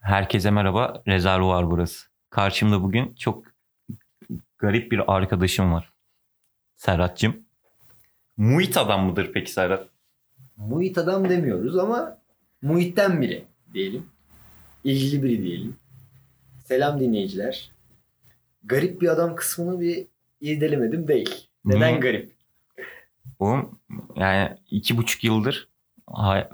Herkese 0.00 0.50
merhaba. 0.50 1.02
Rezervuar 1.06 1.70
burası. 1.70 2.06
Karşımda 2.30 2.82
bugün 2.82 3.14
çok 3.14 3.44
garip 4.58 4.92
bir 4.92 5.14
arkadaşım 5.16 5.72
var. 5.72 5.92
Serhat'cığım. 6.76 7.36
Muhit 8.36 8.76
adam 8.76 9.06
mıdır 9.06 9.30
peki 9.34 9.52
Serhat? 9.52 9.88
Muhit 10.56 10.98
adam 10.98 11.28
demiyoruz 11.28 11.76
ama 11.78 12.18
muhitten 12.62 13.22
biri 13.22 13.44
diyelim. 13.74 14.06
İlgili 14.84 15.22
biri 15.22 15.42
diyelim. 15.42 15.76
Selam 16.64 17.00
dinleyiciler. 17.00 17.70
Garip 18.64 19.00
bir 19.00 19.08
adam 19.08 19.34
kısmını 19.34 19.80
bir 19.80 20.06
irdelemedim 20.40 21.08
değil. 21.08 21.48
Neden 21.64 21.88
Niye? 21.88 21.98
garip? 22.00 22.32
Oğlum 23.38 23.78
yani 24.16 24.56
iki 24.70 24.96
buçuk 24.96 25.24
yıldır 25.24 25.68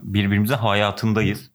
birbirimizin 0.03 0.55
hayatındayız. 0.55 1.51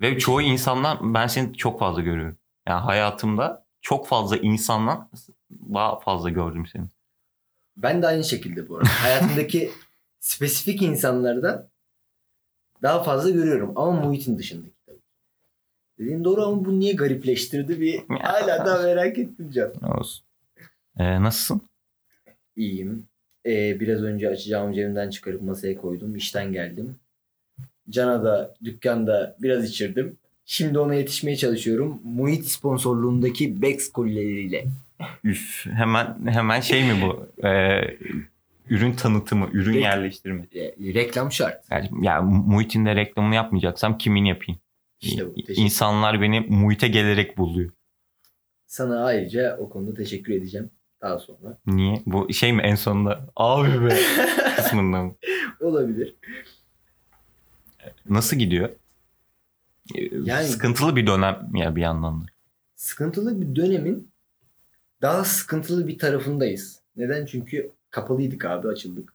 Ve 0.00 0.18
çoğu 0.18 0.42
insandan 0.42 1.14
ben 1.14 1.26
seni 1.26 1.54
çok 1.54 1.78
fazla 1.78 2.02
görüyorum. 2.02 2.38
Yani 2.68 2.80
hayatımda 2.80 3.64
çok 3.80 4.08
fazla 4.08 4.36
insandan 4.36 5.10
daha 5.50 5.98
fazla 6.00 6.30
gördüm 6.30 6.66
seni. 6.66 6.86
Ben 7.76 8.02
de 8.02 8.06
aynı 8.06 8.24
şekilde 8.24 8.68
bu 8.68 8.76
arada. 8.76 8.88
Hayatımdaki 8.88 9.70
spesifik 10.20 10.82
insanlardan 10.82 11.68
daha 12.82 13.02
fazla 13.02 13.30
görüyorum. 13.30 13.72
Ama 13.76 13.92
muhitin 13.92 14.38
dışındaki 14.38 14.74
tabii. 14.86 14.98
Dediğin 15.98 16.24
doğru 16.24 16.42
ama 16.46 16.64
bu 16.64 16.80
niye 16.80 16.92
garipleştirdi 16.92 17.80
bir 17.80 18.02
hala 18.08 18.66
daha 18.66 18.82
merak 18.82 19.18
ettim 19.18 19.50
can. 19.50 19.72
Olsun. 19.84 20.24
Ee, 20.98 21.22
nasılsın? 21.22 21.68
İyiyim. 22.56 23.06
Ee, 23.48 23.80
biraz 23.80 24.02
önce 24.02 24.28
açacağım 24.28 24.72
cebimden 24.72 25.10
çıkarıp 25.10 25.42
masaya 25.42 25.76
koydum. 25.76 26.16
İşten 26.16 26.52
geldim. 26.52 26.96
Can'a 27.90 28.24
da 28.24 28.54
dükkanda 28.64 29.36
biraz 29.42 29.68
içirdim. 29.70 30.16
Şimdi 30.44 30.78
ona 30.78 30.94
yetişmeye 30.94 31.36
çalışıyorum. 31.36 32.00
Muhit 32.04 32.44
sponsorluğundaki 32.46 33.62
Bex 33.62 33.92
kolileriyle. 33.92 34.66
Üf, 35.24 35.66
hemen 35.66 36.16
hemen 36.26 36.60
şey 36.60 36.84
mi 36.84 37.02
bu? 37.02 37.46
Ee, 37.46 37.80
ürün 38.70 38.92
tanıtımı, 38.92 39.48
ürün 39.52 39.72
Peki. 39.72 39.84
yerleştirme. 39.84 40.46
E, 40.54 40.94
reklam 40.94 41.32
şart. 41.32 41.64
Yani, 41.70 41.88
ya 42.02 42.22
Muhit'in 42.22 42.86
de 42.86 42.96
reklamını 42.96 43.34
yapmayacaksam 43.34 43.98
kimin 43.98 44.24
yapayım? 44.24 44.60
İşte 45.00 45.26
bu. 45.26 45.34
İnsanlar 45.56 46.20
beni 46.20 46.40
Muhit'e 46.40 46.88
gelerek 46.88 47.38
buluyor. 47.38 47.70
Sana 48.66 49.04
ayrıca 49.04 49.56
o 49.60 49.68
konuda 49.68 49.94
teşekkür 49.94 50.32
edeceğim 50.32 50.70
daha 51.02 51.18
sonra. 51.18 51.58
Niye? 51.66 52.02
Bu 52.06 52.32
şey 52.32 52.52
mi 52.52 52.62
en 52.62 52.74
sonunda? 52.74 53.26
Abi 53.36 53.84
be 53.84 53.98
kısmında 54.56 55.02
mı? 55.02 55.14
Olabilir. 55.60 56.14
Nasıl 58.08 58.36
gidiyor? 58.36 58.70
Yani- 60.24 60.46
Sıkıntılı 60.46 60.96
bir 60.96 61.06
dönem 61.06 61.50
ya 61.54 61.76
bir 61.76 61.80
yandan 61.82 62.20
da. 62.22 62.26
Sıkıntılı 62.74 63.40
bir 63.40 63.56
dönemin 63.56 64.10
daha 65.02 65.24
sıkıntılı 65.24 65.88
bir 65.88 65.98
tarafındayız. 65.98 66.80
Neden? 66.96 67.26
Çünkü 67.26 67.72
kapalıydık 67.90 68.44
abi 68.44 68.68
açıldık. 68.68 69.14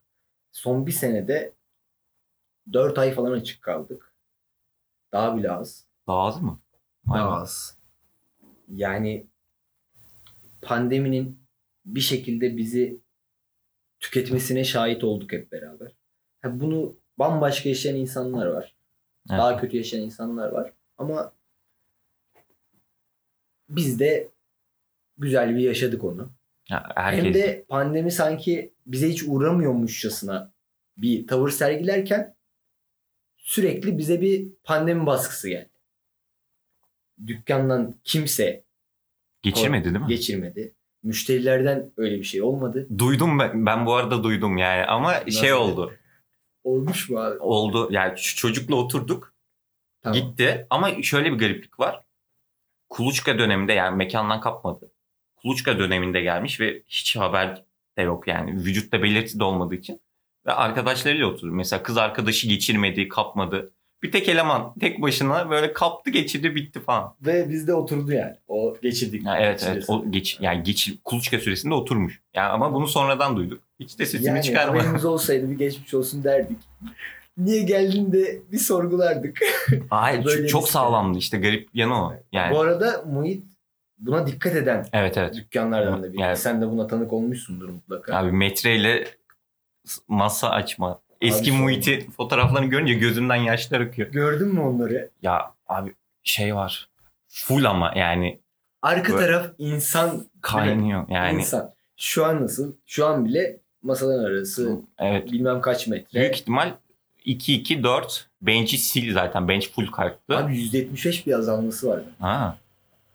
Son 0.51 0.85
bir 0.87 0.91
senede 0.91 1.53
4 2.73 2.97
ay 2.97 3.13
falan 3.13 3.31
açık 3.31 3.61
kaldık. 3.61 4.13
Daha 5.11 5.37
bile 5.37 5.51
az. 5.51 5.85
Daha 6.07 6.19
az 6.19 6.41
mı? 6.41 6.59
Daha 7.09 7.29
az. 7.41 7.77
Yani 8.75 9.25
pandeminin 10.61 11.42
bir 11.85 12.01
şekilde 12.01 12.57
bizi 12.57 12.99
tüketmesine 13.99 14.63
şahit 14.63 15.03
olduk 15.03 15.31
hep 15.31 15.51
beraber. 15.51 15.91
Ha, 16.41 16.59
bunu 16.59 16.95
bambaşka 17.19 17.69
yaşayan 17.69 17.95
insanlar 17.95 18.45
var. 18.45 18.75
Evet. 19.29 19.39
Daha 19.39 19.61
kötü 19.61 19.77
yaşayan 19.77 20.01
insanlar 20.01 20.49
var. 20.49 20.73
Ama 20.97 21.33
biz 23.69 23.99
de 23.99 24.29
güzel 25.17 25.55
bir 25.55 25.61
yaşadık 25.61 26.03
onu. 26.03 26.31
Ya 26.69 26.91
herkes 26.95 27.23
Hem 27.23 27.33
de 27.33 27.65
pandemi 27.69 28.11
sanki 28.11 28.73
bize 28.85 29.09
hiç 29.09 29.23
uğramıyormuşçasına 29.23 30.53
bir 30.97 31.27
tavır 31.27 31.49
sergilerken 31.49 32.35
sürekli 33.37 33.97
bize 33.97 34.21
bir 34.21 34.47
pandemi 34.63 35.05
baskısı 35.05 35.49
geldi. 35.49 35.69
Dükkandan 37.27 37.95
kimse 38.03 38.63
geçirmedi 39.41 39.85
değil 39.85 39.97
mi? 39.97 40.07
geçirmedi. 40.07 40.75
Müşterilerden 41.03 41.91
öyle 41.97 42.17
bir 42.19 42.23
şey 42.23 42.41
olmadı. 42.41 42.87
Duydum 42.97 43.39
ben. 43.39 43.65
Ben 43.65 43.85
bu 43.85 43.95
arada 43.95 44.23
duydum 44.23 44.57
yani 44.57 44.85
ama 44.85 45.11
Nasıl? 45.11 45.31
şey 45.31 45.53
oldu. 45.53 45.93
Olmuş 46.63 47.09
mu 47.09 47.19
abi? 47.19 47.39
Oldu. 47.39 47.87
Yani 47.91 48.17
çocukla 48.17 48.75
oturduk. 48.75 49.33
Tamam. 50.01 50.19
Gitti 50.19 50.67
ama 50.69 51.03
şöyle 51.03 51.31
bir 51.33 51.37
gariplik 51.37 51.79
var. 51.79 52.03
Kuluçka 52.89 53.39
döneminde 53.39 53.73
yani 53.73 53.95
mekandan 53.97 54.41
kapmadı. 54.41 54.91
Kuluçka 55.35 55.79
döneminde 55.79 56.21
gelmiş 56.21 56.59
ve 56.59 56.83
hiç 56.87 57.15
haber 57.15 57.63
de 57.97 58.01
yok 58.01 58.27
yani. 58.27 58.55
Vücutta 58.55 59.03
belirti 59.03 59.39
de 59.39 59.43
olmadığı 59.43 59.75
için. 59.75 60.01
Ve 60.45 60.51
arkadaşlarıyla 60.53 61.27
oturdu. 61.27 61.51
Mesela 61.51 61.83
kız 61.83 61.97
arkadaşı 61.97 62.47
geçirmedi, 62.47 63.07
kapmadı. 63.07 63.73
Bir 64.03 64.11
tek 64.11 64.29
eleman 64.29 64.73
tek 64.79 65.01
başına 65.01 65.49
böyle 65.49 65.73
kaptı 65.73 66.09
geçirdi 66.09 66.55
bitti 66.55 66.79
falan. 66.79 67.15
Ve 67.21 67.49
bizde 67.49 67.73
oturdu 67.73 68.11
yani. 68.11 68.35
O 68.47 68.77
geçirdik. 68.81 69.25
Ya 69.25 69.37
evet 69.39 69.67
evet 69.71 69.85
o 69.87 70.11
geç 70.11 70.37
yani 70.41 70.63
geç 70.63 70.93
kuluçka 71.03 71.39
süresinde 71.39 71.73
oturmuş. 71.73 72.21
Yani 72.33 72.49
ama 72.49 72.73
bunu 72.73 72.87
sonradan 72.87 73.37
duyduk. 73.37 73.61
Hiç 73.79 73.99
de 73.99 74.05
sesini 74.05 74.27
yani 74.27 74.41
çıkarmadı. 74.43 74.77
haberimiz 74.77 75.05
olsaydı 75.05 75.49
bir 75.51 75.57
geçmiş 75.57 75.93
olsun 75.93 76.23
derdik. 76.23 76.57
Niye 77.37 77.63
geldin 77.63 78.11
de 78.11 78.41
bir 78.51 78.57
sorgulardık. 78.57 79.39
Hayır 79.89 80.23
çok 80.23 80.37
bir- 80.43 80.49
şey. 80.49 80.61
sağlamdı 80.61 81.17
işte 81.17 81.37
garip 81.37 81.69
yanı 81.73 82.05
o. 82.05 82.13
Yani 82.31 82.55
Bu 82.55 82.59
arada 82.59 83.03
Muhit 83.07 83.43
buna 83.97 84.27
dikkat 84.27 84.55
eden 84.55 84.85
evet 84.93 85.17
evet. 85.17 85.35
dükkanlardan 85.35 86.03
da 86.03 86.13
biri. 86.13 86.21
Yani- 86.21 86.37
Sen 86.37 86.61
de 86.61 86.69
buna 86.69 86.87
tanık 86.87 87.13
olmuşsundur 87.13 87.69
mutlaka. 87.69 88.17
Abi 88.17 88.31
metreyle 88.31 89.07
masa 90.07 90.49
açma. 90.49 91.01
Eski 91.23 91.51
Abi 91.51 91.59
muhiti 91.61 92.07
fotoğraflarını 92.17 92.69
görünce 92.69 92.93
gözümden 92.93 93.35
yaşlar 93.35 93.81
akıyor. 93.81 94.07
Gördün 94.11 94.47
mü 94.47 94.59
onları? 94.59 95.09
Ya 95.21 95.51
abi 95.67 95.93
şey 96.23 96.55
var. 96.55 96.89
Full 97.27 97.63
ama 97.65 97.93
yani 97.95 98.39
Arka 98.81 99.13
Böyle- 99.13 99.25
taraf 99.25 99.47
insan. 99.57 100.25
kaynıyor 100.41 101.05
yani. 101.09 101.39
İnsan. 101.39 101.73
Şu 101.97 102.25
an 102.25 102.41
nasıl? 102.43 102.73
Şu 102.85 103.05
an 103.05 103.25
bile 103.25 103.57
masaların 103.83 104.23
arası 104.23 104.77
Evet. 104.99 105.31
bilmem 105.31 105.61
kaç 105.61 105.87
metre. 105.87 106.19
Büyük 106.19 106.35
ihtimal 106.35 106.73
2-2-4 107.25 108.27
bench'i 108.41 108.77
sil 108.89 109.07
zaten. 109.13 109.47
Bench 109.47 109.67
full 109.71 109.87
kalktı. 109.91 110.37
Abi 110.37 110.57
%75 110.57 111.25
bir 111.27 111.33
azalması 111.33 111.87
var. 111.87 112.01
Ha, 112.19 112.57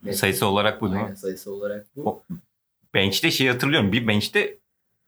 Metre. 0.02 0.16
sayısı 0.16 0.46
olarak 0.46 0.80
bu 0.80 0.86
değil 0.86 0.96
mi? 0.96 1.02
Aynen 1.04 1.14
sayısı 1.14 1.52
olarak 1.52 1.86
bu. 1.96 2.08
O- 2.10 2.22
Bench'te 2.94 3.30
şey 3.30 3.48
hatırlıyorum. 3.48 3.92
Bir 3.92 4.08
bench'te 4.08 4.54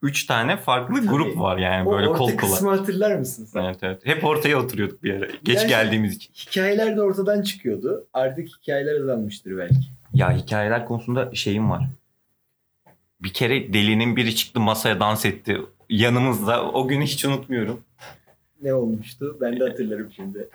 3 0.03 0.27
tane 0.27 0.57
farklı 0.57 0.95
Tabii. 0.97 1.07
grup 1.07 1.39
var 1.39 1.59
yani 1.59 1.89
o 1.89 1.93
böyle 1.93 2.09
orta 2.09 2.19
kol 2.19 2.27
kola. 2.27 2.37
kısmı 2.37 2.71
hatırlar 2.71 3.17
mısın 3.17 3.45
sen? 3.45 3.65
Evet 3.65 3.79
evet. 3.83 4.01
Hep 4.07 4.25
ortaya 4.25 4.57
oturuyorduk 4.57 5.03
bir 5.03 5.15
ara. 5.15 5.27
Geç 5.27 5.41
Gerçi- 5.45 5.69
geldiğimiz 5.69 6.17
için. 6.17 6.33
Hikayeler 6.35 6.97
de 6.97 7.03
ortadan 7.03 7.43
çıkıyordu. 7.43 8.07
Artık 8.13 8.49
hikayeler 8.49 9.01
azalmıştır 9.01 9.59
belki. 9.59 9.75
Ya 10.15 10.37
hikayeler 10.37 10.87
konusunda 10.87 11.35
şeyim 11.35 11.71
var. 11.71 11.83
Bir 13.21 13.33
kere 13.33 13.73
delinin 13.73 14.17
biri 14.17 14.35
çıktı 14.37 14.61
masaya 14.61 15.01
dans 15.01 15.25
etti. 15.25 15.61
Yanımızda. 15.89 16.65
O 16.71 16.89
günü 16.89 17.05
hiç 17.05 17.25
unutmuyorum. 17.25 17.81
Ne 18.63 18.75
olmuştu? 18.75 19.37
Ben 19.41 19.61
de 19.61 19.65
hatırlarım 19.69 20.13
şimdi. 20.17 20.49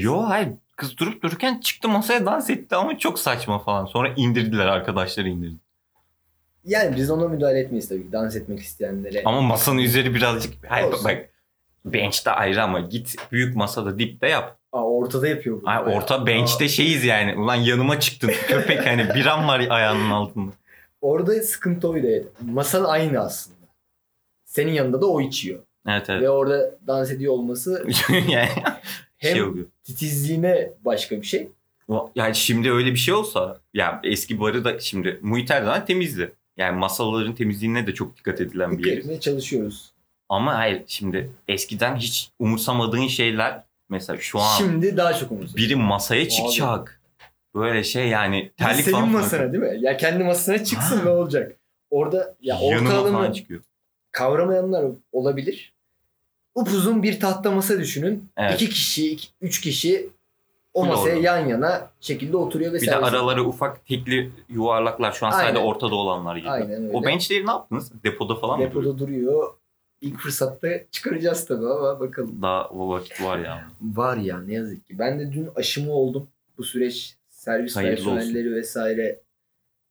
Yo 0.00 0.22
hayır. 0.22 0.48
Kız 0.76 0.98
durup 0.98 1.22
dururken 1.22 1.58
çıktı 1.60 1.88
masaya 1.88 2.26
dans 2.26 2.50
etti 2.50 2.76
ama 2.76 2.98
çok 2.98 3.18
saçma 3.18 3.58
falan. 3.58 3.84
Sonra 3.86 4.12
indirdiler 4.16 4.66
arkadaşları 4.66 5.28
indirdi. 5.28 5.54
Yani 6.66 6.96
biz 6.96 7.10
ona 7.10 7.28
müdahale 7.28 7.58
etmeyiz 7.58 7.88
tabii 7.88 8.02
ki. 8.02 8.12
Dans 8.12 8.36
etmek 8.36 8.60
isteyenlere. 8.60 9.22
Ama 9.24 9.40
masanın 9.40 9.78
üzeri 9.78 10.14
birazcık... 10.14 10.54
Hayır 10.68 10.92
Olsun. 10.92 11.04
bak. 11.04 11.30
Bench'te 11.84 12.30
ayrı 12.30 12.62
ama 12.62 12.80
git 12.80 13.16
büyük 13.32 13.56
masada 13.56 13.98
dipte 13.98 14.28
yap. 14.28 14.58
Aa, 14.72 14.84
ortada 14.84 15.28
yapıyor 15.28 15.60
bunu. 15.60 15.70
Ay, 15.70 15.96
orta 15.96 16.26
bench'te 16.26 16.68
şeyiz 16.68 17.04
yani. 17.04 17.40
Ulan 17.40 17.54
yanıma 17.54 18.00
çıktın. 18.00 18.30
Köpek 18.48 18.86
hani 18.86 19.14
bir 19.14 19.26
an 19.26 19.48
var 19.48 19.66
ayağının 19.70 20.10
altında. 20.10 20.52
Orada 21.00 21.42
sıkıntı 21.42 21.88
oydu. 21.88 22.06
evet. 22.06 22.26
Masan 22.40 22.84
aynı 22.84 23.20
aslında. 23.20 23.56
Senin 24.44 24.72
yanında 24.72 25.00
da 25.00 25.06
o 25.06 25.20
içiyor. 25.20 25.60
Evet 25.88 26.10
evet. 26.10 26.22
Ve 26.22 26.30
orada 26.30 26.78
dans 26.86 27.10
ediyor 27.10 27.32
olması 27.32 27.86
yani 28.28 28.48
hem 29.16 29.32
şey 29.32 29.42
oluyor. 29.42 29.66
titizliğine 29.84 30.70
başka 30.84 31.16
bir 31.16 31.26
şey. 31.26 31.48
Yani 32.14 32.34
şimdi 32.34 32.72
öyle 32.72 32.90
bir 32.90 32.96
şey 32.96 33.14
olsa 33.14 33.60
ya 33.74 34.00
eski 34.04 34.40
barı 34.40 34.64
da 34.64 34.80
şimdi 34.80 35.18
Muhit 35.22 35.50
her 35.50 35.62
zaman 35.62 35.84
temizdi. 35.84 36.32
Yani 36.56 36.78
masaların 36.78 37.34
temizliğine 37.34 37.86
de 37.86 37.94
çok 37.94 38.16
dikkat 38.16 38.40
edilen 38.40 38.78
bir 38.78 38.84
yer. 38.86 38.96
etmeye 38.96 39.20
çalışıyoruz. 39.20 39.92
Ama 40.28 40.54
hayır 40.54 40.82
şimdi 40.86 41.30
eskiden 41.48 41.96
hiç 41.96 42.30
umursamadığın 42.38 43.06
şeyler 43.06 43.62
mesela 43.88 44.18
şu 44.20 44.40
an 44.40 44.58
Şimdi 44.58 44.96
daha 44.96 45.14
çok 45.14 45.30
umursuyor. 45.32 45.56
biri 45.56 45.76
masaya 45.76 46.22
Abi. 46.22 46.28
çıkacak. 46.30 47.00
Böyle 47.54 47.84
şey 47.84 48.08
yani 48.08 48.50
terlik 48.56 48.84
senin 48.84 48.94
falan. 48.96 49.08
masana 49.08 49.52
değil 49.52 49.64
mi? 49.64 49.76
Ya 49.80 49.96
kendi 49.96 50.24
masasına 50.24 50.64
çıksın 50.64 51.04
ne 51.04 51.10
olacak? 51.10 51.56
Orada 51.90 52.34
ya 52.40 52.56
falan 52.58 53.32
çıkıyor. 53.32 53.60
kavramayanlar 54.12 54.84
olabilir. 55.12 55.72
upuzun 56.54 57.02
bir 57.02 57.20
tahta 57.20 57.50
masa 57.50 57.78
düşünün. 57.78 58.28
Evet. 58.36 58.54
İki 58.62 58.70
kişi, 58.70 59.10
iki- 59.10 59.28
üç 59.40 59.60
kişi 59.60 60.08
o 60.76 60.80
Full 60.82 60.88
masaya 60.88 61.16
orada. 61.16 61.20
yan 61.26 61.46
yana 61.48 61.90
şekilde 62.00 62.36
oturuyor 62.36 62.72
ve 62.72 62.76
Bir 62.76 62.80
de 62.80 62.90
servis 62.90 63.08
araları 63.08 63.44
ufak 63.44 63.86
tekli 63.86 64.32
yuvarlaklar 64.48 65.12
şu 65.12 65.26
an 65.26 65.30
sadece 65.30 65.46
Aynen. 65.58 65.68
ortada 65.68 65.94
olanlar 65.94 66.36
gibi. 66.36 66.50
Aynen 66.50 66.82
öyle. 66.84 66.96
O 66.96 67.04
benchleri 67.04 67.46
ne 67.46 67.50
yaptınız? 67.50 67.92
Depoda 68.04 68.34
falan 68.34 68.60
mı? 68.60 68.70
duruyor? 68.70 68.84
Depoda 68.84 68.98
duruyor. 69.06 69.54
İlk 70.00 70.18
fırsatta 70.18 70.68
çıkaracağız 70.90 71.46
tabii 71.46 71.66
ama 71.66 72.00
bakalım. 72.00 72.42
Daha 72.42 72.68
o 72.68 72.88
vakit 72.88 73.22
var 73.22 73.38
ya. 73.38 73.64
Var 73.82 74.16
ya 74.16 74.40
ne 74.40 74.54
yazık 74.54 74.86
ki. 74.86 74.98
Ben 74.98 75.20
de 75.20 75.32
dün 75.32 75.48
aşımı 75.56 75.92
oldum. 75.92 76.28
Bu 76.58 76.64
süreç 76.64 77.16
servis 77.28 77.76
Hayırlı 77.76 77.96
personelleri 77.96 78.54
vesaire 78.54 79.20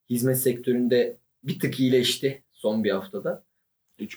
hizmet 0.10 0.40
sektöründe 0.40 1.16
bir 1.44 1.60
tık 1.60 1.80
iyileşti 1.80 2.44
son 2.52 2.84
bir 2.84 2.92
haftada. 2.92 3.44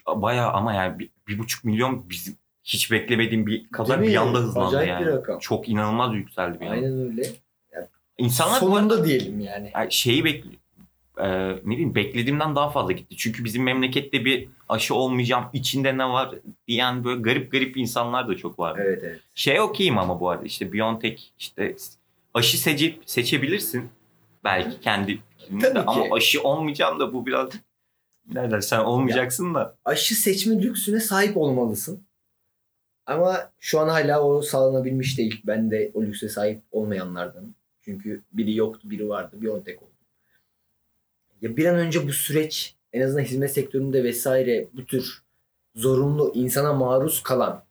Bayağı 0.06 0.50
ama 0.52 0.74
yani 0.74 0.98
bir, 0.98 1.10
bir 1.28 1.38
buçuk 1.38 1.64
milyon 1.64 2.10
bizim 2.10 2.36
hiç 2.68 2.90
beklemediğim 2.90 3.46
bir 3.46 3.68
kadar 3.68 4.02
bir 4.02 4.16
anda 4.16 4.38
hızlandı 4.38 4.68
Acayip 4.68 4.88
yani. 4.88 5.06
bir 5.06 5.10
rakam. 5.10 5.38
Çok 5.38 5.68
inanılmaz 5.68 6.14
yükseldi 6.14 6.60
bir 6.60 6.66
anda. 6.66 6.74
Aynen 6.74 7.00
öyle. 7.00 7.22
İnsanlar 8.18 8.60
bu 8.60 8.66
Sonunda 8.66 9.04
diyelim 9.04 9.40
yani. 9.40 9.70
Yani 9.74 9.92
şeyi 9.92 10.24
bekliyor. 10.24 10.54
ne 11.64 11.70
bileyim 11.70 11.94
beklediğimden 11.94 12.56
daha 12.56 12.70
fazla 12.70 12.92
gitti. 12.92 13.16
Çünkü 13.16 13.44
bizim 13.44 13.62
memlekette 13.62 14.24
bir 14.24 14.48
aşı 14.68 14.94
olmayacağım 14.94 15.44
içinde 15.52 15.98
ne 15.98 16.08
var 16.08 16.34
diyen 16.68 17.04
böyle 17.04 17.20
garip 17.20 17.52
garip 17.52 17.76
insanlar 17.76 18.28
da 18.28 18.36
çok 18.36 18.58
var. 18.58 18.78
Evet 18.80 19.00
evet. 19.02 19.20
Şey 19.34 19.60
okeyim 19.60 19.98
ama 19.98 20.20
bu 20.20 20.30
arada 20.30 20.44
işte 20.44 20.72
BioNTech 20.72 21.22
işte 21.38 21.76
aşı 22.34 22.60
seçip 22.60 23.02
seçebilirsin. 23.06 23.88
Belki 24.44 24.80
kendi 24.80 25.18
de 25.50 25.80
ama 25.86 26.04
aşı 26.12 26.42
olmayacağım 26.42 27.00
da 27.00 27.12
bu 27.12 27.26
biraz 27.26 27.48
Nereden 28.32 28.60
sen 28.60 28.78
olmayacaksın 28.78 29.54
da. 29.54 29.76
Aşı 29.84 30.14
seçme 30.14 30.62
lüksüne 30.62 31.00
sahip 31.00 31.36
olmalısın. 31.36 32.07
Ama 33.08 33.50
şu 33.60 33.80
an 33.80 33.88
hala 33.88 34.22
o 34.22 34.42
sağlanabilmiş 34.42 35.18
değil. 35.18 35.40
Ben 35.46 35.70
de 35.70 35.90
o 35.94 36.02
lükse 36.02 36.28
sahip 36.28 36.62
olmayanlardanım. 36.72 37.54
Çünkü 37.82 38.22
biri 38.32 38.54
yoktu, 38.56 38.90
biri 38.90 39.08
vardı. 39.08 39.36
Bir 39.40 39.48
on 39.48 39.60
tek 39.60 39.82
oldu. 39.82 39.90
Ya 41.42 41.56
bir 41.56 41.66
an 41.66 41.76
önce 41.76 42.06
bu 42.06 42.12
süreç 42.12 42.74
en 42.92 43.00
azından 43.00 43.22
hizmet 43.22 43.52
sektöründe 43.52 44.04
vesaire 44.04 44.68
bu 44.72 44.84
tür 44.84 45.22
zorunlu 45.74 46.32
insana 46.34 46.72
maruz 46.72 47.22
kalan 47.22 47.62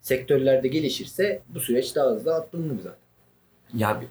sektörlerde 0.00 0.68
gelişirse 0.68 1.42
bu 1.48 1.60
süreç 1.60 1.96
daha 1.96 2.10
hızlı 2.10 2.34
atlanır 2.34 2.76
zaten. 2.76 2.98
Ya 3.74 4.02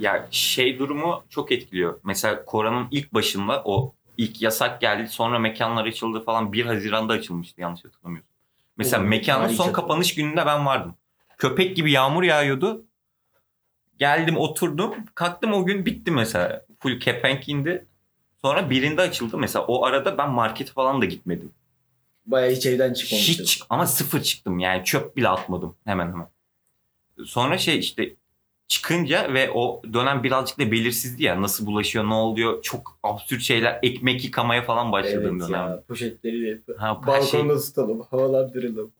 ya 0.00 0.28
şey 0.30 0.78
durumu 0.78 1.24
çok 1.28 1.52
etkiliyor. 1.52 2.00
Mesela 2.04 2.44
koronanın 2.44 2.88
ilk 2.90 3.14
başında 3.14 3.62
o 3.64 3.94
ilk 4.18 4.42
yasak 4.42 4.80
geldi 4.80 5.08
sonra 5.08 5.38
mekanlar 5.38 5.86
açıldı 5.86 6.20
falan 6.24 6.52
1 6.52 6.66
Haziran'da 6.66 7.12
açılmıştı 7.12 7.60
yanlış 7.60 7.84
hatırlamıyorsam. 7.84 8.33
Mesela 8.76 9.02
mekanın 9.02 9.48
son 9.48 9.72
kapanış 9.72 10.14
gününde 10.14 10.46
ben 10.46 10.66
vardım. 10.66 10.94
Köpek 11.38 11.76
gibi 11.76 11.92
yağmur 11.92 12.22
yağıyordu. 12.22 12.84
Geldim 13.98 14.36
oturdum. 14.36 14.94
Kalktım 15.14 15.52
o 15.52 15.66
gün 15.66 15.86
bitti 15.86 16.10
mesela. 16.10 16.64
Full 16.80 17.00
kepenk 17.00 17.48
indi. 17.48 17.86
Sonra 18.42 18.70
birinde 18.70 19.02
açıldı. 19.02 19.38
Mesela 19.38 19.66
o 19.66 19.84
arada 19.84 20.18
ben 20.18 20.30
market 20.30 20.70
falan 20.70 21.02
da 21.02 21.04
gitmedim. 21.04 21.52
Bayağı 22.26 22.50
hiç 22.50 22.66
evden 22.66 22.92
çıkmamıştım. 22.92 23.44
Hiç 23.44 23.62
ama 23.70 23.86
sıfır 23.86 24.22
çıktım 24.22 24.58
yani 24.58 24.84
çöp 24.84 25.16
bile 25.16 25.28
atmadım 25.28 25.76
hemen 25.84 26.06
hemen. 26.06 26.28
Sonra 27.24 27.58
şey 27.58 27.78
işte 27.78 28.14
çıkınca 28.68 29.34
ve 29.34 29.50
o 29.50 29.82
dönem 29.92 30.22
birazcık 30.22 30.58
da 30.58 30.70
belirsizdi 30.72 31.24
ya 31.24 31.42
nasıl 31.42 31.66
bulaşıyor 31.66 32.04
ne 32.08 32.14
oluyor 32.14 32.62
çok 32.62 32.98
absürt 33.02 33.42
şeyler 33.42 33.78
ekmek 33.82 34.24
yıkamaya 34.24 34.62
falan 34.62 34.92
başladığım 34.92 35.40
Evet 35.40 35.48
dönem. 35.48 35.60
ya 35.60 35.82
poşetleri 35.88 36.42
de 36.42 36.62
Ha, 36.78 37.00
şey. 37.04 37.06
balkonda 37.14 37.60
tutalım, 37.60 38.00
havalandıralım. 38.10 38.92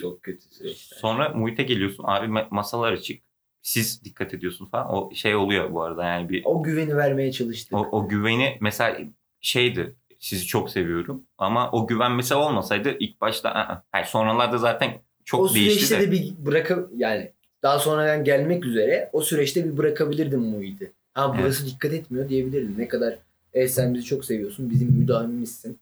Çok 0.00 0.22
kötü 0.22 0.42
süreçler. 0.54 0.96
Sonra 0.98 1.28
muhite 1.28 1.62
geliyorsun 1.62 2.04
abi 2.06 2.26
ma- 2.26 2.46
masalar 2.50 2.92
açık 2.92 3.22
siz 3.62 4.04
dikkat 4.04 4.34
ediyorsun 4.34 4.66
falan 4.66 4.94
o 4.94 5.14
şey 5.14 5.34
oluyor 5.36 5.72
bu 5.72 5.82
arada 5.82 6.04
yani 6.04 6.28
bir 6.28 6.42
O 6.44 6.62
güveni 6.62 6.96
vermeye 6.96 7.32
çalıştık. 7.32 7.72
o, 7.74 7.88
o 7.92 8.08
güveni 8.08 8.58
mesela 8.60 8.98
şeydi 9.40 9.94
sizi 10.18 10.46
çok 10.46 10.70
seviyorum 10.70 11.22
ama 11.38 11.70
o 11.70 11.86
güven 11.86 12.12
mesela 12.12 12.48
olmasaydı 12.48 12.96
ilk 13.00 13.20
başta 13.20 13.48
ı-ı. 13.50 13.82
Hayır, 13.92 14.06
sonralarda 14.06 14.58
zaten 14.58 15.00
çok 15.24 15.40
o 15.40 15.54
değişti 15.54 15.86
süreçte 15.86 16.00
de. 16.00 16.06
de, 16.06 16.12
bir 16.12 16.46
bıraka 16.46 16.86
yani 16.96 17.32
daha 17.62 17.78
sonradan 17.78 18.24
gelmek 18.24 18.64
üzere 18.64 19.10
o 19.12 19.20
süreçte 19.22 19.64
bir 19.64 19.76
bırakabilirdim 19.76 20.40
Muhit'i. 20.40 20.92
Ha 21.14 21.36
burası 21.38 21.66
dikkat 21.66 21.92
etmiyor 21.92 22.28
diyebilirdim. 22.28 22.74
Ne 22.78 22.88
kadar 22.88 23.18
evet 23.54 23.70
sen 23.70 23.94
bizi 23.94 24.04
çok 24.04 24.24
seviyorsun 24.24 24.70
bizim 24.70 24.88
müdavimimizsin. 24.92 25.78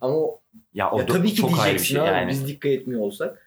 Ama 0.00 0.16
Ya 0.74 0.90
o 0.90 0.98
ya 0.98 1.06
tabii 1.06 1.34
ki 1.34 1.42
diyeceksin 1.48 1.84
şey 1.84 2.00
abi 2.00 2.08
yani. 2.08 2.30
biz 2.30 2.46
dikkat 2.46 2.72
etmiyor 2.72 3.00
olsak. 3.00 3.46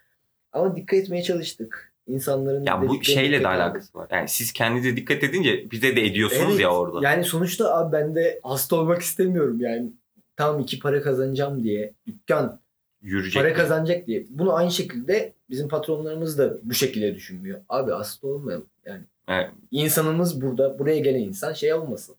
Ama 0.53 0.75
dikkat 0.75 0.99
etmeye 0.99 1.23
çalıştık. 1.23 1.91
İnsanların 2.07 2.65
Ya 2.65 2.87
bu 2.87 3.03
şeyle 3.03 3.43
de 3.43 3.47
alakası 3.47 3.97
var. 3.97 4.07
Yani 4.11 4.27
siz 4.29 4.53
kendinize 4.53 4.95
dikkat 4.97 5.23
edince 5.23 5.71
bize 5.71 5.95
de 5.95 6.05
ediyorsunuz 6.05 6.51
Evet, 6.51 6.59
ya 6.61 6.69
orada. 6.75 7.09
Yani 7.09 7.23
sonuçta 7.23 7.77
abi 7.77 7.91
ben 7.91 8.15
de 8.15 8.39
hasta 8.43 8.75
olmak 8.75 9.01
istemiyorum 9.01 9.59
yani. 9.59 9.91
Tam 10.35 10.59
iki 10.59 10.79
para 10.79 11.01
kazanacağım 11.01 11.63
diye. 11.63 11.93
Dükkan 12.07 12.59
Yürüyecek. 13.01 13.43
para 13.43 13.53
kazanacak 13.53 14.07
diye. 14.07 14.25
Bunu 14.29 14.53
aynı 14.53 14.71
şekilde 14.71 15.33
bizim 15.49 15.67
patronlarımız 15.67 16.37
da 16.37 16.57
bu 16.63 16.73
şekilde 16.73 17.15
düşünmüyor. 17.15 17.61
Abi 17.69 17.91
hasta 17.91 18.27
olmayalım 18.27 18.67
yani. 18.85 19.03
Evet. 19.27 19.49
İnsanımız 19.71 20.41
burada, 20.41 20.79
buraya 20.79 20.99
gelen 20.99 21.19
insan 21.19 21.53
şey 21.53 21.73
olmasın. 21.73 22.15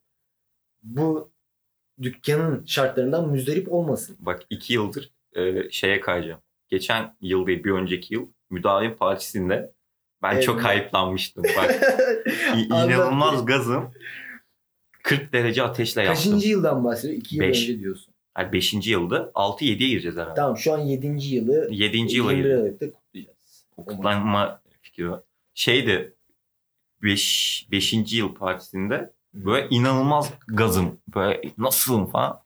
Bu 0.82 1.30
dükkanın 2.02 2.64
şartlarından 2.66 3.28
müzdarip 3.28 3.72
olmasın. 3.72 4.16
Bak 4.20 4.42
iki 4.50 4.72
yıldır 4.72 5.10
e, 5.36 5.70
şeye 5.70 6.00
kayacağım. 6.00 6.40
Geçen 6.68 7.14
yıl 7.20 7.46
değil 7.46 7.64
bir 7.64 7.70
önceki 7.70 8.14
yıl 8.14 8.26
müdavim 8.50 8.96
partisinde 8.96 9.72
ben 10.22 10.32
Evet. 10.34 10.44
çok 10.44 10.60
hype'lanmıştım. 10.60 11.44
Bak 11.56 11.74
inanılmaz 12.56 13.46
gazım. 13.46 13.90
40 15.02 15.32
derece 15.32 15.62
ateşle 15.62 16.02
yaptım. 16.02 16.24
Kaçıncı 16.24 16.48
yıldan 16.48 16.84
bahsediyor? 16.84 17.18
İki 17.20 17.36
yıl 17.36 17.42
Beş. 17.42 17.62
önce 17.62 17.80
diyorsun. 17.80 18.11
Yani 18.38 18.52
5. 18.52 18.86
yılda 18.86 19.16
6-7'ye 19.34 19.88
gireceğiz 19.88 20.16
herhalde. 20.16 20.34
Tamam 20.34 20.56
şu 20.56 20.72
an 20.72 20.78
yedinci 20.78 21.34
yılı 21.34 21.68
7. 21.70 21.98
yıla 21.98 22.32
21 22.32 22.36
gireceğiz. 22.36 22.60
Aralık'ta 22.60 22.92
kutlayacağız. 22.92 23.66
O 23.76 23.84
kutlanma 23.84 24.60
fikri 24.80 25.10
var. 25.10 25.20
Şeydi 25.54 26.14
5. 27.02 27.68
5. 27.70 28.12
yıl 28.12 28.34
partisinde 28.34 29.10
böyle 29.34 29.68
inanılmaz 29.70 30.32
gazım. 30.48 30.98
Böyle 31.14 31.40
nasılım 31.58 32.06
falan. 32.06 32.40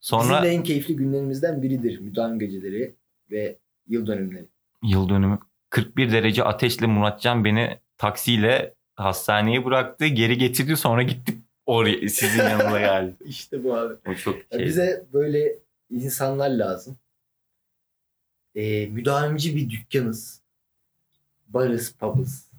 Sonra... 0.00 0.22
Bizim 0.22 0.42
de 0.42 0.48
en 0.48 0.62
keyifli 0.62 0.96
günlerimizden 0.96 1.62
biridir. 1.62 2.00
Müdahim 2.00 2.38
geceleri 2.38 2.94
ve 3.30 3.58
yıl 3.88 4.06
dönümleri. 4.06 4.46
yıl 4.82 5.08
dönümü 5.08 5.38
41 5.70 6.12
derece 6.12 6.44
ateşle 6.44 6.86
Muratcan 6.86 7.44
beni 7.44 7.78
taksiyle 7.98 8.74
hastaneye 8.94 9.64
bıraktı. 9.64 10.06
Geri 10.06 10.38
getirdi 10.38 10.76
sonra 10.76 11.02
gittik 11.02 11.44
oraya 11.66 12.08
sizin 12.08 12.42
yanına 12.42 12.80
geldi. 12.80 13.16
İşte 13.24 13.64
bu 13.64 13.76
abi. 13.76 13.94
O 14.08 14.14
çok 14.14 14.36
şey. 14.52 14.66
Bize 14.66 15.06
böyle 15.12 15.54
insanlar 15.90 16.50
lazım. 16.50 16.96
Ee, 18.54 18.86
müdavimci 18.86 19.56
bir 19.56 19.70
dükkanız. 19.70 20.40
Barız, 21.48 21.92
pubız. 21.92 22.50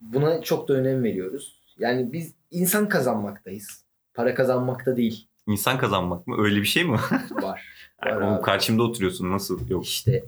Buna 0.00 0.42
çok 0.42 0.68
da 0.68 0.74
önem 0.74 1.04
veriyoruz. 1.04 1.62
Yani 1.78 2.12
biz 2.12 2.34
insan 2.50 2.88
kazanmaktayız. 2.88 3.84
Para 4.14 4.34
kazanmakta 4.34 4.96
değil. 4.96 5.28
İnsan 5.46 5.78
kazanmak 5.78 6.26
mı? 6.26 6.36
Öyle 6.38 6.60
bir 6.60 6.66
şey 6.66 6.84
mi? 6.84 6.92
Var. 7.30 7.30
Var 7.42 7.62
Yani 8.06 8.24
oğlum 8.24 8.42
karşımda 8.42 8.82
oturuyorsun 8.82 9.30
nasıl? 9.30 9.68
Yok. 9.68 9.84
İşte 9.84 10.24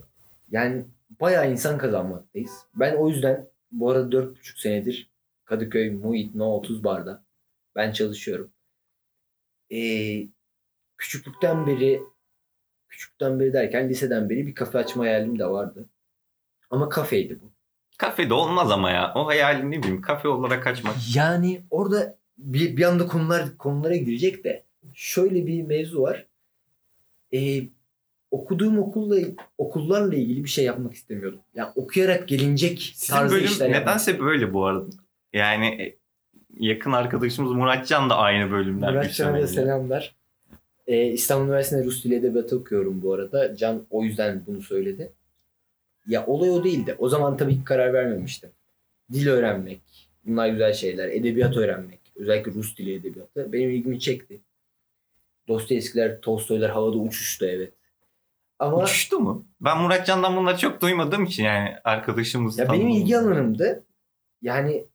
yani 0.51 0.85
bayağı 1.21 1.51
insan 1.51 1.77
kazanmaktayız. 1.77 2.51
Ben 2.75 2.95
o 2.95 3.09
yüzden 3.09 3.47
bu 3.71 3.91
arada 3.91 4.15
4,5 4.17 4.61
senedir 4.61 5.08
Kadıköy 5.49 5.89
Muhit 5.89 6.35
No 6.35 6.45
30 6.57 6.83
barda 6.83 7.23
ben 7.75 7.91
çalışıyorum. 7.91 8.51
Ee, 9.71 10.27
küçüklükten 10.97 11.67
beri 11.67 12.01
küçükten 12.89 13.39
beri 13.39 13.53
derken 13.53 13.89
liseden 13.89 14.29
beri 14.29 14.47
bir 14.47 14.55
kafe 14.55 14.77
açma 14.77 15.03
hayalim 15.03 15.39
de 15.39 15.45
vardı. 15.45 15.89
Ama 16.69 16.89
kafeydi 16.89 17.39
bu. 17.41 17.51
Kafede 17.97 18.33
olmaz 18.33 18.71
ama 18.71 18.91
ya. 18.91 19.13
O 19.15 19.27
hayalin 19.27 19.71
ne 19.71 19.79
bileyim 19.79 20.01
kafe 20.01 20.27
olarak 20.27 20.63
kaçmak. 20.63 20.95
Yani 21.15 21.61
orada 21.69 22.17
bir, 22.37 22.77
bir 22.77 22.83
anda 22.83 23.07
konular 23.07 23.57
konulara 23.57 23.95
girecek 23.95 24.43
de 24.43 24.63
şöyle 24.93 25.47
bir 25.47 25.61
mevzu 25.63 26.01
var. 26.01 26.25
Ee, 27.33 27.61
okuduğum 28.31 28.79
okulla 28.79 29.19
okullarla 29.57 30.15
ilgili 30.15 30.43
bir 30.43 30.49
şey 30.49 30.65
yapmak 30.65 30.93
istemiyordum. 30.93 31.39
Yani 31.53 31.71
okuyarak 31.75 32.27
gelinecek 32.27 32.91
Sizin 32.95 33.13
tarzı 33.13 33.35
bölüm 33.35 33.45
işler 33.45 33.65
yapmak. 33.69 33.81
nedense 33.81 34.19
böyle 34.19 34.53
bu 34.53 34.65
arada. 34.65 34.89
Yani 35.33 35.65
e, 35.65 35.95
yakın 36.59 36.91
arkadaşımız 36.91 37.51
Muratcan 37.51 38.09
da 38.09 38.17
aynı 38.17 38.51
bölümden. 38.51 38.93
Murat 38.93 39.13
Can'a 39.13 39.41
da 39.41 39.47
selamlar. 39.47 40.15
Ee, 40.87 41.05
İstanbul 41.05 41.45
Üniversitesi'nde 41.45 41.87
Rus 41.87 42.03
Dili 42.03 42.15
Edebiyatı 42.15 42.57
okuyorum 42.57 43.01
bu 43.01 43.13
arada. 43.13 43.55
Can 43.55 43.85
o 43.89 44.03
yüzden 44.03 44.43
bunu 44.47 44.61
söyledi. 44.61 45.11
Ya 46.07 46.25
olay 46.25 46.51
o 46.51 46.63
değildi. 46.63 46.95
O 46.97 47.09
zaman 47.09 47.37
tabii 47.37 47.55
ki 47.55 47.63
karar 47.63 47.93
vermemiştim. 47.93 48.49
Dil 49.13 49.27
öğrenmek, 49.27 49.81
bunlar 50.25 50.47
güzel 50.47 50.73
şeyler. 50.73 51.09
Edebiyat 51.09 51.57
öğrenmek, 51.57 51.99
özellikle 52.15 52.51
Rus 52.51 52.77
dili 52.77 52.93
edebiyatı 52.93 53.53
benim 53.53 53.69
ilgimi 53.69 53.99
çekti. 53.99 54.39
Dostoyevskiler, 55.47 56.21
Tolstoylar 56.21 56.71
havada 56.71 56.97
uçuştu 56.97 57.45
evet. 57.45 57.73
Ama 58.59 58.83
Uçuştu 58.83 59.19
mu? 59.19 59.45
Ben 59.61 59.77
Muratcan'dan 59.77 60.35
bunları 60.35 60.57
çok 60.57 60.81
duymadığım 60.81 61.23
için 61.23 61.43
yani 61.43 61.75
arkadaşımız. 61.83 62.57
ya 62.57 62.71
benim 62.71 62.89
ilgi 62.89 63.17
alanımdı. 63.17 63.83
Yani 64.41 64.85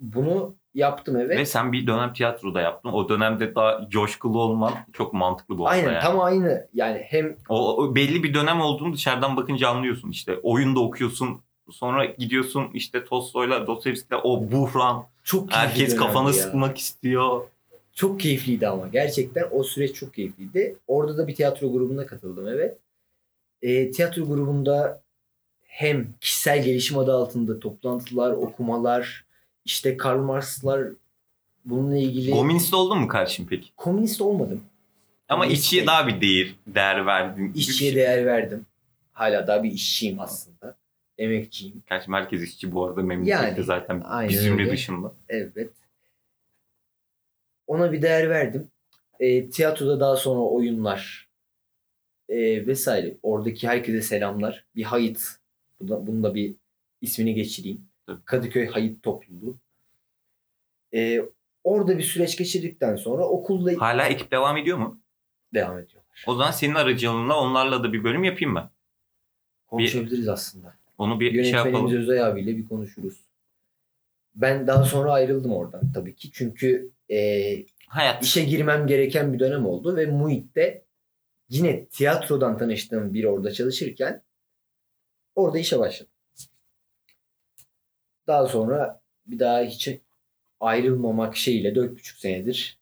bunu 0.00 0.54
yaptım 0.74 1.16
evet. 1.16 1.38
Ve 1.38 1.46
sen 1.46 1.72
bir 1.72 1.86
dönem 1.86 2.12
tiyatroda 2.12 2.60
yaptın. 2.60 2.88
O 2.88 3.08
dönemde 3.08 3.54
daha 3.54 3.88
coşkulu 3.88 4.42
olman 4.42 4.72
çok 4.92 5.12
mantıklı 5.12 5.58
bu 5.58 5.68
Aynen 5.68 5.92
yani. 5.92 6.02
tam 6.02 6.20
aynı. 6.20 6.68
Yani 6.74 6.98
hem 7.04 7.36
O, 7.48 7.76
o 7.76 7.94
belli 7.94 8.22
bir 8.22 8.34
dönem 8.34 8.60
olduğunu 8.60 8.92
dışarıdan 8.94 9.36
bakınca 9.36 9.68
anlıyorsun 9.68 10.10
işte. 10.10 10.36
Oyunda 10.42 10.80
okuyorsun. 10.80 11.40
Sonra 11.70 12.04
gidiyorsun 12.04 12.68
işte 12.74 13.04
Tolstoy'la 13.04 13.66
Dostoyevski'yle 13.66 14.20
o 14.24 14.52
buhran. 14.52 15.04
çok 15.24 15.52
Herkes 15.52 15.96
kafanı 15.96 16.26
ya. 16.26 16.32
sıkmak 16.32 16.78
istiyor. 16.78 17.46
Çok 17.92 18.20
keyifliydi 18.20 18.68
ama. 18.68 18.88
Gerçekten 18.88 19.44
o 19.50 19.62
süreç 19.62 19.94
çok 19.94 20.14
keyifliydi. 20.14 20.76
Orada 20.86 21.18
da 21.18 21.28
bir 21.28 21.34
tiyatro 21.34 21.72
grubuna 21.72 22.06
katıldım 22.06 22.48
evet. 22.48 22.78
E, 23.62 23.90
tiyatro 23.90 24.24
grubunda 24.26 25.02
hem 25.62 26.06
kişisel 26.20 26.64
gelişim 26.64 26.98
adı 26.98 27.12
altında 27.14 27.60
toplantılar, 27.60 28.32
okumalar, 28.32 29.24
işte 29.70 29.96
Karl 29.96 30.18
Marx'lar 30.18 30.88
bununla 31.64 31.96
ilgili 31.98 32.30
Komünist 32.30 32.74
oldun 32.74 32.98
mu 32.98 33.08
karşım 33.08 33.46
peki? 33.50 33.68
komünist 33.76 34.20
olmadım. 34.20 34.62
Ama 35.28 35.42
Komünist 35.42 35.62
işçiye 35.64 35.80
değil. 35.80 35.86
daha 35.88 36.06
bir 36.08 36.20
değer, 36.20 36.54
değer 36.66 37.06
verdin. 37.06 37.52
İşçiye 37.54 37.94
değer 37.94 38.26
verdim. 38.26 38.66
Hala 39.12 39.46
daha 39.46 39.62
bir 39.64 39.70
işçiyim 39.72 40.20
aslında. 40.20 40.76
Emekçiyim. 41.18 41.82
Gerçi 41.88 42.10
merkez 42.10 42.42
işçi 42.42 42.72
bu 42.72 42.86
arada 42.86 43.02
memlekette 43.02 43.44
Yani, 43.46 43.62
zaten 43.64 44.04
bir 44.28 44.34
zümre 44.34 44.62
öyle. 44.62 44.72
dışında. 44.72 45.12
Evet. 45.28 45.70
Ona 47.66 47.92
bir 47.92 48.02
değer 48.02 48.30
verdim. 48.30 48.68
E, 49.20 49.50
tiyatroda 49.50 50.00
daha 50.00 50.16
sonra 50.16 50.40
oyunlar 50.40 51.28
e, 52.28 52.66
vesaire. 52.66 53.16
Oradaki 53.22 53.68
herkese 53.68 54.02
selamlar. 54.02 54.64
Bir 54.76 54.82
hayıt. 54.82 55.20
Bunda, 55.80 56.06
bunun 56.06 56.22
da 56.22 56.34
bir 56.34 56.54
ismini 57.00 57.34
geçireyim. 57.34 57.89
Kadıköy 58.24 58.66
Hayıt 58.66 59.02
Topluluğu. 59.02 59.56
E, 60.94 61.22
orada 61.64 61.98
bir 61.98 62.02
süreç 62.02 62.36
geçirdikten 62.38 62.96
sonra 62.96 63.24
okulla 63.24 63.80
Hala 63.80 64.06
ekip 64.06 64.30
devam 64.30 64.56
ediyor 64.56 64.78
mu? 64.78 65.00
devam 65.54 65.78
ediyorlar. 65.78 66.24
O 66.26 66.34
zaman 66.34 66.50
senin 66.50 66.74
aracılığınla 66.74 67.40
onlarla 67.40 67.84
da 67.84 67.92
bir 67.92 68.04
bölüm 68.04 68.24
yapayım 68.24 68.54
ben. 68.54 68.70
Konuşabiliriz 69.66 70.28
aslında. 70.28 70.74
Onu 70.98 71.20
bir 71.20 71.30
şey 71.30 71.36
Yönetmenimiz 71.36 71.74
yapalım. 71.74 71.96
Özay 71.96 72.22
abiyle 72.22 72.56
bir 72.56 72.68
konuşuruz. 72.68 73.20
Ben 74.34 74.66
daha 74.66 74.84
sonra 74.84 75.12
ayrıldım 75.12 75.52
oradan 75.52 75.92
tabii 75.92 76.14
ki. 76.14 76.30
Çünkü 76.32 76.90
e, 77.10 77.16
Hayat. 77.86 78.24
işe 78.24 78.44
girmem 78.44 78.86
gereken 78.86 79.32
bir 79.32 79.38
dönem 79.38 79.66
oldu 79.66 79.96
ve 79.96 80.06
Muhit'te 80.06 80.84
yine 81.48 81.84
tiyatrodan 81.84 82.58
tanıştığım 82.58 83.14
biri 83.14 83.28
orada 83.28 83.52
çalışırken 83.52 84.22
orada 85.34 85.58
işe 85.58 85.78
başladım. 85.78 86.12
Daha 88.30 88.46
sonra 88.46 89.00
bir 89.26 89.38
daha 89.38 89.60
hiç 89.62 89.88
ayrılmamak 90.60 91.36
şeyiyle 91.36 91.74
dört 91.74 91.92
buçuk 91.92 92.18
senedir 92.18 92.78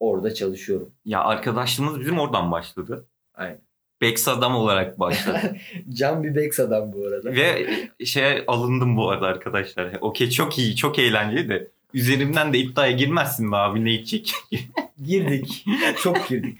orada 0.00 0.34
çalışıyorum. 0.34 0.92
Ya 1.04 1.20
arkadaşlığımız 1.24 2.00
bizim 2.00 2.18
oradan 2.18 2.52
başladı. 2.52 3.06
Aynen. 3.34 3.60
Bex 4.00 4.28
adam 4.28 4.56
olarak 4.56 5.00
başladı. 5.00 5.56
Can 5.92 6.24
bir 6.24 6.34
Bex 6.34 6.60
adam 6.60 6.92
bu 6.92 7.06
arada. 7.06 7.32
Ve 7.32 7.66
şey 8.04 8.44
alındım 8.46 8.96
bu 8.96 9.10
arada 9.10 9.26
arkadaşlar. 9.26 9.98
Okey 10.00 10.30
çok 10.30 10.58
iyi, 10.58 10.76
çok 10.76 10.98
eğlenceli 10.98 11.48
de. 11.48 11.68
Üzerimden 11.94 12.52
de 12.52 12.58
iddiaya 12.58 12.92
girmezsin 12.92 13.48
mi 13.48 13.56
abi 13.56 13.84
ne 13.84 13.92
içecek? 13.92 14.34
Girdik. 15.04 15.64
Çok 16.02 16.28
girdik. 16.28 16.58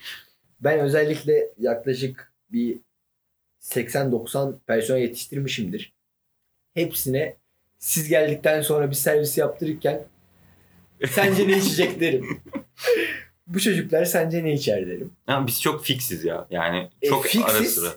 Ben 0.61 0.81
özellikle 0.81 1.49
yaklaşık 1.59 2.33
bir 2.53 2.79
80-90 3.61 4.55
personel 4.67 5.01
yetiştirmişimdir. 5.01 5.93
Hepsine 6.75 7.37
siz 7.79 8.09
geldikten 8.09 8.61
sonra 8.61 8.91
bir 8.91 8.95
servis 8.95 9.39
yaptırırken 9.39 10.05
sence 11.11 11.49
ne 11.49 11.59
içecek 11.59 12.01
derim. 12.01 12.41
Bu 13.47 13.61
çocuklar 13.61 14.05
sence 14.05 14.45
ne 14.45 14.53
içer 14.53 14.87
derim. 14.87 15.13
Ya 15.29 15.47
biz 15.47 15.63
çok 15.63 15.85
fiksiz 15.85 16.25
ya. 16.25 16.47
Yani 16.51 16.89
E, 17.03 17.09
çok 17.09 17.23
fiksiz. 17.25 17.43
ara 17.57 17.65
sıra. 17.65 17.89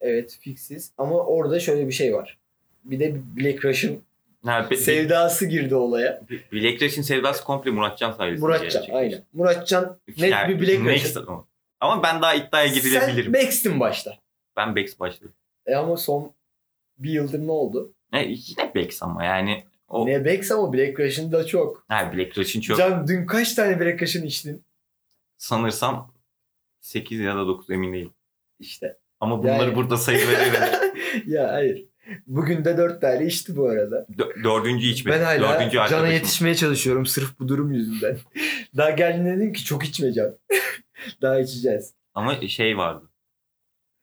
Evet 0.00 0.38
fiksiz 0.40 0.92
ama 0.98 1.14
orada 1.16 1.60
şöyle 1.60 1.86
bir 1.86 1.92
şey 1.92 2.14
var. 2.14 2.38
Bir 2.84 3.00
de 3.00 3.14
Black 3.36 3.64
Rush'ın 3.64 4.02
Ha, 4.44 4.70
be, 4.70 4.76
sevdası 4.76 5.46
girdi 5.46 5.74
olaya. 5.74 6.22
Black 6.52 6.82
Rush'in 6.82 7.02
sevdası 7.02 7.44
komple 7.44 7.70
Muratcan 7.70 8.12
sayesinde. 8.12 8.46
Muratcan 8.46 8.84
aynen. 8.92 9.22
Muratcan 9.32 9.98
net 10.18 10.30
Yani 10.30 10.60
bir 10.60 10.66
Black 10.66 11.04
Rush'ın. 11.04 11.26
Ama 11.80 12.02
ben 12.02 12.22
daha 12.22 12.34
iddiaya 12.34 12.66
girebilirim. 12.66 13.32
Sen 13.34 13.44
Max'tin 13.44 13.80
başta. 13.80 14.18
Ben 14.56 14.76
Bex 14.76 15.00
başladım. 15.00 15.32
E 15.66 15.74
ama 15.74 15.96
son 15.96 16.32
bir 16.98 17.10
yıldır 17.10 17.46
ne 17.46 17.50
oldu? 17.52 17.92
E, 18.12 18.18
yine 18.18 18.74
Bex 18.74 19.02
ama 19.02 19.24
yani 19.24 19.64
o 19.88 20.06
Ne 20.06 20.24
Bex 20.24 20.50
ama 20.52 20.72
Black 20.72 21.00
Rush'ın 21.00 21.32
da 21.32 21.46
çok. 21.46 21.84
ha, 21.88 22.12
Black 22.16 22.38
Rush'in 22.38 22.60
çok 22.60 22.78
Can 22.78 23.06
dün 23.08 23.26
kaç 23.26 23.54
tane 23.54 23.80
Black 23.80 24.02
Rush'ın 24.02 24.22
içtin? 24.26 24.64
sanırsam 25.36 26.12
8 26.80 27.20
ya 27.20 27.36
da 27.36 27.46
9 27.46 27.70
emin 27.70 27.92
değilim. 27.92 28.12
İşte. 28.60 28.96
Ama 29.20 29.38
bunları 29.42 29.62
Yani- 29.62 29.74
burada 29.76 29.96
sayıları 29.96 30.90
ya 31.26 31.52
hayır. 31.52 31.84
Bugün 32.26 32.64
de 32.64 32.76
dört 32.76 33.00
tane 33.00 33.26
içti 33.26 33.56
bu 33.56 33.68
arada. 33.68 34.06
Dö- 34.18 34.44
dördüncü 34.44 34.86
içmedi. 34.86 35.16
Ben 35.18 35.24
hala 35.24 35.40
Dördüncü 35.54 35.74
Can'a 35.74 35.84
arkadaşım. 35.84 36.14
yetişmeye 36.14 36.54
çalışıyorum 36.54 37.06
sırf 37.06 37.38
bu 37.38 37.48
durum 37.48 37.72
yüzünden. 37.72 38.18
Daha 38.76 38.90
geldiğinde 38.90 39.36
dedim 39.36 39.52
ki 39.52 39.64
çok 39.64 39.84
içme 39.84 40.12
Can. 40.12 40.34
Daha 41.22 41.40
içeceğiz. 41.40 41.94
Ama 42.14 42.48
şey 42.48 42.76
vardı. 42.78 43.10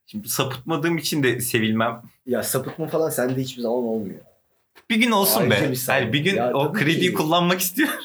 Şimdi 0.06 0.30
sapıtmadığım 0.30 0.98
için 0.98 1.24
de 1.24 1.40
sevilmem. 1.42 2.02
Ya 2.26 2.44
sapıtma 2.44 2.88
falan 2.88 3.10
sende 3.10 3.42
hiçbir 3.42 3.62
zaman 3.62 3.78
olmuyor. 3.84 4.20
Bir 4.90 4.96
gün 4.96 5.12
olsun 5.12 5.42
Ayrıca 5.42 5.62
be. 5.68 5.72
bir. 5.72 5.86
Yani 5.90 6.14
bir 6.14 6.20
gün 6.20 6.36
Ya 6.36 6.54
o 6.54 6.74
krediyi 6.74 7.10
ki. 7.10 7.14
kullanmak 7.14 7.60
istiyorum. 7.60 7.96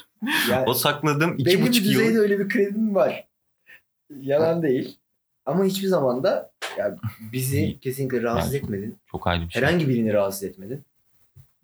Yani 0.50 0.64
o 0.68 0.74
sakladığım 0.74 1.34
iki 1.34 1.44
belli 1.46 1.58
bir 1.62 1.66
buçuk 1.68 1.84
düzeyde 1.84 2.12
yıl. 2.12 2.20
öyle 2.20 2.38
bir 2.38 2.48
kredim 2.48 2.94
var. 2.94 3.28
Yalan 4.20 4.62
değil. 4.62 4.96
Ama 5.46 5.64
hiçbir 5.64 5.86
zaman 5.88 6.22
da 6.22 6.52
ya 6.78 6.96
bizi 7.32 7.80
kesinlikle 7.80 8.22
rahatsız 8.22 8.54
etmedin. 8.54 8.98
Çok 9.10 9.26
ayrı 9.26 9.44
bir 9.46 9.50
şey. 9.50 9.62
Herhangi 9.62 9.88
birini 9.88 10.12
rahatsız 10.12 10.42
etmedin. 10.44 10.84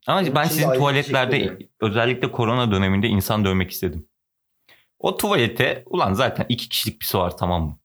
Ama 0.06 0.20
Onun 0.20 0.34
ben 0.34 0.44
sizin 0.44 0.68
ayrı 0.68 0.78
tuvaletlerde 0.78 1.36
ederim. 1.36 1.68
özellikle 1.80 2.32
korona 2.32 2.70
döneminde 2.72 3.06
insan 3.08 3.44
dövmek 3.44 3.70
istedim. 3.70 4.06
O 4.98 5.16
tuvalete 5.16 5.82
ulan 5.86 6.12
zaten 6.12 6.46
iki 6.48 6.68
kişilik 6.68 7.00
bir 7.00 7.06
su 7.06 7.18
var 7.18 7.36
tamam 7.36 7.62
mı? 7.64 7.78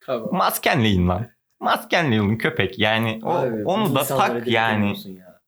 Tamam. 0.00 0.28
Maskenle 0.32 0.90
in 0.90 1.08
lan. 1.08 1.28
Maskenle 1.60 2.16
in 2.16 2.38
köpek. 2.38 2.78
Yani 2.78 3.20
o, 3.22 3.30
Abi, 3.30 3.64
onu 3.64 3.94
da 3.94 4.04
tak 4.04 4.46
yani. 4.46 4.96
Ya. 5.06 5.40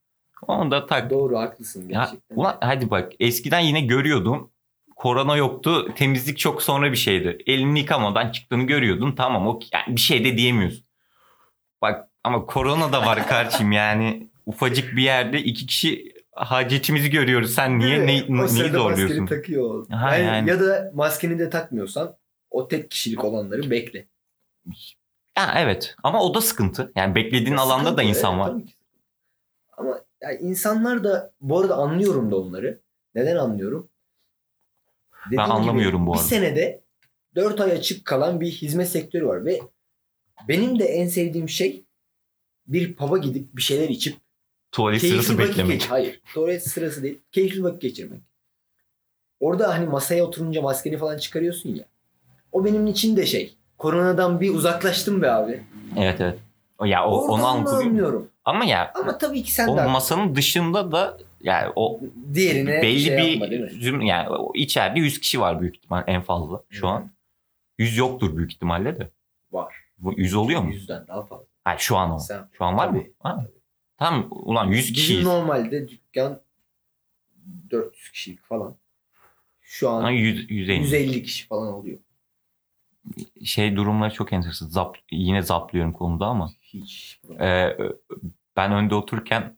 Onu 0.48 0.70
da 0.70 0.86
tak. 0.86 1.10
Doğru 1.10 1.38
haklısın 1.38 1.88
Ya, 1.88 2.00
gerçekten. 2.00 2.36
ulan 2.36 2.56
hadi 2.60 2.90
bak 2.90 3.12
eskiden 3.20 3.60
yine 3.60 3.80
görüyordum. 3.80 4.50
Korona 4.96 5.36
yoktu. 5.36 5.94
Temizlik 5.96 6.38
çok 6.38 6.62
sonra 6.62 6.92
bir 6.92 6.96
şeydi. 6.96 7.38
Elini 7.46 7.78
yıkamadan 7.78 8.30
çıktığını 8.32 8.62
görüyordun. 8.62 9.12
Tamam 9.12 9.46
o 9.48 9.60
yani 9.72 9.96
bir 9.96 10.00
şey 10.00 10.24
de 10.24 10.36
diyemiyorsun. 10.36 10.84
Bak 11.82 12.08
ama 12.24 12.46
korona 12.46 12.92
da 12.92 13.06
var 13.06 13.26
karşım 13.28 13.72
yani. 13.82 14.28
Ufacık 14.46 14.96
bir 14.96 15.02
yerde 15.02 15.38
iki 15.42 15.66
kişi 15.66 16.12
hacetimizi 16.32 17.10
görüyoruz. 17.10 17.54
Sen 17.54 17.78
niye 17.78 18.06
ne, 18.06 18.48
sırada 18.48 18.78
zorluyorsun? 18.78 19.20
maskeni 19.20 19.40
takıyor. 19.40 19.88
Ha, 19.90 20.16
Yani 20.16 20.26
yani. 20.26 20.50
Ya 20.50 20.60
da 20.60 20.90
maskeni 20.94 21.38
de 21.38 21.50
takmıyorsan 21.50 22.16
o 22.50 22.68
tek 22.68 22.90
kişilik 22.90 23.24
olanları 23.24 23.70
bekle. 23.70 24.06
Ya 25.36 25.54
evet 25.58 25.94
ama 26.02 26.22
o 26.22 26.34
da 26.34 26.40
sıkıntı. 26.40 26.92
Yani 26.96 27.14
beklediğin 27.14 27.56
Ya 27.56 27.62
alanda 27.62 27.96
da 27.96 28.02
insan 28.02 28.34
evet, 28.38 28.46
var. 28.46 28.62
Ama 29.76 30.00
yani 30.20 30.38
insanlar 30.40 31.04
da 31.04 31.32
bu 31.40 31.60
arada 31.60 31.74
anlıyorum 31.76 32.30
da 32.30 32.36
onları. 32.36 32.80
Neden 33.14 33.36
anlıyorum? 33.36 33.88
Dediğim 35.26 35.44
gibi, 35.44 35.52
anlamıyorum 35.52 36.06
bu 36.06 36.12
Bir 36.12 36.16
arada. 36.18 36.28
senede 36.28 36.82
4 37.34 37.60
ay 37.60 37.72
açık 37.72 38.04
kalan 38.04 38.40
bir 38.40 38.50
hizmet 38.50 38.88
sektörü 38.88 39.26
var 39.26 39.44
ve 39.44 39.60
benim 40.48 40.78
de 40.78 40.84
en 40.84 41.08
sevdiğim 41.08 41.48
şey 41.48 41.84
bir 42.66 42.96
pub'a 42.96 43.18
gidip 43.18 43.56
bir 43.56 43.62
şeyler 43.62 43.88
içip 43.88 44.16
Tuvalet 44.72 45.00
sırası 45.00 45.38
vakit 45.38 45.48
beklemek. 45.50 45.80
geç- 45.80 45.90
Hayır. 45.90 46.20
Tuvalet 46.34 46.68
sırası 46.68 47.02
değil. 47.02 47.18
Keyifli 47.32 47.62
vakit 47.62 47.82
geçirmek. 47.82 48.20
Orada 49.40 49.68
hani 49.74 49.86
masaya 49.86 50.24
oturunca 50.24 50.62
maskeni 50.62 50.98
falan 50.98 51.18
çıkarıyorsun 51.18 51.74
ya. 51.74 51.84
O 52.52 52.64
benim 52.64 52.86
için 52.86 53.16
de 53.16 53.26
şey. 53.26 53.56
Koronadan 53.82 54.40
bir 54.40 54.54
uzaklaştım 54.54 55.22
be 55.22 55.30
abi. 55.30 55.62
Evet 55.98 56.20
evet. 56.20 56.38
Ya 56.84 57.06
o, 57.06 57.18
onu 57.18 57.32
Oradan 57.46 57.66
da 57.66 57.70
anlıyorum. 57.70 58.28
Ama 58.44 58.64
ya 58.64 58.92
Ama 58.94 59.18
tabii 59.18 59.42
ki 59.42 59.52
sen 59.52 59.68
o 59.68 59.76
de 59.76 59.86
masanın 59.86 60.34
dışında 60.36 60.92
da 60.92 61.18
yani 61.40 61.72
o 61.76 62.00
diğerine 62.34 62.82
belli 62.82 63.00
şey 63.00 63.16
bir 63.16 63.22
yapma 63.22 63.46
züm- 63.66 64.04
yani 64.06 64.28
o 64.28 64.52
içeride 64.54 65.00
100 65.00 65.20
kişi 65.20 65.40
var 65.40 65.60
büyük 65.60 65.76
ihtimal 65.76 66.04
en 66.06 66.22
fazla 66.22 66.62
şu 66.70 66.86
Hı. 66.86 66.90
an. 66.90 67.10
100 67.78 67.96
yoktur 67.96 68.36
büyük 68.36 68.52
ihtimalle 68.52 68.98
de. 68.98 69.10
Var. 69.52 69.74
Bu 69.98 70.12
100 70.16 70.34
oluyor 70.34 70.60
mu? 70.62 70.72
Yüzden 70.72 71.06
daha 71.08 71.22
fazla. 71.26 71.44
Hayır 71.64 71.78
şu 71.80 71.96
an 71.96 72.10
o. 72.10 72.18
Sen, 72.18 72.48
Şu 72.52 72.64
an 72.64 72.76
var 72.76 72.88
mı? 72.88 72.98
Tabii. 72.98 73.12
Ha. 73.18 73.46
Tamam 73.98 74.26
ulan 74.30 74.66
100 74.66 74.78
Bizim 74.78 74.94
kişiyiz. 74.94 75.24
normalde 75.24 75.88
dükkan 75.88 76.40
400 77.70 78.10
kişilik 78.10 78.42
falan. 78.44 78.74
Şu 79.60 79.88
an 79.90 80.02
Ha, 80.02 80.10
100, 80.10 80.50
150. 80.50 80.78
150 80.80 81.22
kişi 81.22 81.46
falan 81.46 81.72
oluyor. 81.72 81.98
Şey 83.44 83.76
durumları 83.76 84.12
çok 84.14 84.32
enteresan. 84.32 84.68
Zap, 84.68 84.96
yine 85.10 85.42
zaplıyorum 85.42 85.92
konuda 85.92 86.26
ama. 86.26 86.50
Hiç. 86.62 87.20
Ee, 87.40 87.76
ben 88.56 88.72
önde 88.72 88.94
otururken 88.94 89.56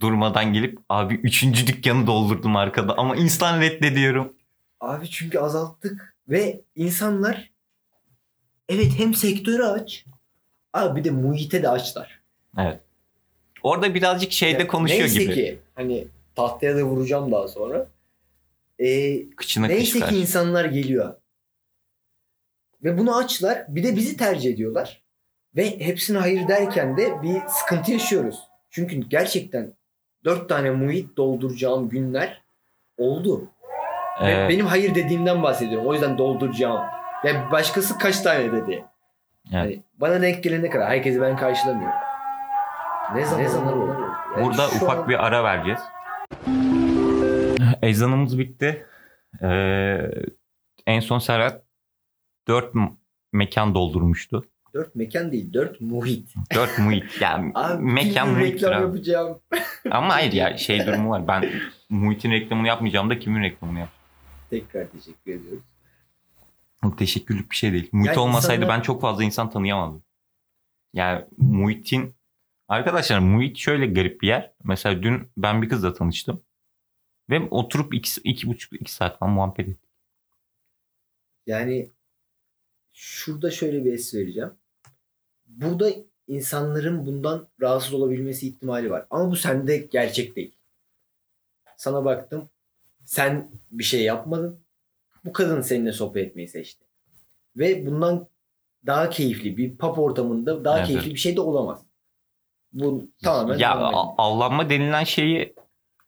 durmadan 0.00 0.52
gelip 0.52 0.78
abi 0.88 1.14
üçüncü 1.14 1.66
dükkanı 1.66 2.06
doldurdum 2.06 2.56
arkada 2.56 2.98
ama 2.98 3.16
insan 3.16 3.60
reddediyorum. 3.60 4.32
Abi 4.80 5.10
çünkü 5.10 5.38
azalttık 5.38 6.16
ve 6.28 6.60
insanlar 6.76 7.50
evet 8.68 8.92
hem 8.98 9.14
sektörü 9.14 9.62
aç 9.62 10.04
abi 10.72 11.00
bir 11.00 11.04
de 11.04 11.10
muhite 11.10 11.62
de 11.62 11.68
açlar. 11.68 12.20
Evet. 12.58 12.80
Orada 13.62 13.94
birazcık 13.94 14.32
şeyde 14.32 14.58
Ya 14.62 14.66
konuşuyor 14.66 15.00
neyse 15.00 15.22
gibi. 15.24 15.34
ki 15.34 15.58
hani 15.74 16.06
tahtaya 16.34 16.76
da 16.76 16.82
vuracağım 16.82 17.32
daha 17.32 17.48
sonra. 17.48 17.88
Ee, 18.78 19.30
Kıçına 19.30 19.66
neyse 19.66 19.92
kışkar. 19.92 20.08
ki 20.10 20.16
insanlar 20.18 20.64
geliyor. 20.64 21.14
Ve 22.84 22.98
bunu 22.98 23.16
açlar. 23.16 23.64
Bir 23.68 23.84
de 23.84 23.96
bizi 23.96 24.16
tercih 24.16 24.52
ediyorlar. 24.54 25.02
Ve 25.56 25.80
hepsine 25.80 26.18
hayır 26.18 26.48
derken 26.48 26.96
de 26.96 27.22
bir 27.22 27.40
sıkıntı 27.48 27.92
yaşıyoruz. 27.92 28.38
Çünkü 28.70 28.96
gerçekten 28.96 29.72
dört 30.24 30.48
tane 30.48 30.70
muhit 30.70 31.16
dolduracağım 31.16 31.88
günler 31.88 32.42
oldu. 32.98 33.48
Ve 34.22 34.30
Ee, 34.32 34.48
benim 34.48 34.66
hayır 34.66 34.94
dediğimden 34.94 35.42
bahsediyorum. 35.42 35.86
O 35.88 35.92
yüzden 35.92 36.18
dolduracağım. 36.18 36.80
Yani 37.24 37.50
başkası 37.52 37.98
kaç 37.98 38.20
tane 38.20 38.52
dedi. 38.52 38.84
Yani 39.50 39.82
bana 39.94 40.22
denk 40.22 40.42
gelene 40.44 40.70
kadar. 40.70 40.88
Herkesi 40.88 41.20
ben 41.20 41.36
karşılamıyorum. 41.36 41.96
Ne 43.14 43.24
zaman, 43.24 43.44
ne 43.44 43.48
zaman 43.48 43.78
oldu? 43.82 44.00
Yani 44.36 44.46
Burada 44.46 44.66
ufak 44.66 44.98
an- 44.98 45.08
bir 45.08 45.26
ara 45.26 45.44
vereceğiz. 45.44 45.80
Ezanımız 47.82 48.38
bitti. 48.38 48.86
Ee, 49.42 49.98
en 50.86 51.00
son 51.00 51.18
Serhat 51.18 51.62
4 52.48 52.74
mekan 53.32 53.74
doldurmuştu. 53.74 54.44
Dört 54.74 54.94
mekan 54.94 55.32
değil. 55.32 55.52
Dört 55.52 55.80
muhit. 55.80 56.34
4 56.54 56.78
muhit. 56.78 57.04
Yani 57.20 57.52
Abi 57.54 57.82
mekan 57.84 58.36
reklam 58.40 58.72
abi. 58.74 58.82
yapacağım. 58.82 59.38
Ama 59.90 60.14
hayır 60.14 60.32
ya 60.32 60.56
şey 60.58 60.86
durumu 60.86 61.10
var. 61.10 61.28
Ben 61.28 61.50
muhitin 61.88 62.30
reklamını 62.30 62.68
yapmayacağım 62.68 63.10
da 63.10 63.18
kimin 63.18 63.42
reklamını 63.42 63.78
yap? 63.78 63.88
Tekrar 64.50 64.86
teşekkür 64.90 65.32
ediyoruz. 65.32 65.64
Çok 66.82 66.98
teşekkürlük 66.98 67.50
bir 67.50 67.56
şey 67.56 67.72
değil. 67.72 67.88
Muhit 67.92 68.06
Yani 68.08 68.18
olmasaydı 68.18 68.62
insanlar- 68.62 68.78
ben 68.78 68.82
çok 68.82 69.00
fazla 69.00 69.24
insan 69.24 69.50
tanıyamazdım. 69.50 70.02
Yani 70.94 71.24
muhitin 71.38 72.14
arkadaşlar 72.68 73.18
muhit 73.18 73.58
şöyle 73.58 73.86
garip 73.86 74.20
bir 74.22 74.28
yer. 74.28 74.52
Mesela 74.64 75.02
dün 75.02 75.28
ben 75.36 75.62
bir 75.62 75.68
kızla 75.68 75.94
tanıştım. 75.94 76.42
Ve 77.30 77.40
oturup 77.50 77.94
iki, 77.94 78.20
iki 78.24 78.48
buçuk 78.48 78.72
iki 78.72 78.92
saat 78.92 79.18
falan 79.18 79.32
muhabbet 79.32 79.68
ettik. 79.68 79.90
Yani 81.46 81.90
şurada 83.04 83.50
şöyle 83.50 83.84
bir 83.84 83.92
es 83.92 84.14
vereceğim. 84.14 84.50
Burada 85.46 85.90
insanların 86.28 87.06
bundan 87.06 87.48
rahatsız 87.60 87.94
olabilmesi 87.94 88.48
ihtimali 88.48 88.90
var. 88.90 89.06
Ama 89.10 89.30
bu 89.30 89.36
sende 89.36 89.76
gerçek 89.76 90.36
değil. 90.36 90.54
Sana 91.76 92.04
baktım. 92.04 92.48
Sen 93.04 93.50
bir 93.70 93.84
şey 93.84 94.02
yapmadın. 94.02 94.58
Bu 95.24 95.32
kadın 95.32 95.60
seninle 95.60 95.92
sohbet 95.92 96.26
etmeyi 96.28 96.48
seçti. 96.48 96.84
Ve 97.56 97.86
bundan 97.86 98.26
daha 98.86 99.10
keyifli 99.10 99.56
bir 99.56 99.76
pub 99.76 99.98
ortamında 99.98 100.64
daha 100.64 100.78
Evet, 100.78 100.86
keyifli 100.88 101.10
bir 101.14 101.18
şey 101.18 101.36
de 101.36 101.40
olamaz. 101.40 101.82
Bu 102.72 103.08
tamamen 103.22 103.58
ya 103.58 103.74
a- 103.78 104.14
avlanma 104.18 104.70
denilen 104.70 105.04
şeyi 105.04 105.54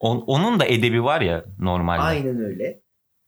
on- 0.00 0.24
onun 0.26 0.60
da 0.60 0.64
edebi 0.66 1.04
var 1.04 1.20
ya 1.20 1.44
normalde. 1.58 2.00
Aynen 2.02 2.40
öyle. 2.44 2.80